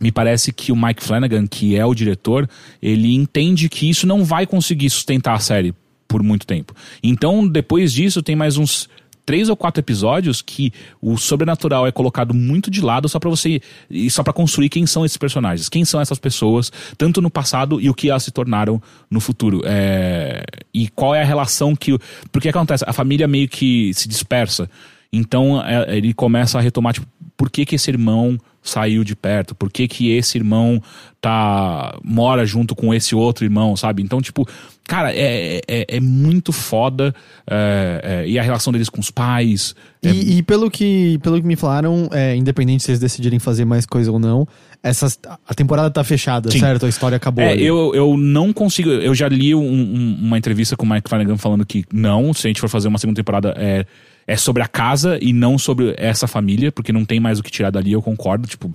[0.00, 2.48] me parece que o Mike Flanagan, que é o diretor,
[2.82, 5.72] ele entende que isso não vai conseguir sustentar a série
[6.06, 6.74] por muito tempo.
[7.02, 8.88] Então, depois disso, tem mais uns
[9.26, 10.72] três ou quatro episódios que
[11.02, 13.60] o sobrenatural é colocado muito de lado só pra você
[13.90, 17.80] e só para construir quem são esses personagens, quem são essas pessoas, tanto no passado
[17.80, 18.80] e o que elas se tornaram
[19.10, 19.62] no futuro.
[19.64, 21.98] É, e qual é a relação que
[22.30, 24.70] porque acontece, a família meio que se dispersa.
[25.12, 27.06] Então é, ele começa a retomar, tipo,
[27.36, 29.54] por que, que esse irmão saiu de perto?
[29.54, 30.80] Por que, que esse irmão
[31.20, 34.02] tá mora junto com esse outro irmão, sabe?
[34.02, 34.48] Então, tipo,
[34.86, 37.14] cara, é, é, é muito foda.
[37.48, 39.74] é, é, e a relação deles com os pais.
[40.02, 43.64] é- E, e pelo, que, pelo que me falaram, é, independente se eles decidirem fazer
[43.64, 44.46] mais coisa ou não,
[44.82, 45.18] essas,
[45.48, 46.60] a temporada tá fechada, Sim.
[46.60, 46.86] certo?
[46.86, 47.44] A história acabou.
[47.44, 47.64] É, ali.
[47.64, 48.88] eu, eu não consigo.
[48.90, 52.46] Eu já li um- um- uma entrevista com o Mike Flanagan falando que não, se
[52.46, 53.84] a gente for fazer uma segunda temporada, é,
[54.26, 57.50] é sobre a casa e não sobre essa família, porque não tem mais o que
[57.50, 58.46] tirar dali, eu concordo.
[58.48, 58.74] Tipo,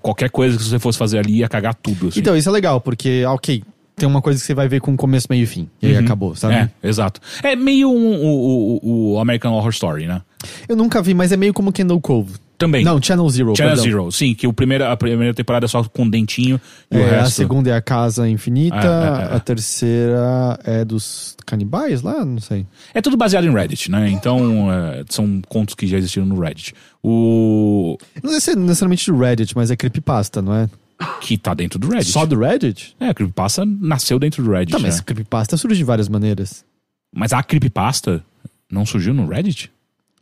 [0.00, 2.08] qualquer coisa que você fosse fazer ali ia cagar tudo.
[2.08, 2.20] Assim.
[2.20, 3.62] Então, isso é legal, porque, ok,
[3.98, 5.68] tem uma coisa que você vai ver com começo, meio e fim.
[5.82, 6.00] E aí Uhum.
[6.04, 6.54] acabou, sabe?
[6.54, 7.20] É, exato.
[7.42, 10.22] É meio um, o, o, o American Horror Story, né?
[10.68, 12.32] Eu nunca vi, mas é meio como Kendall Cove.
[12.56, 12.84] Também.
[12.84, 13.54] Não, Channel Zero.
[13.56, 13.84] Channel perdão.
[13.84, 16.60] Zero, sim, que o primeira, a primeira temporada é só com um dentinho
[16.90, 17.36] e o É, A resto.
[17.36, 19.36] segunda é a Casa Infinita, É, é, é.
[19.36, 22.24] a terceira é dos canibais lá?
[22.24, 22.66] Não sei.
[22.92, 24.10] É tudo baseado em Reddit, né?
[24.10, 26.74] Então, é, são contos que já existiram no Reddit.
[27.00, 27.96] O.
[28.22, 30.68] Não é necessariamente do Reddit, mas é creepypasta, não é?
[31.20, 32.10] Que tá dentro do Reddit.
[32.10, 32.96] Só do Reddit?
[32.98, 34.72] É, a Creepypasta nasceu dentro do Reddit.
[34.72, 35.02] Tá, mas né?
[35.06, 36.64] creepypasta surge de várias maneiras.
[37.14, 38.24] Mas a Creepypasta
[38.70, 39.70] não surgiu no Reddit?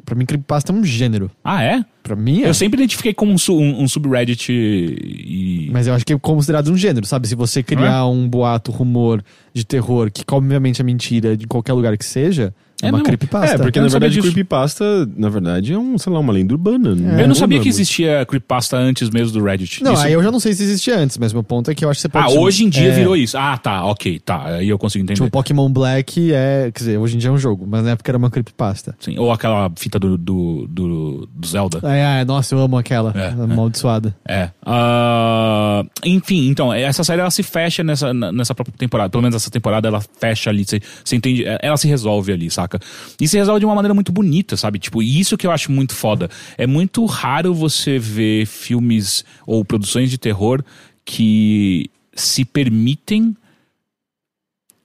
[0.04, 1.30] Pra mim, creepypasta é um gênero.
[1.42, 1.84] Ah, é?
[2.02, 2.48] Pra mim é.
[2.48, 5.68] Eu sempre identifiquei como um, um- um subreddit e.
[5.72, 7.26] Mas eu acho que é considerado um gênero, sabe?
[7.26, 8.02] Se você criar é?
[8.04, 12.86] um boato, rumor de terror, que obviamente é mentira de qualquer lugar que seja, É
[12.86, 13.04] uma mesmo?
[13.04, 13.54] creepypasta.
[13.54, 14.22] É, porque Eu na verdade disso.
[14.30, 16.94] creepypasta, na verdade, é um, sei lá, uma lenda urbana.
[16.94, 17.22] né?
[17.22, 19.82] Eu não sabia que existia Creepypasta antes mesmo do Reddit.
[19.82, 21.84] Não, Isso- aí eu já não sei se existia antes, mas meu ponto é que
[21.84, 22.38] eu acho que você Ah, pode...
[22.38, 23.36] hoje em dia é, virou isso.
[23.38, 24.44] Ah, tá, ok, tá.
[24.46, 25.14] Aí eu consigo entender.
[25.16, 26.70] Tipo, Pokémon Black é...
[26.72, 28.94] Quer dizer, hoje em dia é um jogo, mas na época era uma creepypasta.
[29.00, 31.80] Sim, ou aquela fita do, do, do, do Zelda.
[31.82, 34.14] É, é, nossa, eu amo aquela, É, amaldiçoada.
[34.28, 34.50] É.
[34.64, 39.10] Ah, enfim, então, essa série ela se fecha nessa, nessa própria temporada.
[39.10, 40.64] Pelo menos essa temporada ela fecha ali.
[40.64, 41.44] Você, você entende?
[41.62, 42.80] Ela se resolve ali, saca?
[43.20, 44.78] E se resolve de uma maneira muito bonita, sabe?
[44.78, 46.28] Tipo, isso que eu acho muito foda.
[46.58, 50.62] É muito raro você ver filmes ou produções de terror
[51.04, 53.36] que se permitem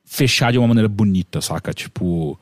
[0.06, 1.74] fechar de uma maneira bonita, saca?
[1.74, 2.40] Tipo.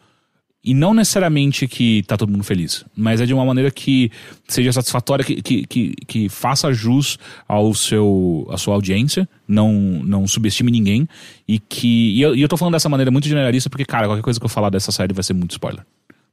[0.62, 4.12] E não necessariamente que tá todo mundo feliz, mas é de uma maneira que
[4.46, 7.18] seja satisfatória, que, que, que, que faça jus
[7.48, 9.72] ao seu, à sua audiência, não,
[10.04, 11.08] não subestime ninguém,
[11.48, 12.14] e que.
[12.14, 14.46] E eu, e eu tô falando dessa maneira muito generalista, porque, cara, qualquer coisa que
[14.46, 15.86] eu falar dessa série vai ser muito spoiler.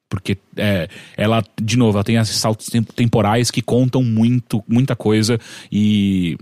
[0.09, 4.97] Porque é, ela, de novo, ela tem esses saltos tem- temporais que contam muito, muita
[4.97, 5.39] coisa
[5.70, 6.36] e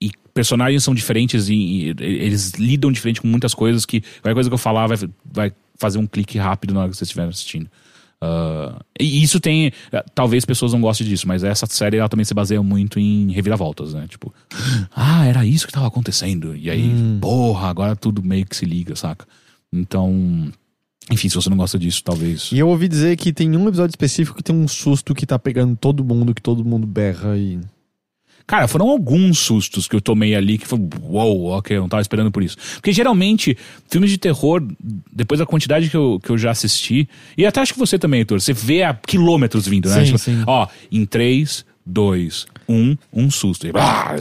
[0.00, 4.50] e personagens são diferentes e, e eles lidam diferente com muitas coisas que qualquer coisa
[4.50, 7.68] que eu falar vai, vai fazer um clique rápido na hora que vocês estiverem assistindo.
[8.22, 9.72] Ah, e isso tem.
[10.14, 13.94] Talvez pessoas não gostem disso, mas essa série ela também se baseia muito em reviravoltas,
[13.94, 14.06] né?
[14.08, 14.32] Tipo,
[14.94, 16.54] ah, era isso que tava acontecendo.
[16.54, 19.26] E aí, porra, agora tudo meio que se liga, saca?
[19.72, 20.50] Então.
[21.10, 22.50] Enfim, se você não gosta disso, talvez.
[22.52, 25.36] E eu ouvi dizer que tem um episódio específico que tem um susto que tá
[25.36, 27.58] pegando todo mundo, que todo mundo berra e...
[28.46, 32.00] Cara, foram alguns sustos que eu tomei ali que foi, uou, ok, eu não tava
[32.00, 32.56] esperando por isso.
[32.74, 33.56] Porque geralmente,
[33.88, 34.62] filmes de terror,
[35.12, 38.20] depois da quantidade que eu, que eu já assisti, e até acho que você também,
[38.20, 40.00] Heitor, você vê a quilômetros vindo, né?
[40.00, 40.42] Sim, Tipo, sim.
[40.46, 43.66] Ó, em 3, dois, um, um susto.
[43.66, 44.14] E, ah,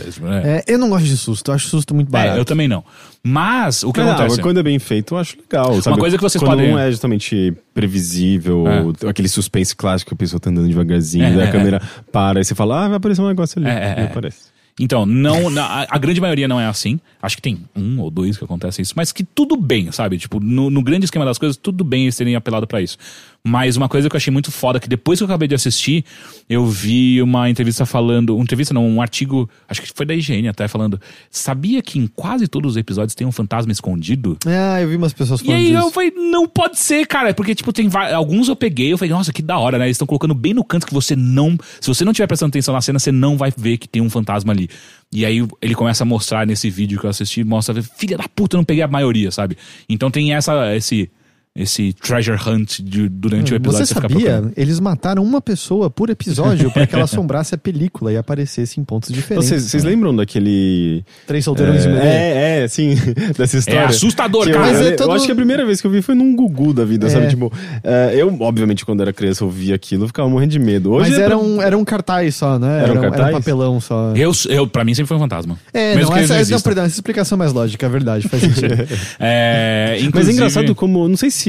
[0.44, 0.58] é.
[0.58, 2.38] É, eu não gosto de susto, eu acho susto muito barato.
[2.38, 2.84] É, eu também não.
[3.24, 4.30] Mas, o que Ah, acontece?
[4.38, 5.82] mas quando é bem feito, eu acho legal.
[5.82, 6.00] Sabe?
[6.00, 8.66] coisa que vocês quando podem- não é justamente previsível,
[9.08, 11.82] aquele suspense clássico que a pessoa tá andando devagarzinho, É, daí é, a câmera
[12.12, 13.70] para e você fala, ah, vai aparecer um negócio ali.
[13.70, 14.06] É, é, Não é.
[14.06, 14.52] aparece.
[14.80, 17.00] Então, não, na- a, grande maioria não é assim.
[17.22, 20.18] Acho que tem um ou dois que acontece isso, mas que tudo bem, sabe?
[20.18, 22.98] Tipo, no, no grande esquema das coisas, tudo bem eles terem apelado pra isso.
[23.44, 26.06] Mas uma coisa que eu achei muito foda, que depois que eu acabei de assistir,
[26.48, 30.48] eu vi uma entrevista falando, uma entrevista não, um artigo, acho que foi da IGN
[30.48, 31.02] até, falando,
[31.32, 34.38] sabia que em quase todos os episódios tem um fantasma escondido?
[34.46, 35.78] Ah, eu vi umas pessoas E falando aí disso.
[35.80, 39.34] eu falei, não pode ser, cara, porque tipo, tem alguns eu peguei, eu falei, nossa,
[39.34, 39.86] que da hora, né?
[39.86, 42.76] Eles estão colocando bem no canto que você não, se você não estiver prestando atenção
[42.76, 44.70] na cena, você não vai ver que tem um fantasma ali.
[45.12, 48.56] E aí ele começa a mostrar nesse vídeo que eu assisti, mostra, filha da puta,
[48.56, 49.58] eu não peguei a maioria, sabe?
[49.90, 51.10] Então tem essa esse
[51.54, 54.42] esse treasure hunt de- durante o episódio Você sabia?
[54.56, 58.84] Eles mataram uma pessoa por episódio para que ela assombrasse a película e aparecesse em
[58.86, 59.50] pontos diferentes.
[59.50, 61.04] Vocês vocês lembram daquele.
[61.28, 62.10] Três solteirões e uma ideia?
[62.10, 62.96] É, é, sim,
[63.38, 63.80] dessa história.
[63.82, 64.68] É assustador, Que eu- cara.
[64.68, 66.74] Mas é eu, todo- acho que a primeira vez que eu vi foi num Gugu
[66.74, 67.10] da vida, É.
[67.10, 67.28] sabe?
[67.28, 67.52] Tipo,
[67.84, 70.92] é, eu, obviamente, quando era criança, eu via aquilo, eu ficava morrendo de medo.
[70.92, 72.84] Hoje Mas é era pra- um, era um cartaz só, né?
[72.84, 73.32] Era um Era um, cartaz?
[73.34, 74.14] papelão só.
[74.16, 75.60] Eu, eu, pra mim sempre foi um fantasma.
[75.74, 78.42] É, Mesmo não, essa, não não, perdão, essa explicação é mais lógica, é verdade, faz
[78.42, 78.72] sentido.
[79.20, 81.41] É, Mas inclusive- é engraçado como, não sei se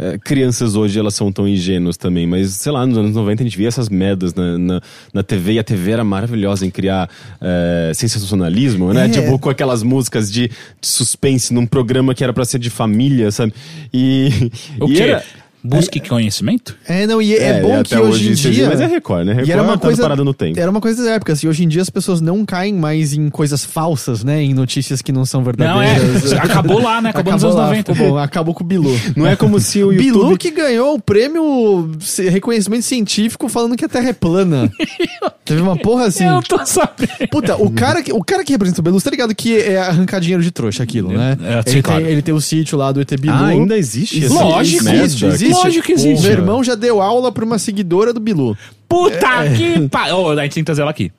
[0.00, 3.44] é, crianças hoje elas são tão ingênuas também, mas sei lá, nos anos 90 a
[3.44, 4.80] gente via essas merdas na, na,
[5.12, 7.10] na TV e a TV era maravilhosa em criar
[7.40, 9.06] é, sensacionalismo, né?
[9.06, 9.08] É.
[9.08, 10.48] Tipo, com aquelas músicas de,
[10.80, 13.52] de suspense num programa que era pra ser de família, sabe?
[13.92, 14.50] E.
[14.80, 15.02] O e quê?
[15.02, 15.24] era-
[15.62, 16.76] Busque conhecimento?
[16.86, 18.68] É, não, e é, É, bom que hoje em isso existe, dia.
[18.68, 19.32] mas é Record, né?
[19.32, 20.58] Record e era uma tá coisa parada no tempo.
[20.58, 23.28] Era uma coisa da época, assim, hoje em dia as pessoas não caem mais em
[23.28, 24.42] coisas falsas, né?
[24.42, 25.94] Em notícias que não são Não, é.
[25.94, 26.32] verdadeiras.
[26.34, 27.10] Acabou lá, né?
[27.10, 27.94] Acabou, nos anos lá, 90.
[27.94, 29.00] ficou bom, acabou com o Bilu.
[29.16, 30.38] Não é como se o Bilu YouTube...
[30.38, 31.90] que ganhou o prêmio
[32.30, 34.70] reconhecimento científico falando que a Terra é plana.
[35.44, 36.24] Teve uma porra assim.
[36.24, 37.28] Eu tô sabendo.
[37.30, 39.78] Puta, o cara, que, o cara que representa o Bilu, você tá ligado que é
[39.78, 41.36] arrancar dinheiro de trouxa aquilo, né?
[41.42, 42.02] É, sim, ele, claro.
[42.02, 43.34] tem, ele tem o sítio lá do ET Bilu.
[43.34, 45.04] Ah, ainda existe Lógico, merda?
[45.04, 45.64] existe, existe.
[45.64, 46.22] Lógico que existe.
[46.22, 48.56] Meu irmão já deu aula pra uma seguidora do Bilu.
[48.88, 49.54] Puta É.
[49.54, 50.16] que pariu.
[50.18, 51.12] Oh, a gente tem que trazer ela aqui.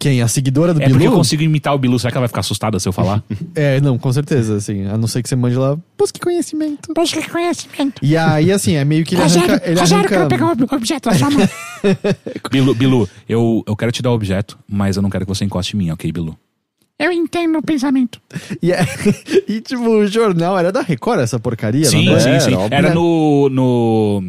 [0.00, 0.20] Quem?
[0.20, 0.94] A seguidora do É Bilu?
[0.98, 1.96] porque eu consigo imitar o Bilu.
[1.98, 3.22] Será que ela vai ficar assustada se eu falar?
[3.54, 4.84] É, não, com certeza, assim.
[4.86, 6.92] A não ser que você mande lá, busque conhecimento.
[6.94, 7.94] Busque conhecimento.
[8.02, 9.70] E aí, assim, é meio que ele Rogério, arranca...
[9.70, 10.36] Ele Rogério, quero arranca...
[10.36, 11.48] pegar o ob- objeto sua mão.
[12.50, 15.44] Bilu, Bilu eu, eu quero te dar o objeto, mas eu não quero que você
[15.44, 16.36] encoste em mim, ok, Bilu?
[16.98, 18.18] Eu entendo o pensamento.
[18.62, 18.78] E, é-
[19.46, 21.84] e, tipo, o jornal era da Record, essa porcaria?
[21.84, 22.40] Sim, não sim, era?
[22.40, 22.54] sim.
[22.54, 22.94] Óbvio, Era né?
[22.94, 23.48] no.
[23.50, 24.22] no,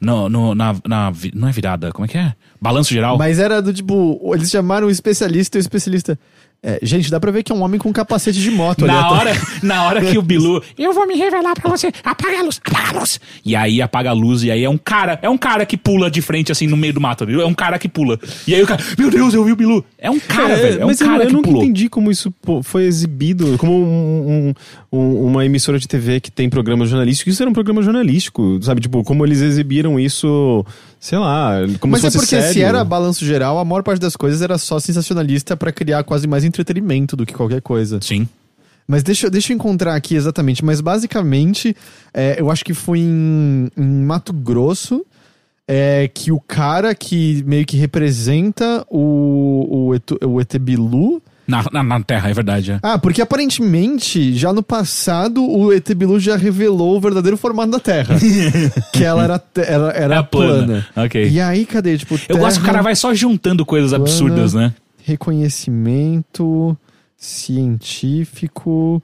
[0.00, 2.32] no, no- na, na Não é virada, como é que é?
[2.60, 3.18] Balanço geral.
[3.18, 6.18] Mas era do tipo, eles chamaram o especialista e o especialista.
[6.66, 9.04] É, gente, dá pra ver que é um homem com capacete de moto ali Na
[9.06, 9.20] atrás.
[9.38, 10.62] hora, na hora que o Bilu.
[10.78, 11.92] Eu vou me revelar pra você.
[12.02, 13.20] Apaga a luz, apaga a luz.
[13.44, 16.10] E aí apaga a luz, e aí é um cara, é um cara que pula
[16.10, 17.24] de frente assim no meio do mato.
[17.28, 18.18] É um cara que pula.
[18.48, 19.84] E aí o cara, meu Deus, eu vi o Bilu.
[19.98, 20.80] É um cara, velho.
[20.80, 21.62] É um mas eu- cara eu, que nunca pulou.
[21.62, 22.32] entendi como isso
[22.62, 24.54] foi exibido, como um-
[24.92, 27.28] um- um- uma emissora de TV que tem programa jornalístico.
[27.28, 28.80] Isso era um programa jornalístico, sabe?
[28.80, 30.64] Tipo, como eles exibiram isso,
[31.04, 32.62] sei lá, como Mas se é fosse porque se sério.
[32.66, 36.44] era balanço geral, a maior parte das coisas era só sensacionalista pra criar quase mais
[36.44, 37.98] entretenimento do que qualquer coisa.
[38.00, 38.26] Sim.
[38.88, 40.64] Mas deixa, eu- deixa eu encontrar aqui exatamente.
[40.64, 41.76] Mas basicamente,
[42.14, 45.04] é, eu acho que foi em, em Mato Grosso
[45.68, 51.20] é, que o cara que meio que representa o, o, Etu- o ET Bilu.
[51.46, 52.72] Na, na, na Terra, é verdade.
[52.72, 52.78] É.
[52.82, 57.78] Ah, porque aparentemente, já no passado, o ET Bilu já revelou o verdadeiro formato da
[57.80, 58.16] Terra.
[58.92, 60.66] que ela era, era, era É plana.
[60.94, 61.06] plana.
[61.06, 61.28] Ok.
[61.28, 61.98] E aí, cadê?
[61.98, 64.72] Tipo, Eu gosto que o cara vai só juntando coisas absurdas, né?
[65.02, 66.76] Reconhecimento
[67.16, 69.02] científico.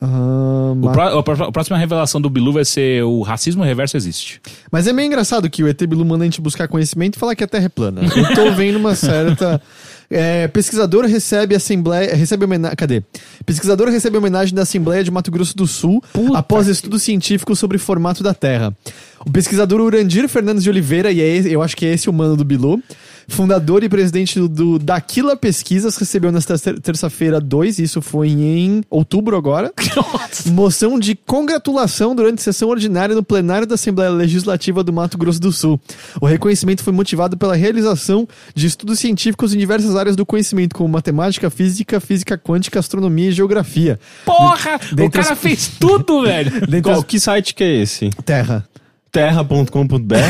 [0.00, 0.90] ah, O
[1.22, 4.40] pró- a próxima revelação do Bilu vai ser o racismo reverso existe.
[4.70, 7.34] Mas é meio engraçado que o ET Bilu manda a gente buscar conhecimento e falar
[7.34, 8.00] que a Terra é plana.
[8.02, 9.60] Eu tô vendo uma certa.
[10.12, 12.14] É, pesquisador recebe assembleia.
[12.14, 12.76] Recebe homenagem.
[12.76, 13.02] Cadê?
[13.46, 16.02] Pesquisador recebe homenagem da Assembleia de Mato Grosso do Sul
[16.34, 18.76] após estudo científico sobre formato da Terra.
[19.24, 22.36] O pesquisador Urandir Fernandes de Oliveira, e é eu acho que é esse o mano
[22.36, 22.82] do Bilu,
[23.28, 28.82] fundador e presidente do, do Daquila Pesquisas, recebeu nesta ter- terça-feira 2, isso foi em
[28.90, 29.72] outubro agora.
[30.46, 35.52] Moção de congratulação durante sessão ordinária no plenário da Assembleia Legislativa do Mato Grosso do
[35.52, 35.80] Sul.
[36.20, 38.26] O reconhecimento foi motivado pela realização
[38.56, 43.32] de estudos científicos em diversas áreas do conhecimento, como matemática, física, física quântica, astronomia e
[43.32, 44.00] geografia.
[44.24, 44.80] Porra!
[44.90, 46.82] o dentre cara as- fez tudo, velho!
[46.82, 47.04] Qual, as...
[47.04, 48.10] que site que é esse?
[48.24, 48.66] Terra.
[49.10, 50.16] Terra.com.br?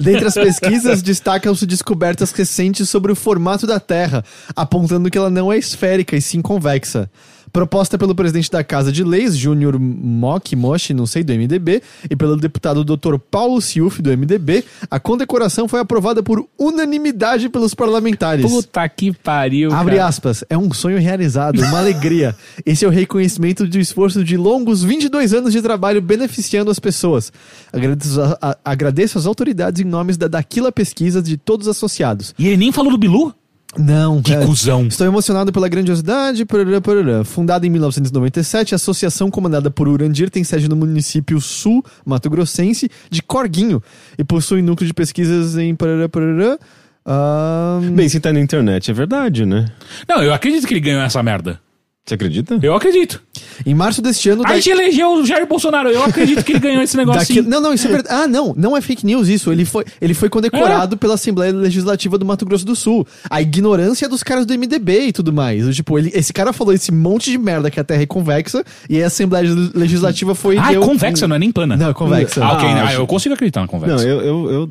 [0.00, 4.24] Dentre as pesquisas, destacam-se descobertas recentes sobre o formato da Terra,
[4.54, 7.10] apontando que ela não é esférica e sim convexa.
[7.54, 12.16] Proposta pelo presidente da Casa de Leis, Júnior Mock Moshi, não sei, do MDB, e
[12.16, 13.16] pelo deputado Dr.
[13.30, 18.44] Paulo Siuf, do MDB, a condecoração foi aprovada por unanimidade pelos parlamentares.
[18.44, 19.72] Puta que pariu.
[19.72, 20.08] Abre cara.
[20.08, 22.34] aspas, é um sonho realizado, uma alegria.
[22.66, 27.32] Esse é o reconhecimento do esforço de longos 22 anos de trabalho beneficiando as pessoas.
[27.72, 32.34] Agradeço, a- a- agradeço às autoridades em nomes da Daquila Pesquisa de todos os associados.
[32.36, 33.32] E ele nem falou do Bilu?
[33.78, 34.86] Não, Que é, cuzão.
[34.86, 36.44] Estou emocionado pela grandiosidade.
[36.44, 37.24] Parará, parará.
[37.24, 42.90] Fundada em 1997, a associação comandada por Urandir tem sede no município sul Mato Grossense
[43.10, 43.82] de Corguinho
[44.18, 45.74] e possui núcleo de pesquisas em.
[45.74, 46.58] Parará, parará.
[47.06, 49.66] Ahn, Bem, se tá na internet, é verdade, né?
[50.08, 51.60] Não, eu acredito que ele ganhou essa merda.
[52.06, 52.58] Você acredita?
[52.62, 53.22] Eu acredito.
[53.64, 54.42] em março deste ano.
[54.44, 55.88] A da- gente elegeu o Jair Bolsonaro.
[55.88, 57.20] Eu acredito que ele ganhou esse negócio.
[57.20, 57.40] Daqui-.
[57.48, 58.14] Não, não, isso é verdade.
[58.14, 59.50] Ah, não, não é fake news isso.
[59.50, 63.06] Ele foi, ele foi condecorado pela Assembleia Legislativa do Mato Grosso do Sul.
[63.30, 65.74] A ignorância dos caras do MDB e tudo mais.
[65.74, 69.02] Tipo, ele, esse cara falou esse monte de merda que a Terra é convexa e
[69.02, 70.58] a Assembleia Legislativa foi.
[70.58, 71.74] Ah, é deu- convexa, não é nem plana.
[71.74, 72.44] Não, é convexa.
[72.44, 72.68] Ah, ok.
[72.68, 73.96] Ah, Ah, acho- eu consigo acreditar na convexa.
[73.96, 74.70] Não, eu, eu, eu,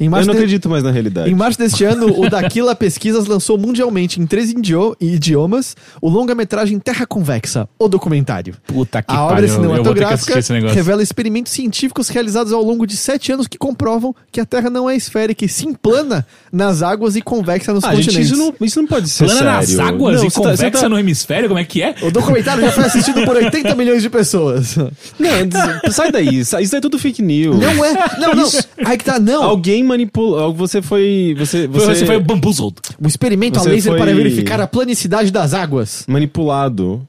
[0.00, 1.30] eu março, não de- acredito mais na realidade.
[1.30, 6.78] em março deste ano, o Daquila Pesquisas lançou mundialmente em três idio- idiomas o longa-metragem
[6.80, 8.56] Terra Convexa, o documentário.
[8.66, 9.48] Puta que A obra pariu.
[9.48, 10.74] Que cinematográfica assistir esse negócio.
[10.74, 14.90] revela experimentos científicos realizados ao longo de sete anos que comprovam que a Terra não
[14.90, 18.30] é esférica e sim plana nas águas e convexa nos Ah, gente, continentes.
[18.32, 19.52] isso não, isso não pode ser Plana sério.
[19.54, 21.48] nas águas Não, e tá- convexa você tá- no hemisfério?
[21.48, 21.94] Como é que é?
[22.02, 24.76] O documentário já foi assistido por 80 milhões de pessoas.
[24.76, 26.40] Não, sai daí.
[26.40, 27.56] Isso isso é tudo fake news.
[27.58, 27.92] Não é.
[28.18, 28.48] Não, não.
[28.84, 29.43] Aí que tá, não.
[29.44, 30.52] Alguém manipulou.
[30.54, 31.34] Você foi.
[31.38, 32.74] Você, você, Você, foi bamboozled.
[33.02, 36.04] Um experimento a Você laser foi- para verificar a planicidade das águas.
[36.08, 37.06] manipulado.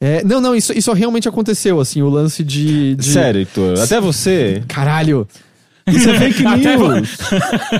[0.00, 2.94] É, não, não, isso, isso realmente aconteceu, assim, o lance de.
[2.94, 3.04] de...
[3.04, 3.80] Sério, Heitor.
[3.80, 4.62] Até você.
[4.68, 5.26] Caralho.
[5.90, 7.18] Isso é fake news.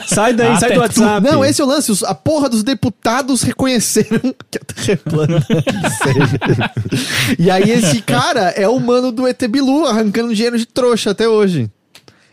[0.07, 1.27] sai daí, sai Até do WhatsApp.
[1.31, 1.93] Não, esse é o lance.
[2.07, 4.19] A porra dos deputados reconheceram
[4.51, 5.47] que a Terra é plana.
[6.03, 6.23] Sério.
[7.39, 11.29] e aí esse cara é o mano do ET Bilu, arrancando dinheiro de trouxa até
[11.29, 11.71] hoje.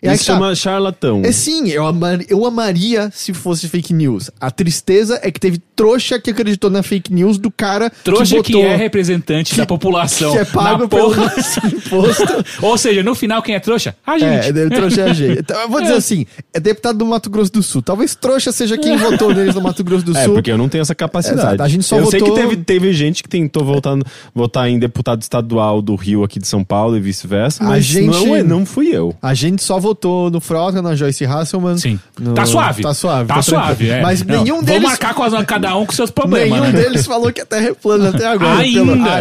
[0.05, 0.33] E Isso que tá.
[0.33, 1.21] chama charlatão.
[1.25, 4.29] É sim, eu, amar- eu amaria se fosse fake news.
[4.39, 8.43] A tristeza é que teve trouxa que acreditou na fake news do cara Trouxa que
[8.43, 10.31] que, botou, é representante da população.
[10.31, 11.33] que é pago na pelo porra.
[11.75, 12.45] imposto.
[12.61, 13.95] Ou seja, no final, quem é trouxa?
[14.05, 14.59] A É, gente.
[14.59, 15.39] é, trouxa é a gente.
[15.39, 17.81] Então, eu vou dizer assim, é deputado do Mato Grosso do Sul.
[17.81, 20.33] Talvez trouxa seja quem votou neles no Mato Grosso do É, Sul.
[20.35, 21.39] porque eu não tenho essa capacidade.
[21.47, 23.97] Exato, a gente só eu sei votou- que teve, teve gente que tentou votar,
[24.33, 28.07] votar em deputado estadual do Rio aqui de São Paulo e vice-versa, A mas gente-
[28.07, 29.15] não, é, não fui eu.
[29.21, 31.77] A gente só votou no Frota, na Joyce Hasselman.
[31.77, 31.99] Sim.
[32.19, 32.81] no- Tá suave.
[32.81, 33.27] Tá suave.
[33.27, 33.93] Tá, suave, tranquilo.
[33.93, 34.01] é.
[34.01, 34.83] Mas Não, nenhum deles...
[34.83, 36.71] marcar com as- cada um com seus problemas, nenhum né?
[36.71, 38.59] deles falou que a Terra é plana até agora.
[38.59, 39.13] Ainda, pelo- ainda.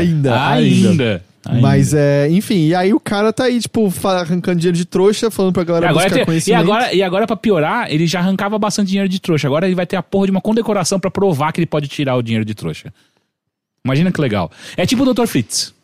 [0.49, 0.51] ainda.
[0.51, 1.25] ainda.
[1.61, 5.53] Mas é, enfim, e aí o cara tá aí, tipo, arrancando dinheiro de trouxa, falando
[5.53, 8.59] pra E galera agora, buscar tem- e, agora, e agora, pra piorar, ele já arrancava
[8.59, 9.47] bastante dinheiro de trouxa.
[9.47, 12.17] Agora ele vai ter a porra de uma condecoração pra provar que ele pode tirar
[12.17, 12.91] o dinheiro de trouxa.
[13.85, 14.51] Imagina que legal.
[14.75, 15.27] É tipo o Dr.
[15.27, 15.75] Fritz.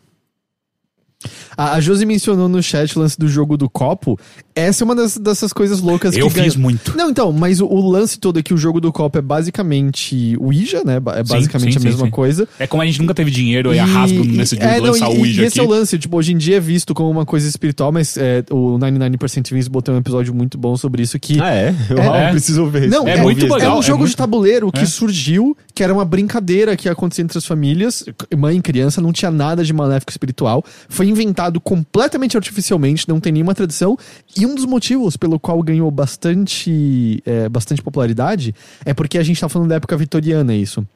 [1.62, 4.18] A, a Josi mencionou no chat o lance do jogo do copo.
[4.54, 6.96] Essa é uma das- dessas coisas loucas Eu que ganha- fiz muito.
[6.96, 10.36] Não, então, mas o, o lance todo é que o jogo do copo é basicamente
[10.38, 10.96] o Ouija, né?
[10.96, 12.10] É basicamente sim, a sim, mesma sim.
[12.10, 12.48] coisa.
[12.58, 15.12] É como a gente nunca teve dinheiro e a Hasbro nesse é, não, lançar e,
[15.12, 15.66] o e Ouija esse aqui.
[15.66, 18.44] é o lance, tipo, hoje em dia é visto como uma coisa espiritual, mas é,
[18.50, 21.74] o 99% Wins botou um episódio muito bom sobre isso que Ah, é?
[21.90, 22.30] Eu É.
[22.30, 24.80] preciso ver Não, É é, muito é legal, um é jogo muito- de tabuleiro que
[24.82, 24.86] É.
[24.86, 28.04] surgiu, que era uma brincadeira que acontecia entre as famílias,
[28.36, 30.64] mãe e criança, não tinha nada de maléfico espiritual.
[30.88, 33.96] Foi inventado completamente artificialmente, não tem nenhuma tradição.
[34.36, 38.54] E um dos motivos pelo qual ganhou bastante, é, bastante popularidade
[38.84, 40.86] é porque a gente tá falando da época vitoriana, isso.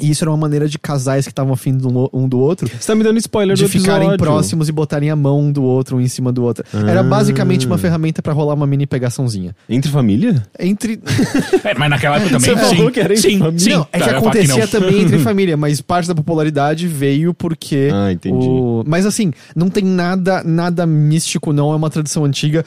[0.00, 2.86] E isso era uma maneira de casais que estavam afim do- um do outro Você
[2.86, 4.18] tá me dando spoiler de do ficarem episódio.
[4.18, 6.64] próximos e botarem a mão um do outro, um em cima do outro.
[6.72, 7.02] Era Ah.
[7.04, 9.54] basicamente uma ferramenta pra rolar uma mini pegaçãozinha.
[9.68, 10.42] Entre família?
[10.58, 11.00] Entre
[11.64, 12.50] É, mas naquela época também.
[12.56, 13.58] Você sim, falou que era em sim, família.
[13.60, 13.70] sim.
[13.70, 14.66] não, é Tá, que acontecia não.
[14.68, 17.88] também entre família, mas parte da popularidade veio porque.
[17.92, 18.46] Ah, entendi.
[18.48, 21.72] o- Mas assim, não tem nada, nada místico, não.
[21.72, 22.64] É uma tradição antiga.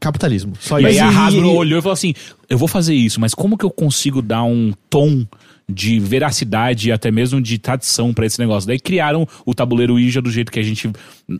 [0.00, 0.52] Capitalismo.
[0.60, 1.02] Só E aí isso.
[1.04, 2.14] a e- Hasbro e- olhou e falou assim:
[2.48, 5.26] eu vou fazer isso, mas como que eu consigo dar um tom
[5.68, 8.66] de veracidade e até mesmo de tradição pra esse negócio?
[8.66, 10.90] Daí criaram o tabuleiro Ouija do jeito que a gente,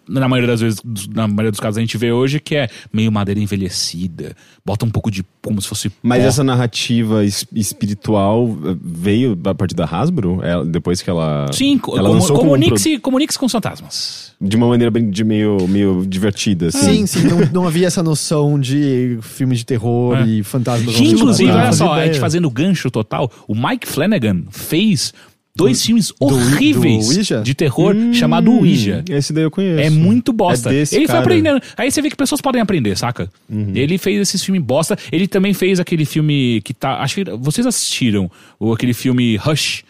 [0.08, 0.80] na maioria das vezes,
[1.14, 4.90] na maioria dos casos, a gente vê hoje, que é meio madeira envelhecida, bota um
[4.90, 5.24] pouco de.
[5.42, 5.90] como se fosse.
[6.02, 6.28] Mas pó.
[6.28, 10.40] essa narrativa es- espiritual eh, veio a partir da Hasbro?
[10.42, 11.46] Ela- depois que ela.
[11.52, 14.32] Sim, ela lançou como um comunique-se comunique com os fantasmas.
[14.40, 17.06] De uma maneira bem de meio, meio divertida, assim.
[17.06, 20.26] Sim, sim, não, não havia essa noção de filme de terror É.
[20.26, 20.94] e fantasmas.
[20.94, 25.12] Que, inclusive, olha só, a gente fazendo gancho total, o Mike Flanagan fez
[25.58, 27.42] dois filmes do horríveis Ouija?
[27.42, 29.04] de terror chamado Hum, Ouija.
[29.10, 29.80] Esse daí eu conheço.
[29.80, 30.70] É muito bosta.
[30.70, 31.20] É desse ele foi cara.
[31.20, 31.60] aprendendo.
[31.76, 33.30] Aí você vê que pessoas podem aprender, saca?
[33.74, 34.96] Ele fez esses filmes bosta.
[35.12, 36.98] Ele também fez aquele filme que tá.
[37.00, 38.30] Acho que vocês assistiram.
[38.58, 39.84] Ou aquele filme Rush.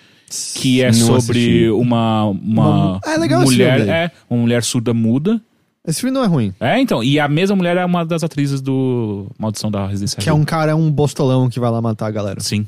[0.57, 1.69] que é Não sobre assisti.
[1.71, 5.41] uma, uma Uma- Ah, é mulher, é, uma mulher surda muda.
[5.87, 6.53] Esse filme não é ruim.
[6.61, 10.29] É, então, e a mesma mulher é uma das atrizes do Maldição da Residência Que
[10.29, 12.41] é um cara, é um bostolão que vai lá matar a galera.
[12.41, 12.67] Sim.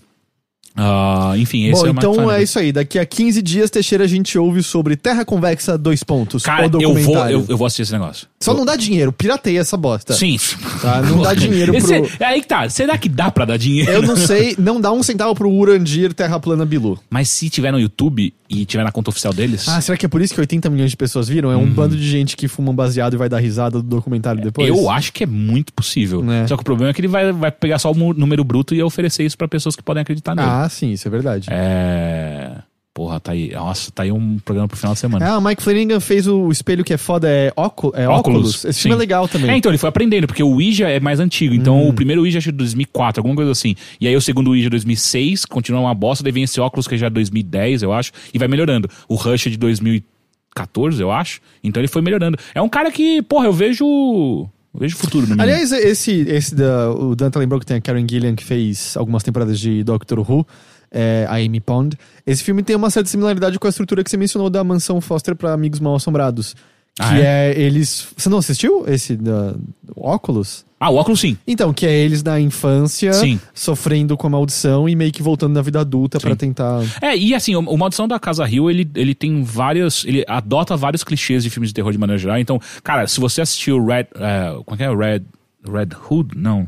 [0.77, 2.39] Ah, enfim, esse Bom, é o então Flanagan.
[2.39, 2.73] é isso aí.
[2.73, 6.43] Daqui a 15 dias, Teixeira, a gente ouve sobre Terra Convexa, dois pontos.
[6.45, 8.29] Cara, eu vou, eu, eu vou assistir esse negócio.
[8.43, 10.15] Só não dá dinheiro, pirateia essa bosta.
[10.15, 10.39] Sim.
[10.81, 11.03] Tá?
[11.03, 12.11] Não dá dinheiro Esse- pro...
[12.21, 12.69] é aí que tá.
[12.71, 13.91] Será que dá pra dar dinheiro?
[13.91, 16.99] Eu não sei, não dá um centavo pro Urandir Terra Plana Bilu.
[17.11, 20.09] Mas se tiver no YouTube e tiver na conta oficial deles, Ah, será que é
[20.09, 21.53] por isso que 80 milhões de pessoas viram?
[21.53, 24.41] É um bando de gente que fuma um baseado e vai dar risada do documentário
[24.43, 24.67] depois?
[24.69, 26.25] eu acho que é muito possível.
[26.33, 26.47] É.
[26.47, 28.83] Só que o problema é que ele vai, vai pegar só o número bruto e
[28.83, 30.49] oferecer isso pra pessoas que podem acreditar nele.
[30.49, 31.49] Ah, sim, isso é verdade.
[31.51, 32.57] É.
[32.93, 33.53] Porra, tá aí.
[33.53, 35.25] Nossa, tá aí um programa pro final de semana.
[35.27, 37.97] Ah, o Mike Flanagan fez o espelho que é foda, é, óculos.
[37.97, 38.65] é óculos.
[38.65, 39.49] Esse filme é legal também.
[39.51, 41.55] É, então ele foi aprendendo, porque o Ouija é mais antigo.
[41.55, 41.89] Então Hum.
[41.89, 43.77] o primeiro Ouija acho que é de 2004, alguma coisa assim.
[44.01, 46.99] E aí o segundo Ouija é 2006, continua uma bosta, daí vem esse óculos que
[46.99, 48.91] já é 2010, eu acho, e vai melhorando.
[49.09, 51.41] O Rush é de 2014, eu acho.
[51.63, 52.37] Então ele foi melhorando.
[52.55, 54.49] É um cara que, porra, eu vejo.
[54.73, 55.41] Eu vejo futuro no.
[55.41, 59.23] Aliás, esse, esse da, o Danta lembrou que tem a Karen Gillian que fez algumas
[59.23, 60.47] temporadas de Doctor Who,
[60.91, 61.97] é, a Amy Pond.
[62.27, 65.35] Esse filme tem uma certa similaridade com a estrutura que você mencionou da Mansão Foster
[65.35, 66.55] para Amigos Mal Assombrados.
[67.01, 67.61] Que Ah, é?
[67.61, 68.09] eles.
[68.17, 69.55] Você não assistiu esse da
[69.97, 70.65] óculos?
[70.79, 71.37] Ah, o óculos sim.
[71.47, 73.39] Então, que é eles na infância Sim.
[73.55, 76.81] sofrendo com a maldição e meio que voltando na vida adulta pra tentar.
[77.03, 80.05] É, e assim, o, o Maldição da Casa Rio, ele, ele tem vários.
[80.07, 82.39] Ele adota vários clichês de filmes de terror de maneira geral.
[82.39, 84.07] Então, cara, se você assistiu Red.
[84.17, 84.95] é, como é que é?
[84.95, 85.23] Red.
[85.71, 86.31] Red Hood?
[86.37, 86.67] Não.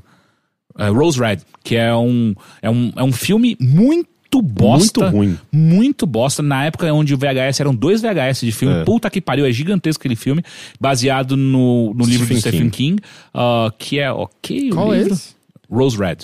[0.78, 2.92] É, Rose Red, que é um, é um.
[2.96, 4.08] É um filme muito
[4.40, 5.00] bosta.
[5.02, 5.38] Muito ruim.
[5.52, 6.42] Muito bosta.
[6.42, 8.76] Na época onde o VHS eram dois VHS de filme.
[8.80, 8.84] É.
[8.84, 10.42] Puta que pariu, é gigantesco aquele filme.
[10.80, 13.02] Baseado no, no livro do Stephen Stephen King.
[13.34, 14.70] ah, que é ok.
[14.70, 15.12] o Qual é livro?
[15.14, 15.34] esse?
[15.70, 16.18] Rose Red.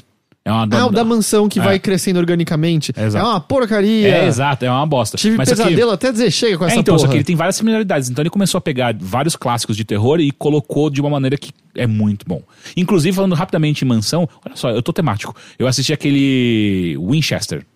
[0.44, 1.62] É uma Ah, o da mansão que É.
[1.62, 2.90] vai crescendo organicamente.
[2.96, 3.22] Exato.
[3.26, 4.08] É uma porcaria.
[4.08, 5.18] É, exato, é uma bosta.
[5.18, 7.06] Tive Mas que- pesadelo até dizer chega com essa é, então, porra.
[7.06, 8.08] só que ele tem várias similaridades.
[8.08, 11.50] Então ele começou a pegar vários clássicos de terror e colocou de uma maneira que
[11.74, 12.40] é muito bom.
[12.78, 15.36] Inclusive, falando rapidamente em mansão, olha só, eu tô temático.
[15.58, 17.66] Eu assisti aquele Winchester.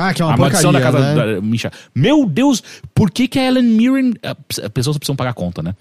[0.00, 1.14] Ah, que é uma a maldição da casa né?
[1.16, 1.72] da Winchester.
[1.92, 2.62] Meu Deus,
[2.94, 4.14] por que que a Ellen Mirren...
[4.22, 5.74] As pessoas precisam pagar conta, né?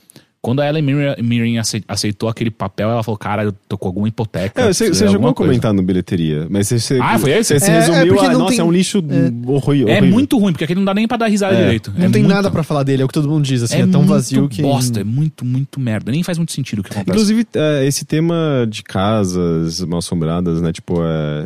[0.47, 3.85] Quando a Ellen Mirren, Mirren acei- aceitou aquele papel, ela falou, cara, eu tô com
[3.89, 4.61] alguma hipoteca.
[4.61, 7.53] É, você, você chegou a coisa." comentar no bilheteria, mas você, você, Ah, foi esse?
[7.53, 9.03] você se É, é resumiu a, não nossa, tem- é um lixo
[9.45, 9.89] horrível.
[9.89, 11.63] É muito ruim, porque aquele não dá nem pra dar risada É.
[11.63, 11.91] direito.
[11.97, 13.75] Não É tem muito- nada pra falar dele, é o que todo mundo diz, assim,
[13.75, 14.61] é, tão muito vazio que...
[14.61, 16.13] bosta, é muito, muito merda.
[16.13, 17.09] Nem faz muito sentido o que acontece.
[17.11, 20.71] Inclusive, é, esse tema de casas mal assombradas, né?
[20.71, 21.45] Tipo, é,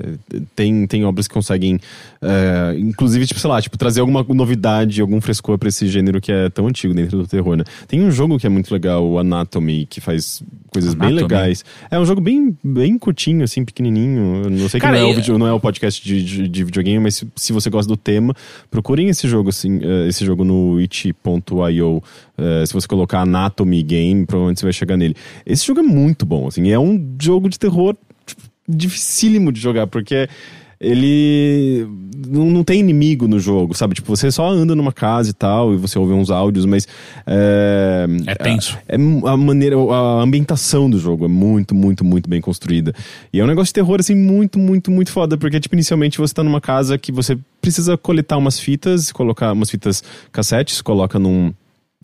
[0.55, 1.79] tem, tem obras que conseguem,
[2.21, 6.31] é, inclusive, tipo, sei lá, tipo, trazer alguma novidade, algum frescor pra esse gênero que
[6.31, 7.63] é tão antigo dentro do terror, né?
[7.87, 10.41] Tem um jogo que é muito legal, o Anatomy, que faz
[10.71, 11.21] coisas bem Anatomy?
[11.33, 11.65] legais.
[11.89, 14.43] É um jogo bem, bem curtinho, assim, pequenininho.
[14.45, 16.47] Eu Não sei Cara, que não é, o, vídeo- não é o podcast de, de,
[16.47, 18.33] de videogame, mas se, se você gosta do tema,
[18.69, 22.03] procurem esse jogo, assim, é, esse jogo no itch.io.
[22.37, 25.15] É, se você colocar Anatomy Game, provavelmente você vai chegar nele.
[25.45, 27.95] Esse jogo é muito bom, assim, é um jogo de terror
[28.25, 30.27] tipo, dificílimo de jogar, porque
[30.81, 31.87] ele
[32.27, 33.93] não, não tem inimigo no jogo, sabe?
[33.93, 36.87] Tipo, você só anda numa casa e tal, e você ouve uns áudios, mas.
[37.27, 38.77] É, É tenso.
[38.87, 42.93] é a maneira, a ambientação do jogo é muito, muito, muito bem construída.
[43.31, 46.33] E é um negócio de terror, assim, muito, muito, muito foda, porque, tipo, inicialmente você
[46.33, 51.53] tá numa casa que você precisa coletar umas fitas, colocar umas fitas cassetes, coloca num.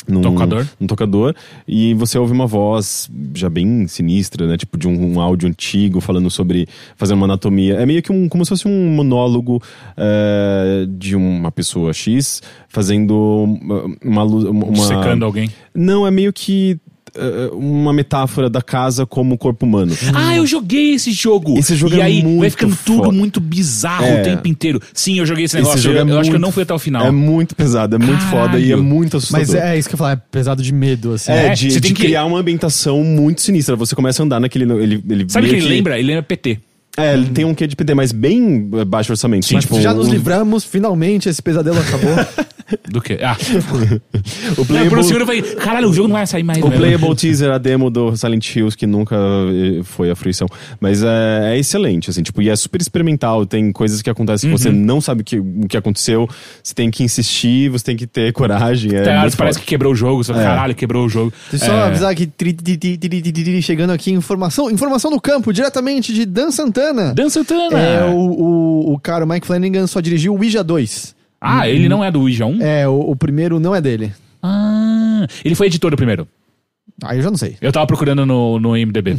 [0.08, 0.66] Num Tocador.
[0.80, 1.36] num tocador,
[1.68, 4.56] e você ouve uma voz já bem sinistra, né?
[4.56, 6.66] Tipo, de um, um áudio antigo falando sobre
[6.96, 7.74] fazer uma anatomia.
[7.76, 9.62] É meio que um, como se fosse um monólogo
[9.98, 13.18] é, de uma pessoa X fazendo
[13.60, 15.50] uma, uma, lu- uma Secando alguém.
[15.76, 16.80] não, é meio que
[17.54, 19.94] uma metáfora da casa como corpo humano.
[20.14, 21.58] Ah, eu joguei esse jogo.
[21.58, 23.12] Esse jogo e é aí vai muito ficando tudo foda.
[23.12, 24.22] muito bizarro É.
[24.22, 24.82] o tempo inteiro.
[24.94, 25.82] Sim, eu joguei esse Esse negócio.
[25.82, 27.06] jogo eu, é eu acho que eu muito- não fui até o final.
[27.06, 28.84] É muito pesado, é muito foda e é Caralho.
[28.84, 29.46] muito assustador.
[29.48, 31.32] Mas é isso que eu ia falar, é pesado de medo, assim.
[31.32, 33.76] É, É, de, você de tem que- criar uma ambientação muito sinistra.
[33.76, 34.64] Você começa a andar naquele.
[34.72, 35.98] Ele, ele Sabe o que ele lembra?
[35.98, 36.60] Ele lembra PT.
[37.00, 39.46] É, ele tem um quê de PD, mas bem eh, baixo orçamento.
[39.46, 42.16] Sim, tipo, Já nos livramos, finalmente, esse pesadelo acabou.
[42.90, 43.18] Do quê?
[43.22, 46.62] Ah, o não, um Playable, segundo eu falei, caralho, o jogo não vai sair mais.
[46.62, 46.78] o mesmo.
[46.78, 50.48] playable Teaser, a demo do Silent Hills, que nunca eh, foi a fruição.
[50.80, 53.46] Mas é, é excelente, assim, tipo, e é super experimental.
[53.46, 56.28] Tem coisas que acontecem que você não sabe o que, o que aconteceu.
[56.62, 58.96] Você tem que insistir, você tem que ter coragem.
[58.96, 59.60] É que parece foda.
[59.60, 60.24] que quebrou o jogo.
[60.24, 60.48] Você fala, É.
[60.48, 61.32] caralho, quebrou o jogo.
[61.50, 62.28] Deixa eu só É, avisar que
[63.62, 67.14] chegando aqui informação, informação do campo, diretamente de Dan Santana.
[67.14, 67.78] Dan Santana.
[67.80, 71.17] É, o, o, o cara, o Mike Flanagan, só dirigiu o Ouija 2.
[71.40, 72.62] Ah, ele não é do Ouija 1?
[72.62, 74.14] É, o, o primeiro não é dele.
[74.42, 76.28] Ah, ele foi editor do primeiro.
[77.04, 77.58] Aí eu já não sei.
[77.62, 79.18] Eu tava procurando no, no IMDB.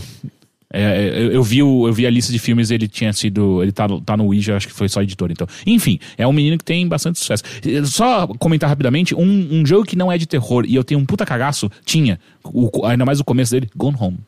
[0.72, 3.62] É, é, eu, eu vi o, eu vi a lista de filmes, ele tinha sido.
[3.62, 5.46] Ele tá, no- tá no Ouija, acho que foi só editor, então.
[5.66, 7.42] Enfim, é um menino que tem bastante sucesso.
[7.86, 11.06] Só comentar rapidamente, um, um jogo que não é de terror e eu tenho um
[11.06, 12.18] puta cagaço, tinha.
[12.44, 14.18] o- ainda mais o começo dele, Gone Home.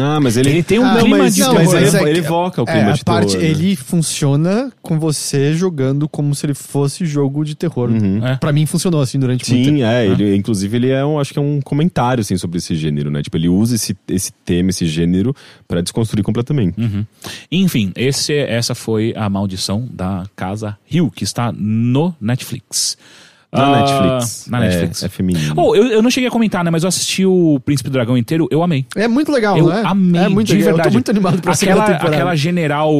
[0.00, 1.74] Ah, mas ele, Ele tem um Ah, clima mas, de não, terror.
[1.74, 3.42] mas ele, é ele evoca o É, clima a de parte, terror.
[3.42, 3.50] né?
[3.50, 7.90] ele funciona com você jogando como se ele fosse jogo de terror.
[7.90, 8.24] Uhum.
[8.26, 8.36] É.
[8.36, 9.84] Pra mim funcionou assim durante muito Sim, tempo.
[9.84, 13.10] é, ele, inclusive ele é um, acho que é um comentário assim sobre esse gênero,
[13.10, 13.22] né?
[13.22, 15.34] Tipo, ele usa esse, esse tema, esse gênero
[15.66, 16.80] pra desconstruir completamente.
[16.80, 17.04] Uhum.
[17.50, 22.96] Enfim, esse, essa foi a maldição da Casa Hill, que está no Netflix.
[23.50, 24.46] Na Ah, Netflix.
[24.50, 25.02] Na Netflix.
[25.02, 25.54] É, é feminino.
[25.56, 26.70] Oh, eu, eu não cheguei a comentar, né?
[26.70, 28.84] Mas eu assisti o Príncipe do Dragão inteiro, eu amei.
[28.94, 29.82] É muito legal, eu né?
[29.86, 30.66] amei, é muito de legal.
[30.74, 30.88] verdade.
[30.88, 32.16] Eu tô muito animado pra segunda aquela, temporada.
[32.16, 32.92] aquela general...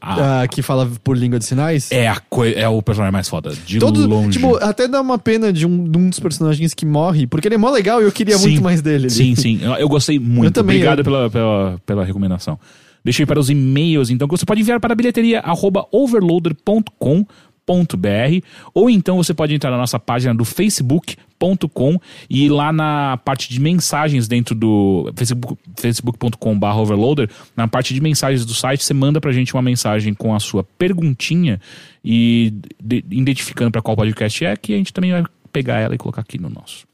[0.00, 1.90] a- Ah, que fala por língua de sinais.
[1.90, 4.38] é, a coi- é o personagem mais foda, de Todo, longe.
[4.38, 7.56] tipo, até dá uma pena de um, de um dos personagens que morre, porque ele
[7.56, 8.50] é mó legal e eu queria Sim.
[8.50, 9.06] muito mais dele.
[9.06, 9.10] ali.
[9.10, 9.58] Sim, sim.
[9.60, 10.44] Eu, eu gostei muito.
[10.46, 12.58] Eu também, Obrigado eu- Pela, pela, pela recomendação.
[13.04, 15.84] Deixa eu ir para os e-mails, então, que você pode enviar para bilheteria arroba
[17.66, 23.50] overloader.com.br ou então você pode entrar na nossa página do facebook.com e lá na parte
[23.50, 25.58] de mensagens dentro do facebook,
[26.80, 30.40] overloader, na parte de mensagens do site, você manda pra gente uma mensagem com a
[30.40, 31.60] sua perguntinha
[32.04, 35.98] e de- identificando para qual podcast é, que a gente também vai pegar ela e
[35.98, 36.86] colocar aqui no nosso.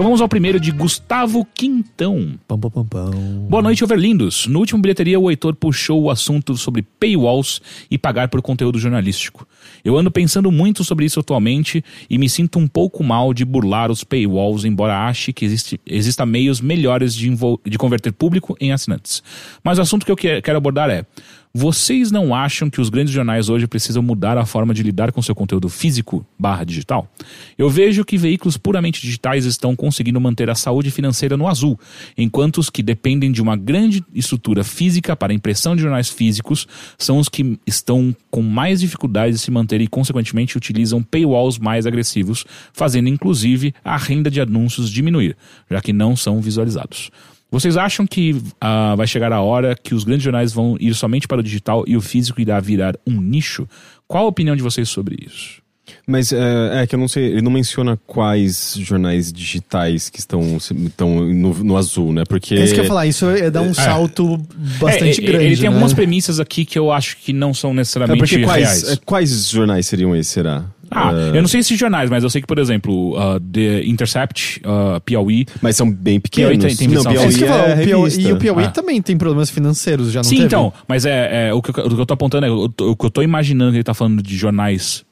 [0.00, 2.32] Então vamos ao primeiro de Gustavo Quintão.
[2.48, 3.10] Pam, pam, pam, pam.
[3.50, 4.46] Boa noite, overlindos.
[4.46, 7.60] No último bilheteria, o Heitor puxou o assunto sobre paywalls
[7.90, 9.46] e pagar por conteúdo jornalístico.
[9.84, 13.90] Eu ando pensando muito sobre isso atualmente e me sinto um pouco mal de burlar
[13.90, 17.28] os paywalls, embora ache que existe, exista meios melhores de,
[17.66, 19.22] de converter público em assinantes.
[19.62, 21.04] Mas o assunto que eu que- quero abordar é:
[21.52, 25.20] vocês não acham que os grandes jornais hoje precisam mudar a forma de lidar com
[25.20, 27.12] seu conteúdo físico barra digital?
[27.58, 31.78] Eu vejo que veículos puramente digitais estão conseguindo manter a saúde financeira no azul,
[32.16, 37.18] enquanto os que dependem de uma grande estrutura física para impressão de jornais físicos são
[37.18, 42.44] os que estão com mais dificuldade de se manter e, consequentemente, utilizam paywalls mais agressivos,
[42.72, 45.36] fazendo inclusive a renda de anúncios diminuir,
[45.68, 47.10] já que não são visualizados.
[47.50, 51.26] Vocês acham que ah, vai chegar a hora que os grandes jornais vão ir somente
[51.26, 53.66] para o digital e o físico irá virar um nicho?
[54.06, 55.60] Qual a opinião de vocês sobre isso?
[56.06, 60.56] Mas é, é que eu não sei, ele não menciona quais jornais digitais que estão,
[60.56, 62.24] estão no, no azul, né?
[62.28, 62.54] Porque.
[62.54, 64.36] É isso que eu ia falar, isso é dar um salto
[64.80, 65.44] bastante É, é, grande.
[65.46, 65.68] Ele tem né?
[65.68, 68.92] algumas premissas aqui que eu acho que não são É necessariamente porque quais, reais.
[68.92, 70.64] é, quais jornais seriam esses, será?
[70.90, 73.84] Ah, É, eu não sei esses jornais, mas eu sei que, por exemplo, uh, The
[73.84, 75.46] Intercept, uh, Piauí.
[75.62, 76.56] Mas são bem pequenos.
[76.58, 78.70] Piauí tem- tem não, É Piauí falar, é o Piauí- e o Piauí Ah.
[78.70, 80.46] também tem problemas financeiros, já não Sim, teve?
[80.46, 82.96] então, mas é, é, o, que eu, o que eu tô apontando é o, o
[82.96, 85.04] que eu tô imaginando que ele tá falando de jornais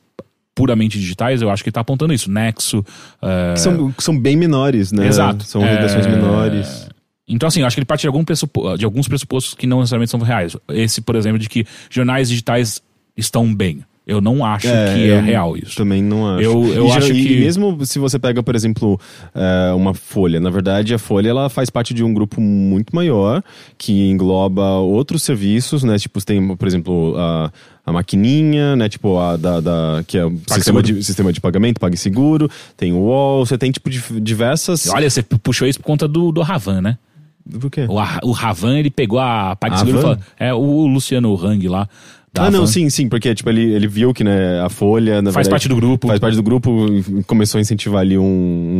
[0.54, 2.28] puramente digitais, eu acho que ele tá apontando isso.
[2.30, 2.84] Nexo.
[3.22, 5.06] é, Que são, que são bem menores, né?
[5.06, 5.44] Exato.
[5.44, 6.88] São redações É, menores.
[7.28, 9.78] Então, assim, eu acho que ele parte de, algum pressupo- de alguns pressupostos que não
[9.78, 10.56] necessariamente são reais.
[10.70, 12.82] Esse, por exemplo, de que jornais digitais
[13.16, 13.84] estão bem.
[14.08, 14.72] Eu não acho que
[15.10, 15.76] é real isso.
[15.76, 16.42] Também não acho.
[16.42, 18.98] Eu- eu e, acho e que- mesmo se você pega, por exemplo,
[19.34, 23.42] é, uma Folha, na verdade a Folha ela faz parte de um grupo muito maior
[23.76, 25.98] que engloba outros serviços, né?
[25.98, 27.52] Tipo, tem, por exemplo, a,
[27.84, 28.88] a maquininha, né?
[28.88, 32.48] Tipo, a da, da- que é o sistema de, sistema de pagamento, PagSeguro,
[32.78, 34.88] tem o UOL, você tem, tipo, diversas...
[34.88, 36.98] Olha, você puxou isso por conta do, do Ravan, né?
[37.44, 37.86] Do quê?
[37.88, 40.18] O, o Ravan, ele pegou a PagSeguro e falou...
[40.38, 41.88] É, o Luciano Hang lá.
[42.36, 42.66] Ah, não, Havan.
[42.66, 45.22] sim, sim, porque tipo, ele, ele viu que né, a Folha.
[45.22, 46.06] na Faz verdade, parte do grupo.
[46.08, 48.22] Faz parte do grupo e começou a incentivar ali um,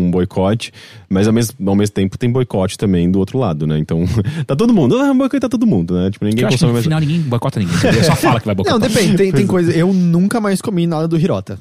[0.07, 0.73] um boicote,
[1.09, 3.79] mas ao mesmo, ao mesmo tempo tem boicote também do outro lado, né?
[3.79, 4.05] Então,
[4.47, 4.99] tá todo mundo.
[4.99, 6.11] Ah, boicotar todo mundo, né?
[6.11, 6.85] Tipo, ninguém consome no mais.
[6.85, 7.77] final ninguém boicota ninguém.
[7.85, 8.89] Ele só fala que vai Não, boicotar.
[8.89, 9.73] depende, tem, tem coisa.
[9.73, 11.59] Eu nunca mais comi nada do Hirota.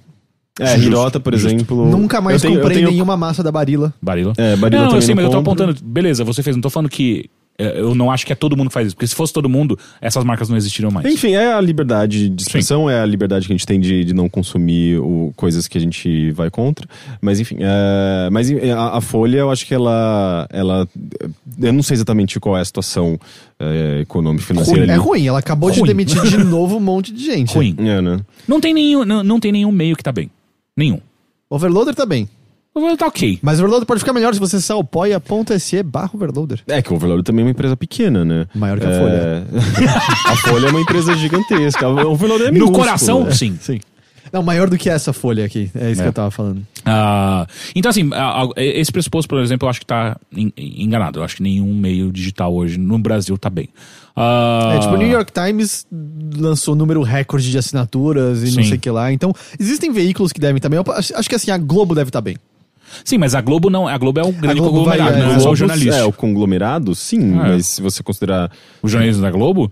[0.59, 1.85] É, Hirota, por exemplo.
[1.89, 3.93] Nunca mais eu tenho, comprei eu tenho, nenhuma massa da Barilla.
[4.01, 4.33] Barilo.
[4.37, 5.75] É, Barilla não, eu sei, não mas eu tô apontando.
[5.83, 6.55] Beleza, você fez.
[6.55, 7.29] Não tô falando que.
[7.59, 8.95] É, Eu não acho que é todo mundo que faz isso.
[8.95, 11.05] Porque se fosse todo mundo, essas marcas não existiriam mais.
[11.11, 14.13] Enfim, é a liberdade de expressão, é a liberdade que a gente tem de, de
[14.13, 16.87] não consumir o, coisas que a gente vai contra.
[17.19, 20.87] Mas enfim, é, mas a, a Folha, eu acho que ela, ela.
[21.59, 23.19] Eu não sei exatamente qual é a situação
[23.59, 24.91] é, econômica financeira Ruim.
[24.91, 25.87] É ruim, ela acabou de Ruim.
[25.87, 27.53] demitir de novo um monte de gente.
[27.53, 27.75] Ruim.
[27.79, 28.19] É, né?
[28.47, 30.29] Não tem nenhum, não, não tem nenhum meio que tá bem.
[30.75, 30.99] Nenhum.
[31.49, 32.29] Overloader tá bem.
[32.97, 33.39] Tá ok.
[33.41, 36.61] Mas o Overloader pode ficar melhor se você só apoia.se barra Overloader.
[36.67, 38.47] É que o Overloader também é uma empresa pequena, né?
[38.55, 39.47] Maior que a É, Folha.
[40.25, 41.87] a Folha é uma empresa gigantesca.
[41.87, 43.31] O Overloader é No minúsculo, coração, né?
[43.31, 43.57] sim.
[43.61, 43.79] Sim.
[44.31, 45.71] Não, maior do que essa folha aqui.
[45.73, 46.03] É isso É.
[46.03, 46.61] que eu tava falando.
[46.85, 48.09] Ah, então, assim,
[48.57, 51.19] esse pressuposto, por exemplo, eu acho que tá en- enganado.
[51.19, 53.69] Eu acho que nenhum meio digital hoje no Brasil tá bem.
[54.13, 55.87] Ah, É, tipo, o New York Times
[56.35, 58.69] lançou número recorde de assinaturas e não Sim.
[58.69, 59.13] sei o que lá.
[59.13, 60.77] Então, existem veículos que devem também.
[60.85, 62.35] Eu acho, acho que assim, a Globo deve estar bem.
[63.03, 63.87] Sim, mas a Globo não.
[63.87, 65.95] A Globo é o grande Globo vai- conglomerado, é, não é só jornalista.
[65.95, 68.51] É, o conglomerado, sim, Ah, mas se você considerar.
[68.81, 69.71] O jornalismo da Globo?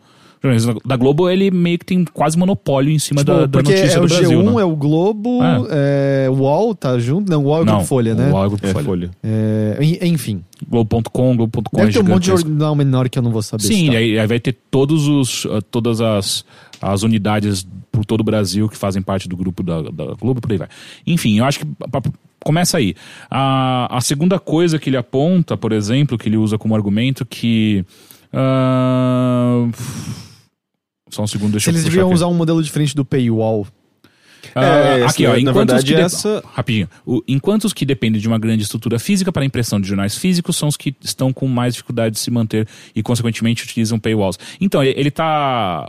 [0.86, 4.00] Da Globo, ele meio que tem quase monopólio em cima Tipo, da, da notícia é
[4.00, 4.40] do o Brasil.
[4.42, 4.62] G1, né?
[4.62, 5.40] é o Globo,
[5.70, 7.30] é, o UOL tá junto.
[7.32, 8.30] Não, o UOL é o Grupo Folha, né?
[8.30, 8.86] O UOL é o Grupo É, Folha.
[8.86, 9.12] folha.
[9.24, 10.44] É, en- enfim.
[10.70, 13.64] Globo.com, Globo.com Deve é ter um monte de jornal menor que eu não vou saber.
[13.64, 13.96] Sim, citar.
[13.98, 16.46] aí, aí vai ter todos os, uh, todas as,
[16.82, 20.52] as unidades por todo o Brasil que fazem parte do grupo da, da Globo, por
[20.52, 20.68] aí vai.
[21.06, 22.02] Enfim, eu acho que pa-
[22.44, 22.94] começa aí.
[23.30, 27.86] A, a segunda coisa que ele aponta, por exemplo, que ele usa como argumento, que.
[28.34, 29.68] ah,
[31.16, 32.16] só um segundo, deixa Se eu eles deviam aqui.
[32.16, 33.68] usar um modelo diferente do paywall.
[34.54, 36.88] Ah, É, aqui, ó, na enquanto verdade, os que de- essa- Rapidinho.
[37.06, 40.56] O- enquanto os que dependem de uma grande estrutura física para impressão de jornais físicos
[40.56, 44.38] são os que estão com mais dificuldade de se manter e, consequentemente, utilizam paywalls.
[44.62, 45.88] Então, ele- está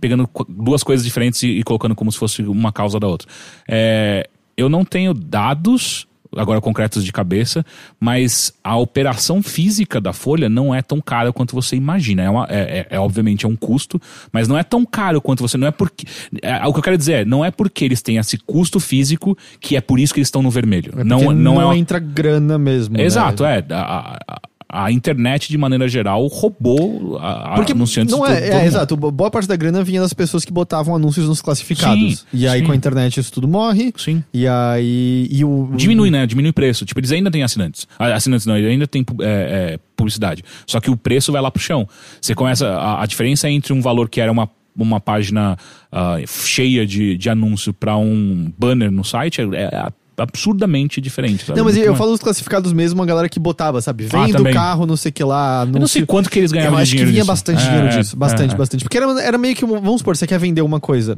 [0.00, 3.26] pegando co- duas coisas diferentes e, e colocando como se fosse uma causa da outra.
[3.66, 7.64] É, eu não tenho dados agora concretos de cabeça,
[8.00, 12.22] mas a operação física da folha não é tão cara quanto você imagina.
[12.22, 14.00] É, uma- é- é- é, obviamente é um custo,
[14.32, 15.56] mas não é tão caro quanto você.
[15.56, 16.06] Não é porque.
[16.42, 19.36] é, o que eu quero dizer é, não é porque eles têm esse custo físico
[19.60, 20.92] que é por isso que eles estão no vermelho.
[20.98, 22.96] É não, não, é uma- entra grana mesmo.
[22.96, 23.04] né?
[23.04, 23.64] Exato, é.
[23.70, 28.54] A, a- a internet, de maneira geral, roubou a, a Porque anunciantes não é, é,
[28.54, 28.64] mundo.
[28.64, 28.96] exato.
[28.96, 32.20] Boa parte da grana vinha das pessoas que botavam anúncios nos classificados.
[32.20, 32.66] Sim, e aí sim.
[32.66, 33.92] com a internet isso tudo morre.
[33.96, 34.24] Sim.
[34.34, 35.28] E aí.
[35.30, 36.26] E o, Diminui, né?
[36.26, 36.84] Diminui o preço.
[36.84, 37.86] Tipo, eles ainda têm assinantes.
[37.98, 40.42] Assinantes não, eles ainda têm é, é, publicidade.
[40.66, 41.88] Só que o preço vai lá pro chão.
[42.20, 42.66] Você começa.
[42.66, 45.56] A, a diferença entre um valor que era uma, uma página
[45.92, 51.44] ah, cheia de, de anúncio para um banner no site é, é absurdamente diferente.
[51.44, 51.58] Sabe?
[51.58, 54.08] Não, mas eu falo dos classificados mesmo, a galera que botava, sabe?
[54.12, 54.52] Ah, Vem do também.
[54.54, 55.66] carro, não sei o que lá.
[55.72, 57.32] Eu não sei quanto que eles ganhavam Eu acho que dinheiro vinha disso.
[57.32, 58.16] bastante É, dinheiro disso.
[58.16, 58.56] Bastante, é, é.
[58.58, 58.84] bastante.
[58.84, 59.64] Porque era, era meio que.
[59.64, 61.16] Vamos supor, você quer vender uma coisa.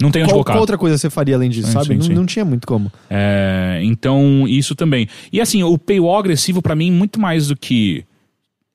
[0.00, 0.52] Não tem onde Qual, colocar.
[0.52, 1.86] qual outra coisa você faria além disso, Sim, sabe?
[1.86, 2.14] sim, não, sim.
[2.14, 2.92] não tinha muito como.
[3.08, 5.08] É, então, isso também.
[5.32, 8.04] E assim, o paywall agressivo, pra mim, muito mais do que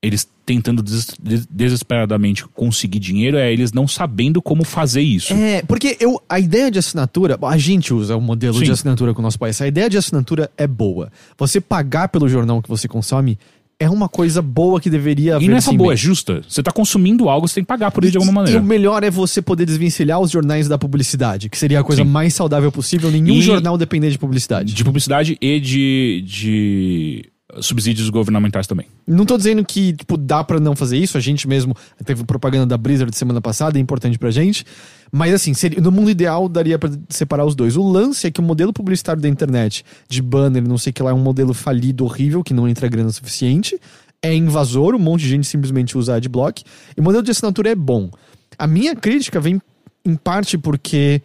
[0.03, 5.34] eles tentando des- des- desesperadamente conseguir dinheiro, é eles não sabendo como fazer isso.
[5.34, 8.65] É, porque eu, a ideia de assinatura, a gente usa o modelo Sim.
[8.65, 9.59] de assinatura com o nosso país.
[9.61, 11.09] A ideia de assinatura é boa.
[11.38, 13.39] Você pagar pelo jornal que você consome
[13.80, 15.45] é uma coisa boa que deveria haver.
[15.45, 16.41] e não é só boa, é justa.
[16.47, 18.61] Você tá consumindo algo, você tem que pagar por isso de alguma E o maneira.
[18.61, 22.09] melhor é você poder desvencilhar os jornais da publicidade, que seria a coisa Sim.
[22.09, 23.09] mais saudável possível.
[23.09, 24.73] Nenhum E- jornal depender de publicidade.
[24.73, 27.25] De publicidade e de, de
[27.61, 28.88] subsídios governamentais também.
[29.07, 31.17] Não tô dizendo que, tipo, dá pra não fazer isso.
[31.17, 31.75] A gente mesmo
[32.05, 34.65] teve propaganda da Blizzard semana passada, é importante pra gente.
[35.11, 37.75] Mas assim, seria- no mundo ideal daria pra separar os dois.
[37.77, 41.03] O lance é que o modelo publicitário da internet, de banner, não sei o que
[41.03, 43.80] lá, é um modelo falido, horrível, que não entra grana suficiente.
[44.21, 46.63] É invasor, um monte de gente simplesmente usa adblock.
[46.97, 48.09] E o modelo de assinatura é bom.
[48.57, 49.61] A minha crítica vem
[50.05, 51.21] em parte porque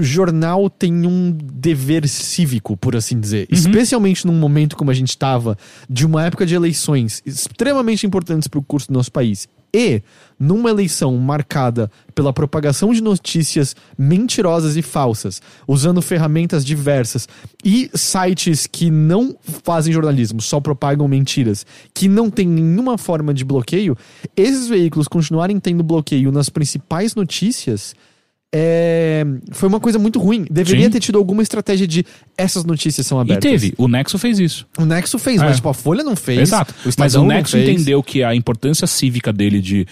[0.00, 3.46] jornal tem um dever cívico, por assim dizer.
[3.50, 5.56] Especialmente num momento como a gente estava,
[5.88, 9.48] de uma época de eleições extremamente importantes para o curso do nosso país.
[9.74, 10.02] E
[10.38, 17.26] numa eleição marcada pela propagação de notícias mentirosas e falsas, usando ferramentas diversas
[17.64, 21.64] e sites que não fazem jornalismo, só propagam mentiras,
[21.94, 23.96] que não tem nenhuma forma de bloqueio,
[24.36, 27.94] esses veículos continuarem tendo bloqueio nas principais notícias
[28.54, 30.44] é, foi uma coisa muito ruim.
[30.50, 30.90] Deveria Sim.
[30.90, 32.04] ter tido alguma estratégia de
[32.36, 33.50] essas notícias são E abertas.
[33.50, 33.74] teve.
[33.78, 34.66] O Nexo fez isso.
[34.78, 35.44] O Nexo fez, É.
[35.44, 36.38] mas tipo, a Folha não fez.
[36.40, 36.74] Exato.
[36.84, 39.86] O Mas o Nexo entendeu que a importância cívica dele de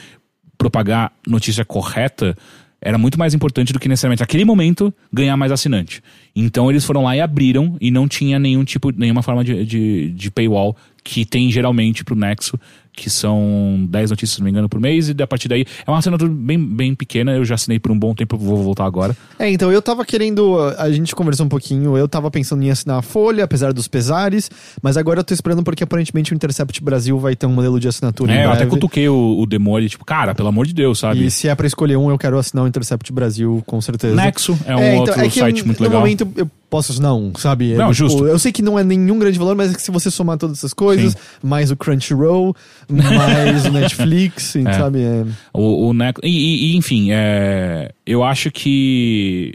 [0.59, 2.37] propagar notícia correta
[2.83, 6.03] era muito mais importante do que necessariamente naquele momento ganhar mais assinante.
[6.35, 10.11] Então eles foram lá e abriram e não tinha nenhum tipo, nenhuma forma de, de,
[10.13, 10.75] de paywall
[11.05, 12.59] que tem geralmente pro Nexo,
[13.01, 15.91] que são 10 notícias, se não me engano, por mês, e a partir daí é
[15.91, 19.17] uma assinatura bem, bem pequena, eu já assinei por um bom tempo, vou voltar agora.
[19.39, 20.59] É, então eu tava querendo.
[20.77, 24.51] A gente conversou um pouquinho, eu tava pensando em assinar a Folha, apesar dos pesares,
[24.83, 27.89] mas agora eu tô esperando porque aparentemente o Intercept Brasil vai ter um modelo de
[27.89, 28.33] assinatura.
[28.33, 31.25] É, eu até cutuquei o, o Demore, tipo, cara, pelo amor de Deus, sabe?
[31.25, 34.15] E se é pra escolher um, eu quero assinar o Intercept Brasil, com certeza.
[34.15, 36.01] Nexo é um É, então, outro é que site eu- muito no legal.
[36.01, 37.73] momento eu posso assinar um, sabe?
[37.73, 38.27] É, Não, justo.
[38.27, 40.59] Eu sei que não é nenhum grande valor, mas é que se você somar todas
[40.59, 42.55] essas coisas, mais o Crunchyroll,
[42.89, 44.73] mais o Netflix, É.
[44.73, 45.03] sabe?
[45.03, 45.25] É...
[45.53, 46.21] O, o Nexo.
[46.25, 49.53] E, e- e, enfim, é, eu acho que.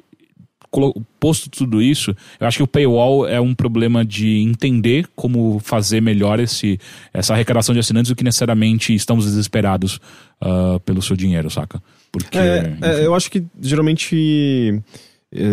[1.21, 6.01] Posto tudo isso, eu acho que o paywall é um problema de entender como fazer
[6.01, 6.77] melhor esse,
[7.13, 10.01] essa arrecadação de assinantes do que necessariamente estamos desesperados
[10.41, 11.81] ah, pelo seu dinheiro, saca?
[12.11, 12.37] Porque.
[12.37, 14.81] É, é, eu acho que geralmente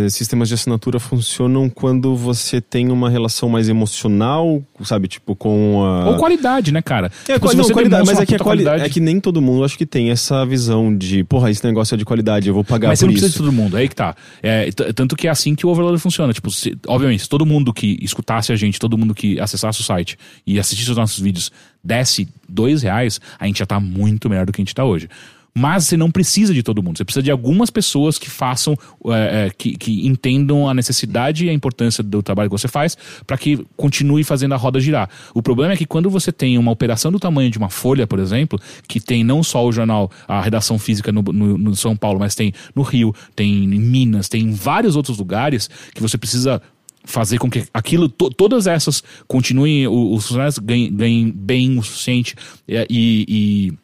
[0.09, 5.09] sistemas de assinatura funcionam quando você tem uma relação mais emocional, sabe?
[5.09, 6.11] Tipo, com a.
[6.11, 7.11] Ou qualidade, né, cara?
[7.29, 9.65] É, Tipo, não, você qualidade, mas é que, quali- qualidade- é que nem todo mundo
[9.65, 12.89] acho que tem essa visão de, porra, esse negócio é de qualidade, eu vou pagar
[12.89, 13.39] Mas você por não precisa isso.
[13.43, 14.15] de todo mundo, é aí que tá.
[14.43, 16.33] É, tanto que é assim que o Overloader funciona.
[16.33, 19.85] Tipo, se- obviamente, se todo mundo que escutasse a gente, todo mundo que acessasse o
[19.85, 21.51] site e assistisse os nossos vídeos
[21.83, 25.09] desse dois reais, a gente já tá muito melhor do que a gente tá hoje.
[25.55, 26.97] Mas você não precisa de todo mundo.
[26.97, 28.75] Você precisa de algumas pessoas que façam,
[29.09, 32.97] é, é, que, que entendam a necessidade e a importância do trabalho que você faz
[33.27, 35.11] para que continue fazendo a roda girar.
[35.35, 38.19] O problema é que quando você tem uma operação do tamanho de uma folha, por
[38.19, 38.59] exemplo,
[38.89, 42.35] que tem não só o jornal, a redação física no, no- no São Paulo, mas
[42.35, 46.63] tem no Rio, tem em Minas, tem em vários outros lugares que você precisa
[47.05, 52.35] fazer com que aquilo, to- todas essas continuem, os funcionários ganhem, ganhem bem o suficiente
[52.67, 53.82] é, e- e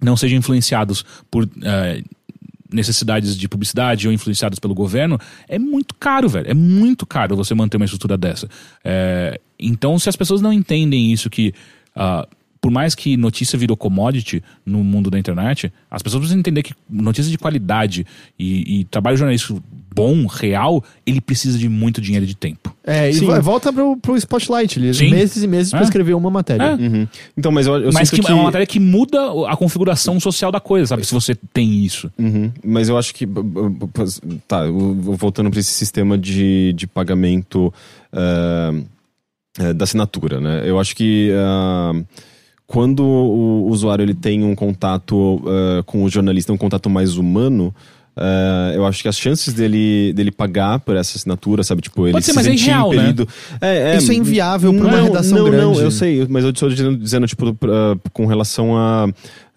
[0.00, 2.02] não sejam influenciados por eh,
[2.72, 5.18] necessidades de publicidade ou influenciados pelo governo,
[5.48, 6.50] é muito caro, velho.
[6.50, 8.48] É muito caro você manter uma estrutura dessa.
[8.84, 11.52] Eh, então, se as pessoas não entendem isso, que
[11.96, 12.26] ah,
[12.68, 16.74] por mais que notícia virou commodity no mundo da internet, as pessoas precisam entender que
[16.90, 18.04] notícia de qualidade
[18.38, 19.62] e, e trabalho jornalístico
[19.94, 22.76] bom, real, ele precisa de muito dinheiro e de tempo.
[22.86, 23.24] É, e Sim.
[23.24, 24.78] vo- volta pro, pro Spotlight.
[24.78, 25.08] Ele, Sim.
[25.10, 25.82] meses e meses pra É.
[25.82, 26.62] escrever uma matéria.
[26.62, 26.74] É.
[26.74, 27.08] Uhum.
[27.38, 29.18] Então, mas eu, eu Mas sinto que, é uma matéria que muda
[29.50, 31.06] a configuração social da coisa, sabe?
[31.06, 32.12] Se você tem isso.
[32.18, 32.52] Uhum.
[32.62, 33.26] Mas eu acho que.
[34.46, 37.72] Tá, voltando para esse sistema de, de pagamento
[38.12, 38.82] eh,
[39.74, 40.62] da assinatura, né?
[40.64, 41.30] Eu acho que.
[41.34, 41.92] ah,
[42.68, 47.74] quando o usuário ele tem um contato ah, com o jornalista, um contato mais humano,
[48.14, 51.80] ah, eu acho que as chances dele, dele pagar por essa assinatura, sabe?
[51.80, 52.96] Tipo, ele Pode ser, se mas é sentir irreal, né?
[52.96, 53.28] impelido.
[53.60, 55.80] É, Isso é inviável pra uma não, redação não, Não, grande.
[55.80, 59.08] eu sei, mas eu estou dizendo, dizendo tipo, pra- com relação a.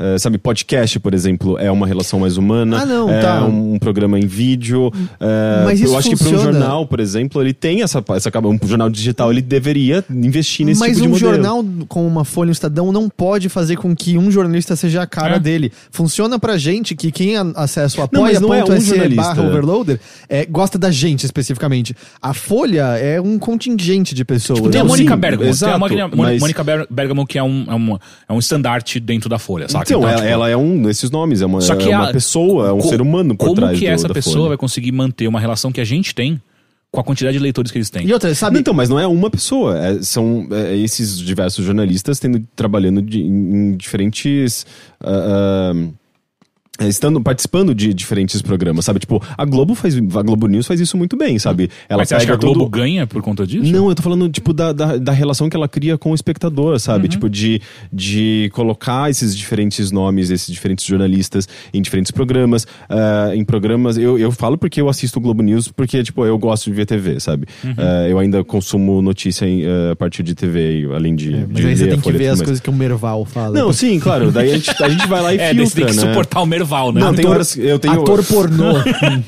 [0.02, 2.82] eh, sabe, podcast, por exemplo, é uma relação mais humana.
[2.82, 3.44] Ah, não, é tá.
[3.46, 4.92] um programa em vídeo.
[5.20, 6.52] eh, Mas isso eu acho que para um funciona.
[6.60, 8.32] jornal, por exemplo, ele tem essa, essa.
[8.44, 11.32] Um jornal digital, ele deveria investir nesse Mas tipo de um modelo.
[11.34, 15.08] jornal com uma folha um estadão não pode fazer com que um jornalista seja a
[15.08, 15.40] cara É.
[15.40, 15.72] dele.
[15.92, 19.22] Funciona pra gente que quem acessa o Não, mas não é um jornalista.
[19.22, 21.96] barra overloader é, gosta da gente especificamente.
[22.22, 24.60] A folha é um contingente de pessoas.
[24.60, 25.50] Tipo, tem a Mônica Bergamo.
[25.50, 27.98] exato, tem a Mônica, mas- Mônica Ber- Bergamo, que é um, é, um,
[28.30, 29.91] é um estandarte dentro da Folha, saca?
[29.98, 32.14] Então, ela, tipo, ela é um desses nomes, é uma, Só que é uma a-
[32.14, 34.48] pessoa, é um co- ser humano por como trás que do- essa da pessoa Folha.
[34.50, 36.42] vai conseguir manter uma relação que a gente tem
[36.92, 38.06] com a quantidade de leitores que eles têm?
[38.06, 38.56] E outra, sabe?
[38.56, 39.78] Não, então, mas não é uma pessoa.
[39.78, 44.66] é- são é, esses diversos jornalistas tendo, trabalhando de- em diferentes.
[45.02, 46.01] ah, é,
[46.88, 49.00] estando participando de diferentes programas, sabe?
[49.00, 49.96] Tipo, a Globo faz.
[49.98, 51.70] A Globo News faz isso muito bem, sabe?
[51.90, 53.72] Ela Mas você acha que a Globo todo- ganha por conta disso?
[53.72, 56.80] Não, eu tô falando, tipo, da, da, da relação que ela cria com o espectador,
[56.80, 57.08] sabe?
[57.08, 62.66] Tipo, de, de colocar esses diferentes nomes, esses diferentes jornalistas em diferentes programas.
[62.90, 63.98] ah, em programas.
[63.98, 66.86] Eu, eu falo porque eu assisto o Globo News, porque, tipo, eu gosto de ver
[66.86, 67.46] TV, sabe?
[67.78, 71.34] Ah, eu ainda consumo notícia em, ah, a partir de TV, além de.
[71.34, 72.42] É, de mas aí você tem que ver as mais.
[72.48, 73.58] coisas que o Merval fala.
[73.60, 74.32] Não, sim, claro.
[74.32, 76.02] Daí a gente, a gente vai lá e É, filtra, tem que né?
[76.10, 77.02] suportar o Merval, né?
[77.02, 77.58] Não, tem horas.
[77.58, 78.74] Eu tenho, Ator pornô.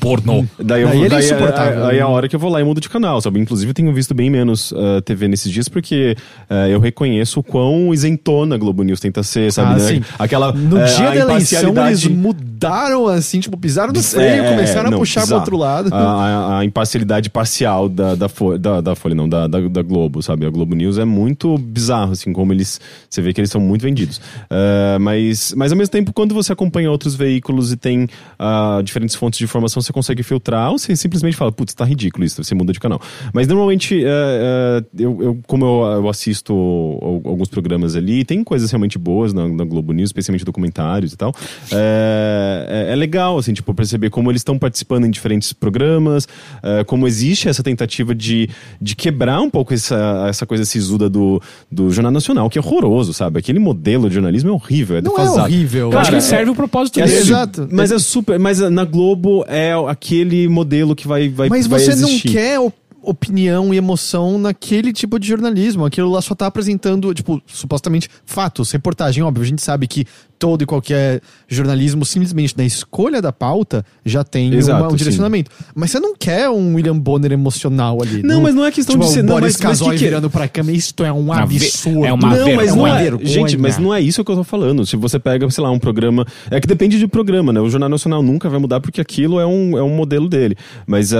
[0.00, 0.44] pornô.
[0.58, 1.86] Daí, eu, Daí ele é daí, insuportável.
[1.86, 3.40] Aí é a hora que eu vou lá e mudo de canal, sabe?
[3.40, 6.16] Inclusive eu tenho visto bem menos ah, TV nesses dias porque
[6.48, 9.80] ah, eu reconheço o quão isentona a Globo News tenta ser, sabe?
[9.82, 10.00] Ah, né?
[10.18, 14.44] Aquela No eh, dia a da eleição, eles mudaram assim, tipo, pisaram no É, freio,
[14.44, 15.94] é, começaram não, a puxar pro outro lado.
[15.94, 19.82] A, a- a imparcialidade parcial da, da, Folha, da, da Folha, não, da, da, da
[19.82, 20.46] Globo, sabe?
[20.46, 22.80] A Globo News é muito bizarro, assim, como eles.
[23.08, 24.20] Você vê que eles são muito vendidos.
[24.50, 28.06] Ah, mas, mas ao mesmo tempo, quando você acompanha outros veículos e tem
[28.38, 32.24] ah, diferentes fontes de informação, você consegue filtrar, ou você simplesmente fala, putz, tá ridículo
[32.24, 33.00] isso, você muda de canal.
[33.32, 38.70] Mas normalmente, ah, eu, eu- como eu, eu assisto al- alguns programas ali, tem coisas
[38.70, 41.32] realmente boas na, na Globo News, especialmente documentários e tal.
[41.72, 46.26] É, é- é legal, assim, tipo, perceber como eles estão participando em diferentes programas,
[46.62, 48.48] é, como existe essa tentativa de,
[48.80, 51.40] de quebrar um pouco essa, essa coisa sisuda do,
[51.70, 53.38] do Jornal Nacional, que é horroroso, sabe?
[53.38, 55.90] Aquele modelo de jornalismo é horrível, é Não é horrível.
[55.92, 57.13] Eu acho que Cara, serve o propósito É dele.
[57.18, 57.68] Exato.
[57.70, 58.38] Mas é super.
[58.38, 62.30] Mas na Globo é aquele modelo que vai, vai, Mas vai você não existir.
[62.32, 65.84] quer op- opinião e emoção naquele tipo de jornalismo.
[65.84, 69.22] Aquilo lá só tá apresentando, tipo, supostamente fatos, reportagem.
[69.22, 70.06] Óbvio, a gente sabe que
[70.44, 74.96] todo e qualquer jornalismo, simplesmente na escolha da pauta, já tem uma- Exato, um sim.
[74.96, 75.50] direcionamento.
[75.74, 78.22] Mas você não quer um William Bonner emocional ali.
[78.22, 79.98] Não, mas não é questão tipo, de ser- o não, Boris mas- mas Casoy que
[80.00, 80.70] que- virando pra cama.
[80.70, 82.04] Isto é um Uma ve- absurdo.
[82.04, 83.02] é uma Não, mas não é.
[83.04, 83.26] vergonha.
[83.26, 84.84] Gente, mas não é isso que eu tô falando.
[84.84, 86.26] Se você pega, sei lá, um programa.
[86.50, 87.60] É que depende de programa, né?
[87.60, 90.56] O Jornal Nacional nunca vai mudar porque aquilo é um, é um modelo dele.
[90.86, 91.10] Mas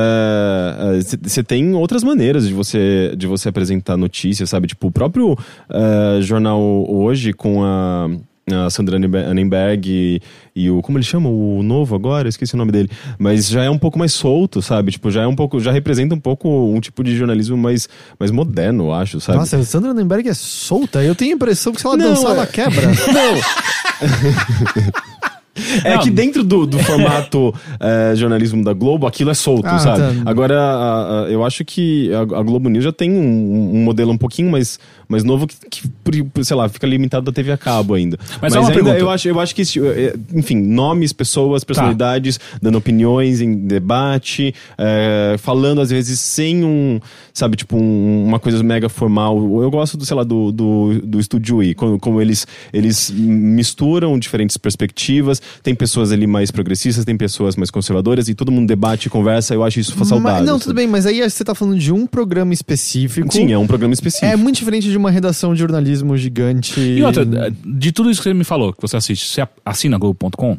[1.22, 4.66] você tem outras maneiras de você, de você apresentar notícias, sabe?
[4.66, 5.36] Tipo, o próprio
[5.70, 6.60] eh, jornal
[6.90, 8.10] hoje com a.
[8.50, 10.20] a Sandra Annenbe- Annenberg e,
[10.54, 10.82] e o.
[10.82, 11.28] Como ele chama?
[11.30, 12.28] O novo agora?
[12.28, 12.90] Esqueci o nome dele.
[13.18, 14.92] Mas já é um pouco mais solto, sabe?
[14.92, 15.58] Tipo, já é um pouco.
[15.60, 17.88] Já representa um pouco um tipo de jornalismo mais,
[18.18, 19.38] mais moderno, eu acho, sabe?
[19.38, 21.02] Nossa, a Sandra Nenberg é solta.
[21.02, 22.82] Eu tenho a impressão que se ela Não, dançar, é- ela quebra.
[25.84, 26.02] É Não.
[26.02, 29.98] que dentro do, do formato eh, jornalismo da Globo, aquilo é solto, Ah, sabe?
[30.22, 30.30] tá.
[30.30, 34.10] Agora, a- a- eu acho que a, a Globo News já tem um, um modelo
[34.10, 34.78] um pouquinho mais,
[35.08, 35.56] mais novo que,
[36.10, 38.18] que, sei lá, fica limitado da TV a cabo ainda.
[38.42, 38.98] Mas é uma ainda pergunta.
[38.98, 44.54] eu acho, eu acho que, esse- eh, enfim, nomes, pessoas, personalidades, dando opiniões em debate,
[44.76, 46.98] eh, falando às vezes sem um,
[47.32, 49.36] sabe, tipo, um- uma coisa mega formal.
[49.62, 54.18] Eu gosto do, sei lá, do, do, do Estúdio I, como, como eles, eles misturam
[54.18, 59.08] diferentes perspectivas, tem pessoas ali mais progressistas, tem pessoas mais conservadoras, e todo mundo debate,
[59.10, 60.20] conversa, eu acho isso saudável.
[60.20, 60.62] Mas, não, sabe?
[60.62, 63.32] tudo bem, mas aí você tá falando de um programa específico.
[63.32, 64.32] Sim, é um programa específico.
[64.32, 66.80] É muito diferente de uma redação de jornalismo gigante.
[66.80, 70.58] E outra, de tudo isso que você me falou, que você assiste, você assina Globo.com?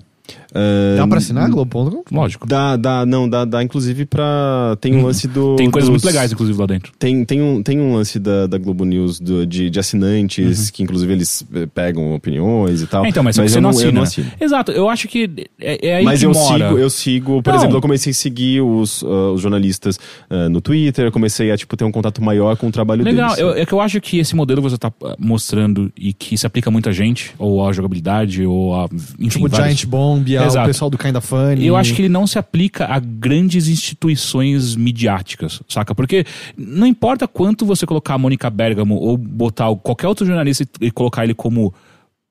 [0.55, 2.03] Ah, Dá pra assinar Globo.com?
[2.15, 2.47] Lógico.
[2.47, 4.77] Dá, dá, não, dá, dá inclusive pra.
[4.79, 5.55] Tem um lance do.
[5.57, 6.93] Tem coisas dos- muito legais, inclusive, lá dentro.
[6.97, 10.71] Tem, tem, um, tem um lance da, da Globo News do- de, de assinantes, Uhum.
[10.73, 13.05] que inclusive eles eh, pegam opiniões e tal.
[13.05, 13.87] É, então, mas, você eu não assina.
[13.89, 14.31] eu não assino.
[14.39, 15.29] Exato, eu acho que
[15.59, 16.67] é, é aí Mas que eu mora.
[16.69, 17.59] sigo, eu sigo, por Não.
[17.59, 19.99] exemplo, eu comecei a seguir os, ah, os jornalistas
[20.29, 23.29] ah, no Twitter, eu comecei a tipo, ter um contato maior com o trabalho Legal,
[23.35, 23.41] deles.
[23.41, 26.37] eu, é que eu acho que esse modelo que você tá ah, mostrando e que
[26.37, 28.85] se aplica a muita gente, ou à jogabilidade, ou a.
[29.19, 30.67] Enfim, Tipo vários- Giant Bomb, ao Exato.
[30.67, 31.65] pessoal do Kinda Funny.
[31.65, 35.93] Eu acho que ele não se aplica a grandes instituições midiáticas, saca?
[35.95, 36.25] Porque
[36.57, 40.91] não importa quanto você colocar a Mônica Bergamo ou botar o- qualquer outro jornalista e,
[40.91, 41.73] colocar ele como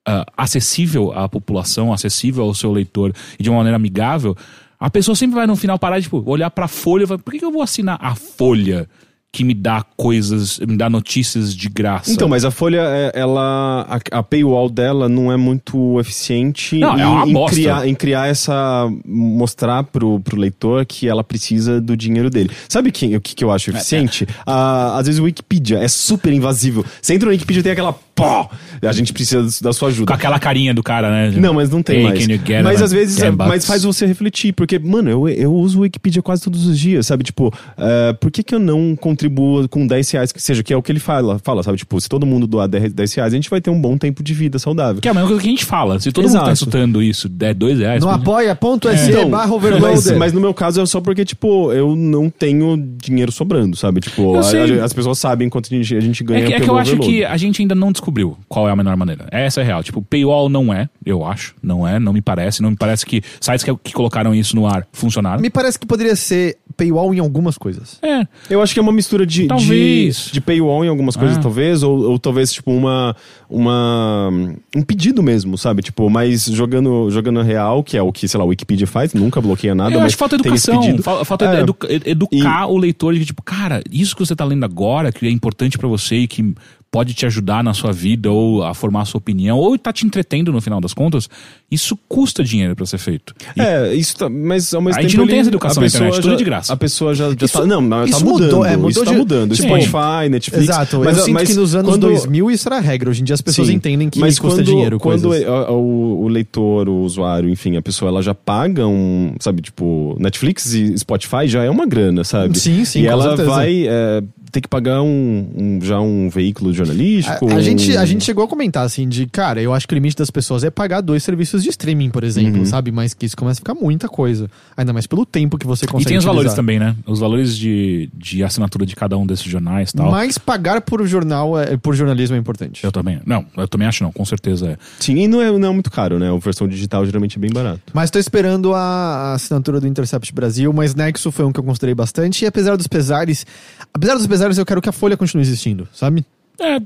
[0.06, 4.36] ah, acessível à população, acessível ao seu leitor e de uma maneira amigável,
[4.78, 7.32] a pessoa sempre vai no final parar de tipo, olhar pra Folha e falar, por
[7.32, 8.86] que, que eu vou assinar a Folha
[9.34, 12.12] que me dá coisas, me dá notícias de graça?
[12.12, 13.84] Então, mas a Folha, é- ela.
[13.88, 17.94] A, a paywall dela não é muito eficiente Não, em, é uma em criar, em
[17.96, 18.88] criar essa.
[19.04, 22.50] mostrar pro, pro leitor que ela precisa do dinheiro dele.
[22.68, 24.24] Sabe quem, o que, que eu acho eficiente?
[24.46, 26.84] Ah, às vezes o Wikipedia é super invasivo.
[27.02, 27.92] Você entra no Wikipedia tem aquela.
[28.14, 28.48] Pó!
[28.82, 30.06] A gente precisa da sua ajuda.
[30.06, 31.30] Com aquela carinha do cara, né?
[31.36, 32.26] Não, mas não tem Hey, mais.
[32.26, 35.52] can you get Mas às vezes, é- mas faz você refletir, porque, mano, eu, eu
[35.54, 37.24] uso o Wikipedia quase todos os dias, sabe?
[37.24, 40.76] Tipo, é, por que que eu não contribuo com 10 reais, que seja, que é
[40.76, 41.78] o que ele fala, fala, sabe?
[41.78, 44.22] Tipo, se todo mundo doar 10 10 reais, a gente vai ter um bom tempo
[44.22, 45.00] de vida saudável.
[45.00, 45.98] Que é a mesma coisa que a gente fala.
[45.98, 46.46] Se todo mundo Exato.
[46.46, 48.00] tá escutando isso, der dois reais.
[48.04, 50.18] No pode- apoia.se Então, barra mas, overloader.
[50.18, 54.00] mas no meu caso é só porque, tipo, eu não tenho dinheiro sobrando, sabe?
[54.00, 56.60] Tipo, a- a- as pessoas sabem quanto a gente, a gente ganha É que, é
[56.60, 57.12] que eu acho overload.
[57.18, 59.26] que a gente ainda não descobriu qual é a melhor maneira.
[59.30, 59.82] Essa é a real.
[59.82, 61.54] Tipo, paywall não é, eu acho.
[61.62, 62.62] Não é, não me parece.
[62.62, 65.40] Não me parece que sites que, que colocaram isso no ar funcionaram.
[65.40, 67.98] Me parece que poderia ser paywall em algumas coisas.
[68.02, 68.26] É.
[68.50, 70.26] Eu acho que é uma mistura de, Talvez.
[70.26, 71.40] de, de paywall em algumas coisas, É.
[71.40, 73.16] talvez, ou, ou talvez, tipo, uma,
[73.48, 74.28] uma.
[74.76, 75.82] um pedido mesmo, sabe?
[75.82, 79.40] Tipo, mas jogando, jogando real, que é o que, sei lá, o Wikipedia faz, nunca
[79.40, 80.98] bloqueia nada, eu mas acho que falta educação.
[81.24, 81.60] Falta É.
[81.60, 85.30] edu- educar o leitor de tipo, cara, isso que você tá lendo agora, que é
[85.30, 86.54] importante pra você e que
[86.94, 90.06] pode te ajudar na sua vida ou a formar a sua opinião, ou tá te
[90.06, 91.28] entretendo no final das contas,
[91.68, 93.34] isso custa dinheiro pra ser feito.
[93.56, 95.80] E É, isso tá, mas ao mesmo A gente tempo não tem ele- essa educação
[95.80, 96.72] a na internet, tudo já- de graça.
[96.72, 99.04] A pessoa já, já Isso- tá, não, não, isso tá mudando, mudou, é, mudou isso
[99.04, 100.68] tá de- mudando, tipo, Spotify, Netflix.
[100.68, 101.00] Exato.
[101.04, 103.10] mas, eu sinto mas que nos anos quando- 2000 isso era regra.
[103.10, 105.48] Hoje em dia as pessoas Sim, entendem que mas custa quando, dinheiro quando coisas.
[105.48, 110.16] o, o- o leitor, o usuário, enfim, a pessoa, ela já paga um, sabe, tipo,
[110.20, 112.56] Netflix e Spotify já é uma grana, sabe?
[112.56, 113.50] Sim, sim, E com ela certeza.
[113.50, 114.22] vai é,
[114.54, 117.50] ter que pagar um, um- já um veículo jornalístico.
[117.50, 119.92] A, a gente, a um- gente chegou a comentar assim de, cara, eu acho que
[119.94, 122.64] o limite das pessoas é pagar dois serviços de streaming, por exemplo, Uhum.
[122.66, 122.92] sabe?
[122.92, 124.48] Mas que isso começa a ficar muita coisa.
[124.76, 126.56] Ainda mais pelo tempo que você E consegue tem os valores utilizar.
[126.56, 126.94] também, né?
[127.04, 130.08] Os valores de, de assinatura de cada um desses jornais e tal.
[130.10, 132.84] Mas pagar por jornal, é, por jornalismo é importante.
[132.84, 133.20] Eu também.
[133.26, 134.76] Não, eu também acho não, com certeza é.
[135.00, 136.30] Sim, e não é, não é muito caro, né?
[136.32, 137.80] A versão digital geralmente é bem barato.
[137.92, 141.64] Mas tô esperando a, a assinatura do Intercept Brasil, mas Nexo foi um que eu
[141.64, 142.44] considerei bastante.
[142.44, 143.46] E apesar dos pesares,
[143.92, 146.24] apesar dos pesares, eu quero que a Folha continue existindo, sabe?
[146.60, 146.76] É.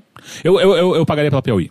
[0.43, 1.71] Eu, eu, eu, eu pagaria pela Piauí,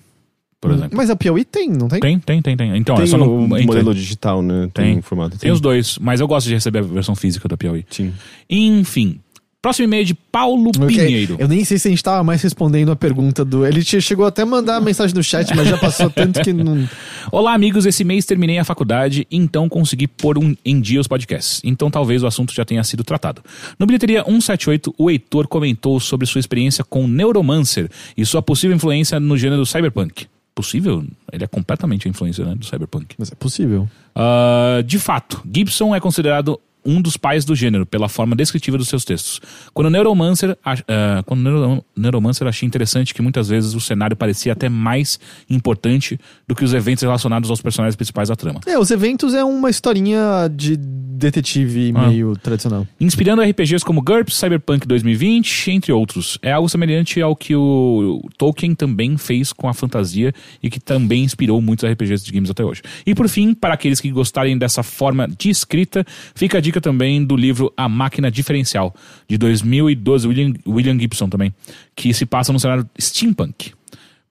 [0.62, 0.96] por exemplo.
[0.96, 2.00] Mas a Piauí tem, não tem?
[2.00, 2.78] Tem, tem, tem, tem.
[2.78, 3.58] Então, tem é só o não.
[3.58, 4.70] então, modelo digital, né?
[4.74, 5.02] Tem, Tem.
[5.02, 5.38] formato.
[5.38, 7.86] tem os dois, mas eu gosto de receber a versão física da Piauí.
[7.90, 8.14] Sim.
[8.50, 9.20] Enfim.
[9.60, 10.88] Próximo e-mail de Paulo Ok.
[10.88, 11.36] Pinheiro.
[11.40, 13.66] Eu nem sei se a gente tava mais respondendo a pergunta do.
[13.66, 16.88] Ele chegou até a mandar mensagem no chat, mas já passou tanto que não.
[17.32, 17.86] Olá, amigos.
[17.88, 21.60] Esse mês terminei a faculdade, então consegui pôr um, em dia os podcasts.
[21.64, 23.42] Então talvez o assunto já tenha sido tratado.
[23.80, 29.20] No Bilheteria 178, o Heitor comentou sobre sua experiência com Neuromancer e sua possível influência
[29.20, 30.28] no gênero cyberpunk.
[30.54, 31.04] Possível?
[31.32, 33.16] Ele é completamente a influência né, do cyberpunk.
[33.18, 33.88] Mas é possível.
[34.16, 38.88] Ah, de fato, Gibson é considerado um dos pais do gênero, pela forma descritiva dos
[38.88, 39.42] seus textos.
[39.74, 44.54] Quando Neuromancer, ach- ah, quando Neuro- Neuromancer achei interessante que muitas vezes o cenário parecia
[44.54, 45.20] até mais
[45.50, 48.62] importante do que os eventos relacionados aos personagens principais da trama.
[48.66, 52.08] É, os eventos é uma historinha de detetive Ah.
[52.08, 52.88] meio tradicional.
[53.00, 56.38] Inspirando RPGs como GURPS, Cyberpunk 2020, entre outros.
[56.42, 61.24] É algo semelhante ao que o Tolkien também fez com a fantasia e que também
[61.24, 62.82] inspirou muitos RPGs de games até hoje.
[63.06, 66.06] E por fim, para aqueles que gostarem dessa forma de escrita,
[66.36, 68.94] fica a dica também do livro A Máquina Diferencial,
[69.28, 71.54] de 2012, William, William Gibson também,
[71.96, 73.74] que se passa no cenário steampunk.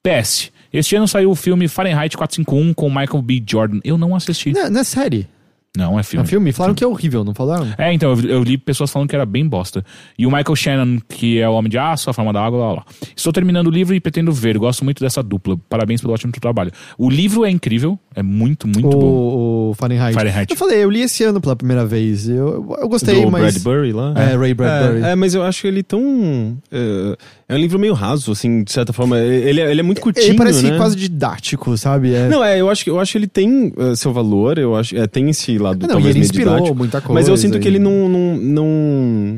[0.03, 3.43] PS, este ano saiu o filme Fahrenheit 451 com Michael B.
[3.45, 3.79] Jordan.
[3.83, 4.51] Eu não assisti.
[4.53, 5.27] Não, não é série.
[5.75, 6.23] Não, é É filme.
[6.23, 6.51] um filme.
[6.51, 7.67] Falaram que é horrível, não falaram?
[7.77, 9.85] É, então, eu, eu li pessoas falando que era bem bosta.
[10.17, 12.73] E o Michael Shannon, que é o Homem de Aço, a Forma da Água, lá,
[12.73, 12.85] lá.
[13.15, 14.57] Estou terminando o livro e pretendo ver.
[14.57, 15.55] Gosto muito dessa dupla.
[15.69, 16.71] Parabéns pelo ótimo trabalho.
[16.97, 18.97] O livro é incrível, é muito, muito bom.
[18.97, 20.15] o, o Fahrenheit.
[20.15, 20.49] Fahrenheit.
[20.51, 22.27] Eu falei, eu li esse ano pela primeira vez.
[22.27, 23.61] Eu, eu gostei, do mas.
[23.63, 24.11] Bradbury lá?
[24.17, 25.03] É, Ray Bradbury.
[25.03, 26.57] É, é, mas eu acho ele tão.
[26.71, 27.15] É,
[27.49, 29.19] é um livro meio raso, assim, de certa forma.
[29.19, 30.25] Ele, é- ele é muito curtinho.
[30.29, 30.77] Ele parece né?
[30.77, 32.11] quase didático, sabe?
[32.15, 32.27] É...
[32.27, 34.97] Não, é, eu acho que eu acho que ele tem eh, seu valor, eu acho,
[34.97, 37.13] é, tem esse lado não, talvez ele meio inspirou didático, muita coisa.
[37.13, 39.37] Mas eu sinto que e- ele não, não, não,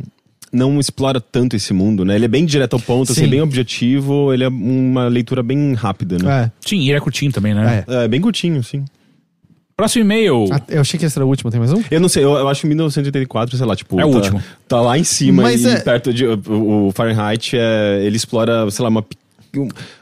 [0.52, 2.16] não explora tanto esse mundo, né?
[2.16, 3.30] Ele é bem direto ao ponto, assim, Sim.
[3.30, 6.46] bem objetivo, ele é uma leitura bem rápida, né?
[6.46, 6.52] É.
[6.68, 7.84] Sim, e ele é curtinho também, né?
[7.88, 8.06] É.
[8.06, 8.86] É, bem curtinho, sim.
[9.78, 10.46] Próximo e-mail.
[10.52, 11.82] Ah, Eu achei que esse era o último, tem mais um?
[11.90, 13.98] Eu não sei, eu, eu acho que 1984, sei lá, tipo.
[13.98, 14.44] É o tá, último.
[14.68, 16.26] Tá lá em cima Mas e é- perto de.
[16.26, 19.00] O, o Fahrenheit, é, ele explora, sei lá, uma.
[19.00, 19.04] Um,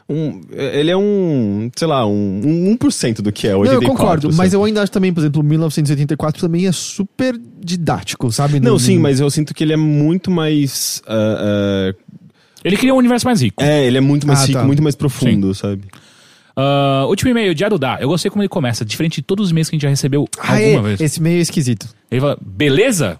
[0.08, 3.74] um- ele é um, sei lá, um, um 1% do que é 84.
[3.74, 8.30] não, eu concordo, mas eu ainda acho também, por exemplo, 1984 também é super didático,
[8.32, 8.60] sabe?
[8.60, 11.02] Não, Não- sim, mas eu sinto que ele é muito mais.
[11.06, 11.94] ah,
[12.64, 13.62] Ele cria um universo mais rico.
[13.62, 14.64] é, ele é muito mais Ah, rico, tá.
[14.64, 15.84] muito mais profundo, sabe?
[16.56, 17.98] Ah, último e-mail, de Arudá.
[18.00, 20.26] Eu gostei como ele começa, diferente de todos os e-mails que a gente já recebeu
[20.38, 21.00] Ah, alguma é, vez.
[21.00, 21.86] Esse meio é esquisito.
[22.10, 23.18] Ele fala, beleza?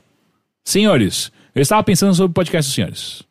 [0.64, 3.22] Senhores, eu estava pensando sobre o podcast dos senhores.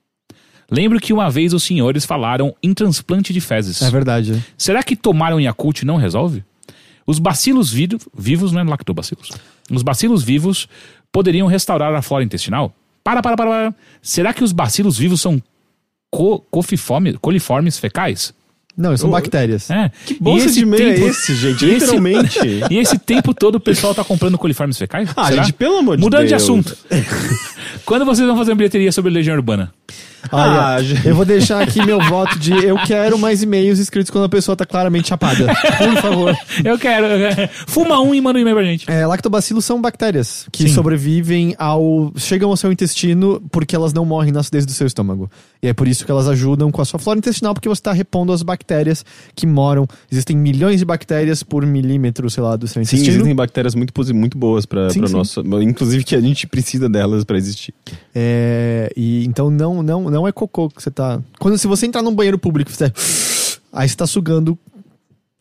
[0.69, 3.81] Lembro que uma vez os senhores falaram em transplante de fezes.
[3.81, 4.43] É verdade.
[4.57, 6.43] Será que tomar um Yakult não resolve?
[7.05, 9.29] Os bacilos vido- vivos, não é lactobacilos.
[9.71, 10.67] Os bacilos vivos
[11.11, 12.73] poderiam restaurar a flora intestinal?
[13.03, 13.75] Para, para, para, para.
[14.01, 15.41] Será que os bacilos vivos são
[16.11, 16.39] co
[17.21, 18.33] coliformes fecais?
[18.75, 19.71] Não, são bactérias.
[19.71, 19.89] É.
[20.05, 21.63] Que bolsa de meio é esse, gente?
[21.65, 22.39] e esse- Literalmente.
[22.69, 25.09] E esse tempo todo o pessoal tá comprando coliformes fecais?
[25.15, 25.43] Ah, Será?
[25.43, 26.43] gente, pelo amor de Mudando de Deus.
[26.43, 26.77] assunto.
[27.87, 29.71] Quando vocês vão fazer uma bilheteria sobre Legião Urbana?
[30.29, 31.07] Olha, Ah, gente.
[31.07, 34.57] eu vou deixar aqui meu voto de eu quero mais e-mails escritos quando a pessoa
[34.57, 35.45] tá claramente chapada.
[35.77, 36.35] Por favor.
[36.65, 37.05] Eu quero.
[37.65, 38.91] Fuma um e manda um e-mail pra gente.
[38.91, 40.69] É, lactobacilos são bactérias que Sim.
[40.73, 42.11] sobrevivem ao.
[42.17, 45.29] chegam ao seu intestino porque elas não morrem na acidez do seu estômago.
[45.63, 47.93] E é por isso que elas ajudam com a sua flora intestinal, porque você está
[47.93, 49.87] repondo as bactérias que moram.
[50.11, 53.15] Existem milhões de bactérias por milímetro, sei lá, do seu Sim, intestino.
[53.15, 55.13] existem bactérias muito, muito boas pra, Sim, pra sim.
[55.13, 55.41] nossa.
[55.61, 57.73] Inclusive que a gente precisa delas pra existir.
[58.13, 61.21] É, e então não, não, não é cocô que você tá.
[61.39, 62.91] Quando se você entrar num banheiro público fizer.
[63.71, 64.57] Aí você tá sugando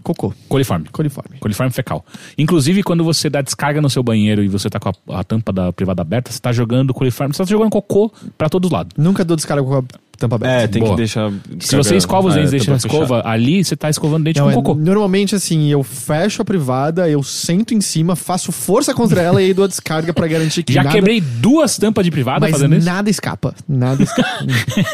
[0.06, 0.86] cocô, Coliforme.
[0.92, 1.38] coliforme.
[1.40, 2.04] Coliforme fecal.
[2.38, 5.52] Inclusive, quando você dá descarga no seu banheiro e você tá com a, a tampa
[5.52, 8.92] da privada aberta, você tá jogando coliforme, você tá jogando cocô pra todos os lados.
[8.96, 9.82] Nunca dou descarga com a
[10.18, 10.64] tampa aberta.
[10.64, 10.92] É, tem Boa.
[10.92, 11.30] que deixar.
[11.60, 12.86] Se você escova os dentes e deixa fechada.
[13.04, 14.74] escova, ali você tá escovando dente Não, com é, cocô.
[14.74, 19.46] normalmente, assim, eu fecho a privada, eu sento em cima, faço força contra ela e
[19.46, 22.52] aí dou a descarga pra garantir que Já nada, quebrei duas tampas de privada mas
[22.52, 22.86] fazendo isso.
[22.86, 23.54] nada escapa.
[23.68, 24.46] Nada escapa.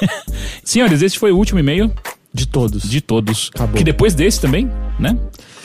[0.64, 1.90] Senhores, esse foi o último e-mail
[2.32, 2.82] de todos.
[2.82, 3.50] de todos.
[3.54, 3.76] Acabou.
[3.76, 5.16] Que depois desse também, né?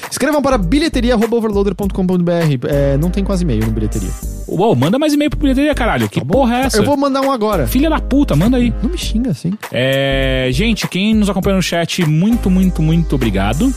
[0.10, 2.68] Escrevam para bilheteria.overloader.com.br.
[2.68, 4.10] É, não tem quase e-mail no bilheteria.
[4.48, 6.08] Uou, manda mais e-mail pro bilheteria, caralho.
[6.08, 6.78] Que porra é essa?
[6.78, 7.68] Eu vou mandar um agora.
[7.68, 8.74] Filha da puta, manda aí.
[8.82, 9.54] Não me xinga assim.
[9.72, 13.74] É, gente, quem nos acompanha no chat, muito, muito, muito obrigado.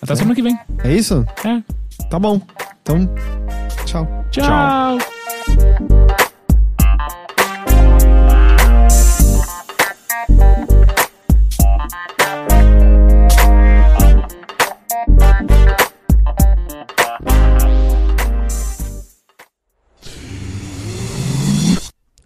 [0.00, 0.58] Até semana que vem.
[0.82, 1.24] É isso?
[1.44, 1.60] É.
[2.08, 2.40] Tá bom.
[2.82, 3.08] Então,
[3.84, 4.24] tchau.
[4.30, 4.98] Tchau.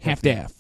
[0.09, 0.58] half daff.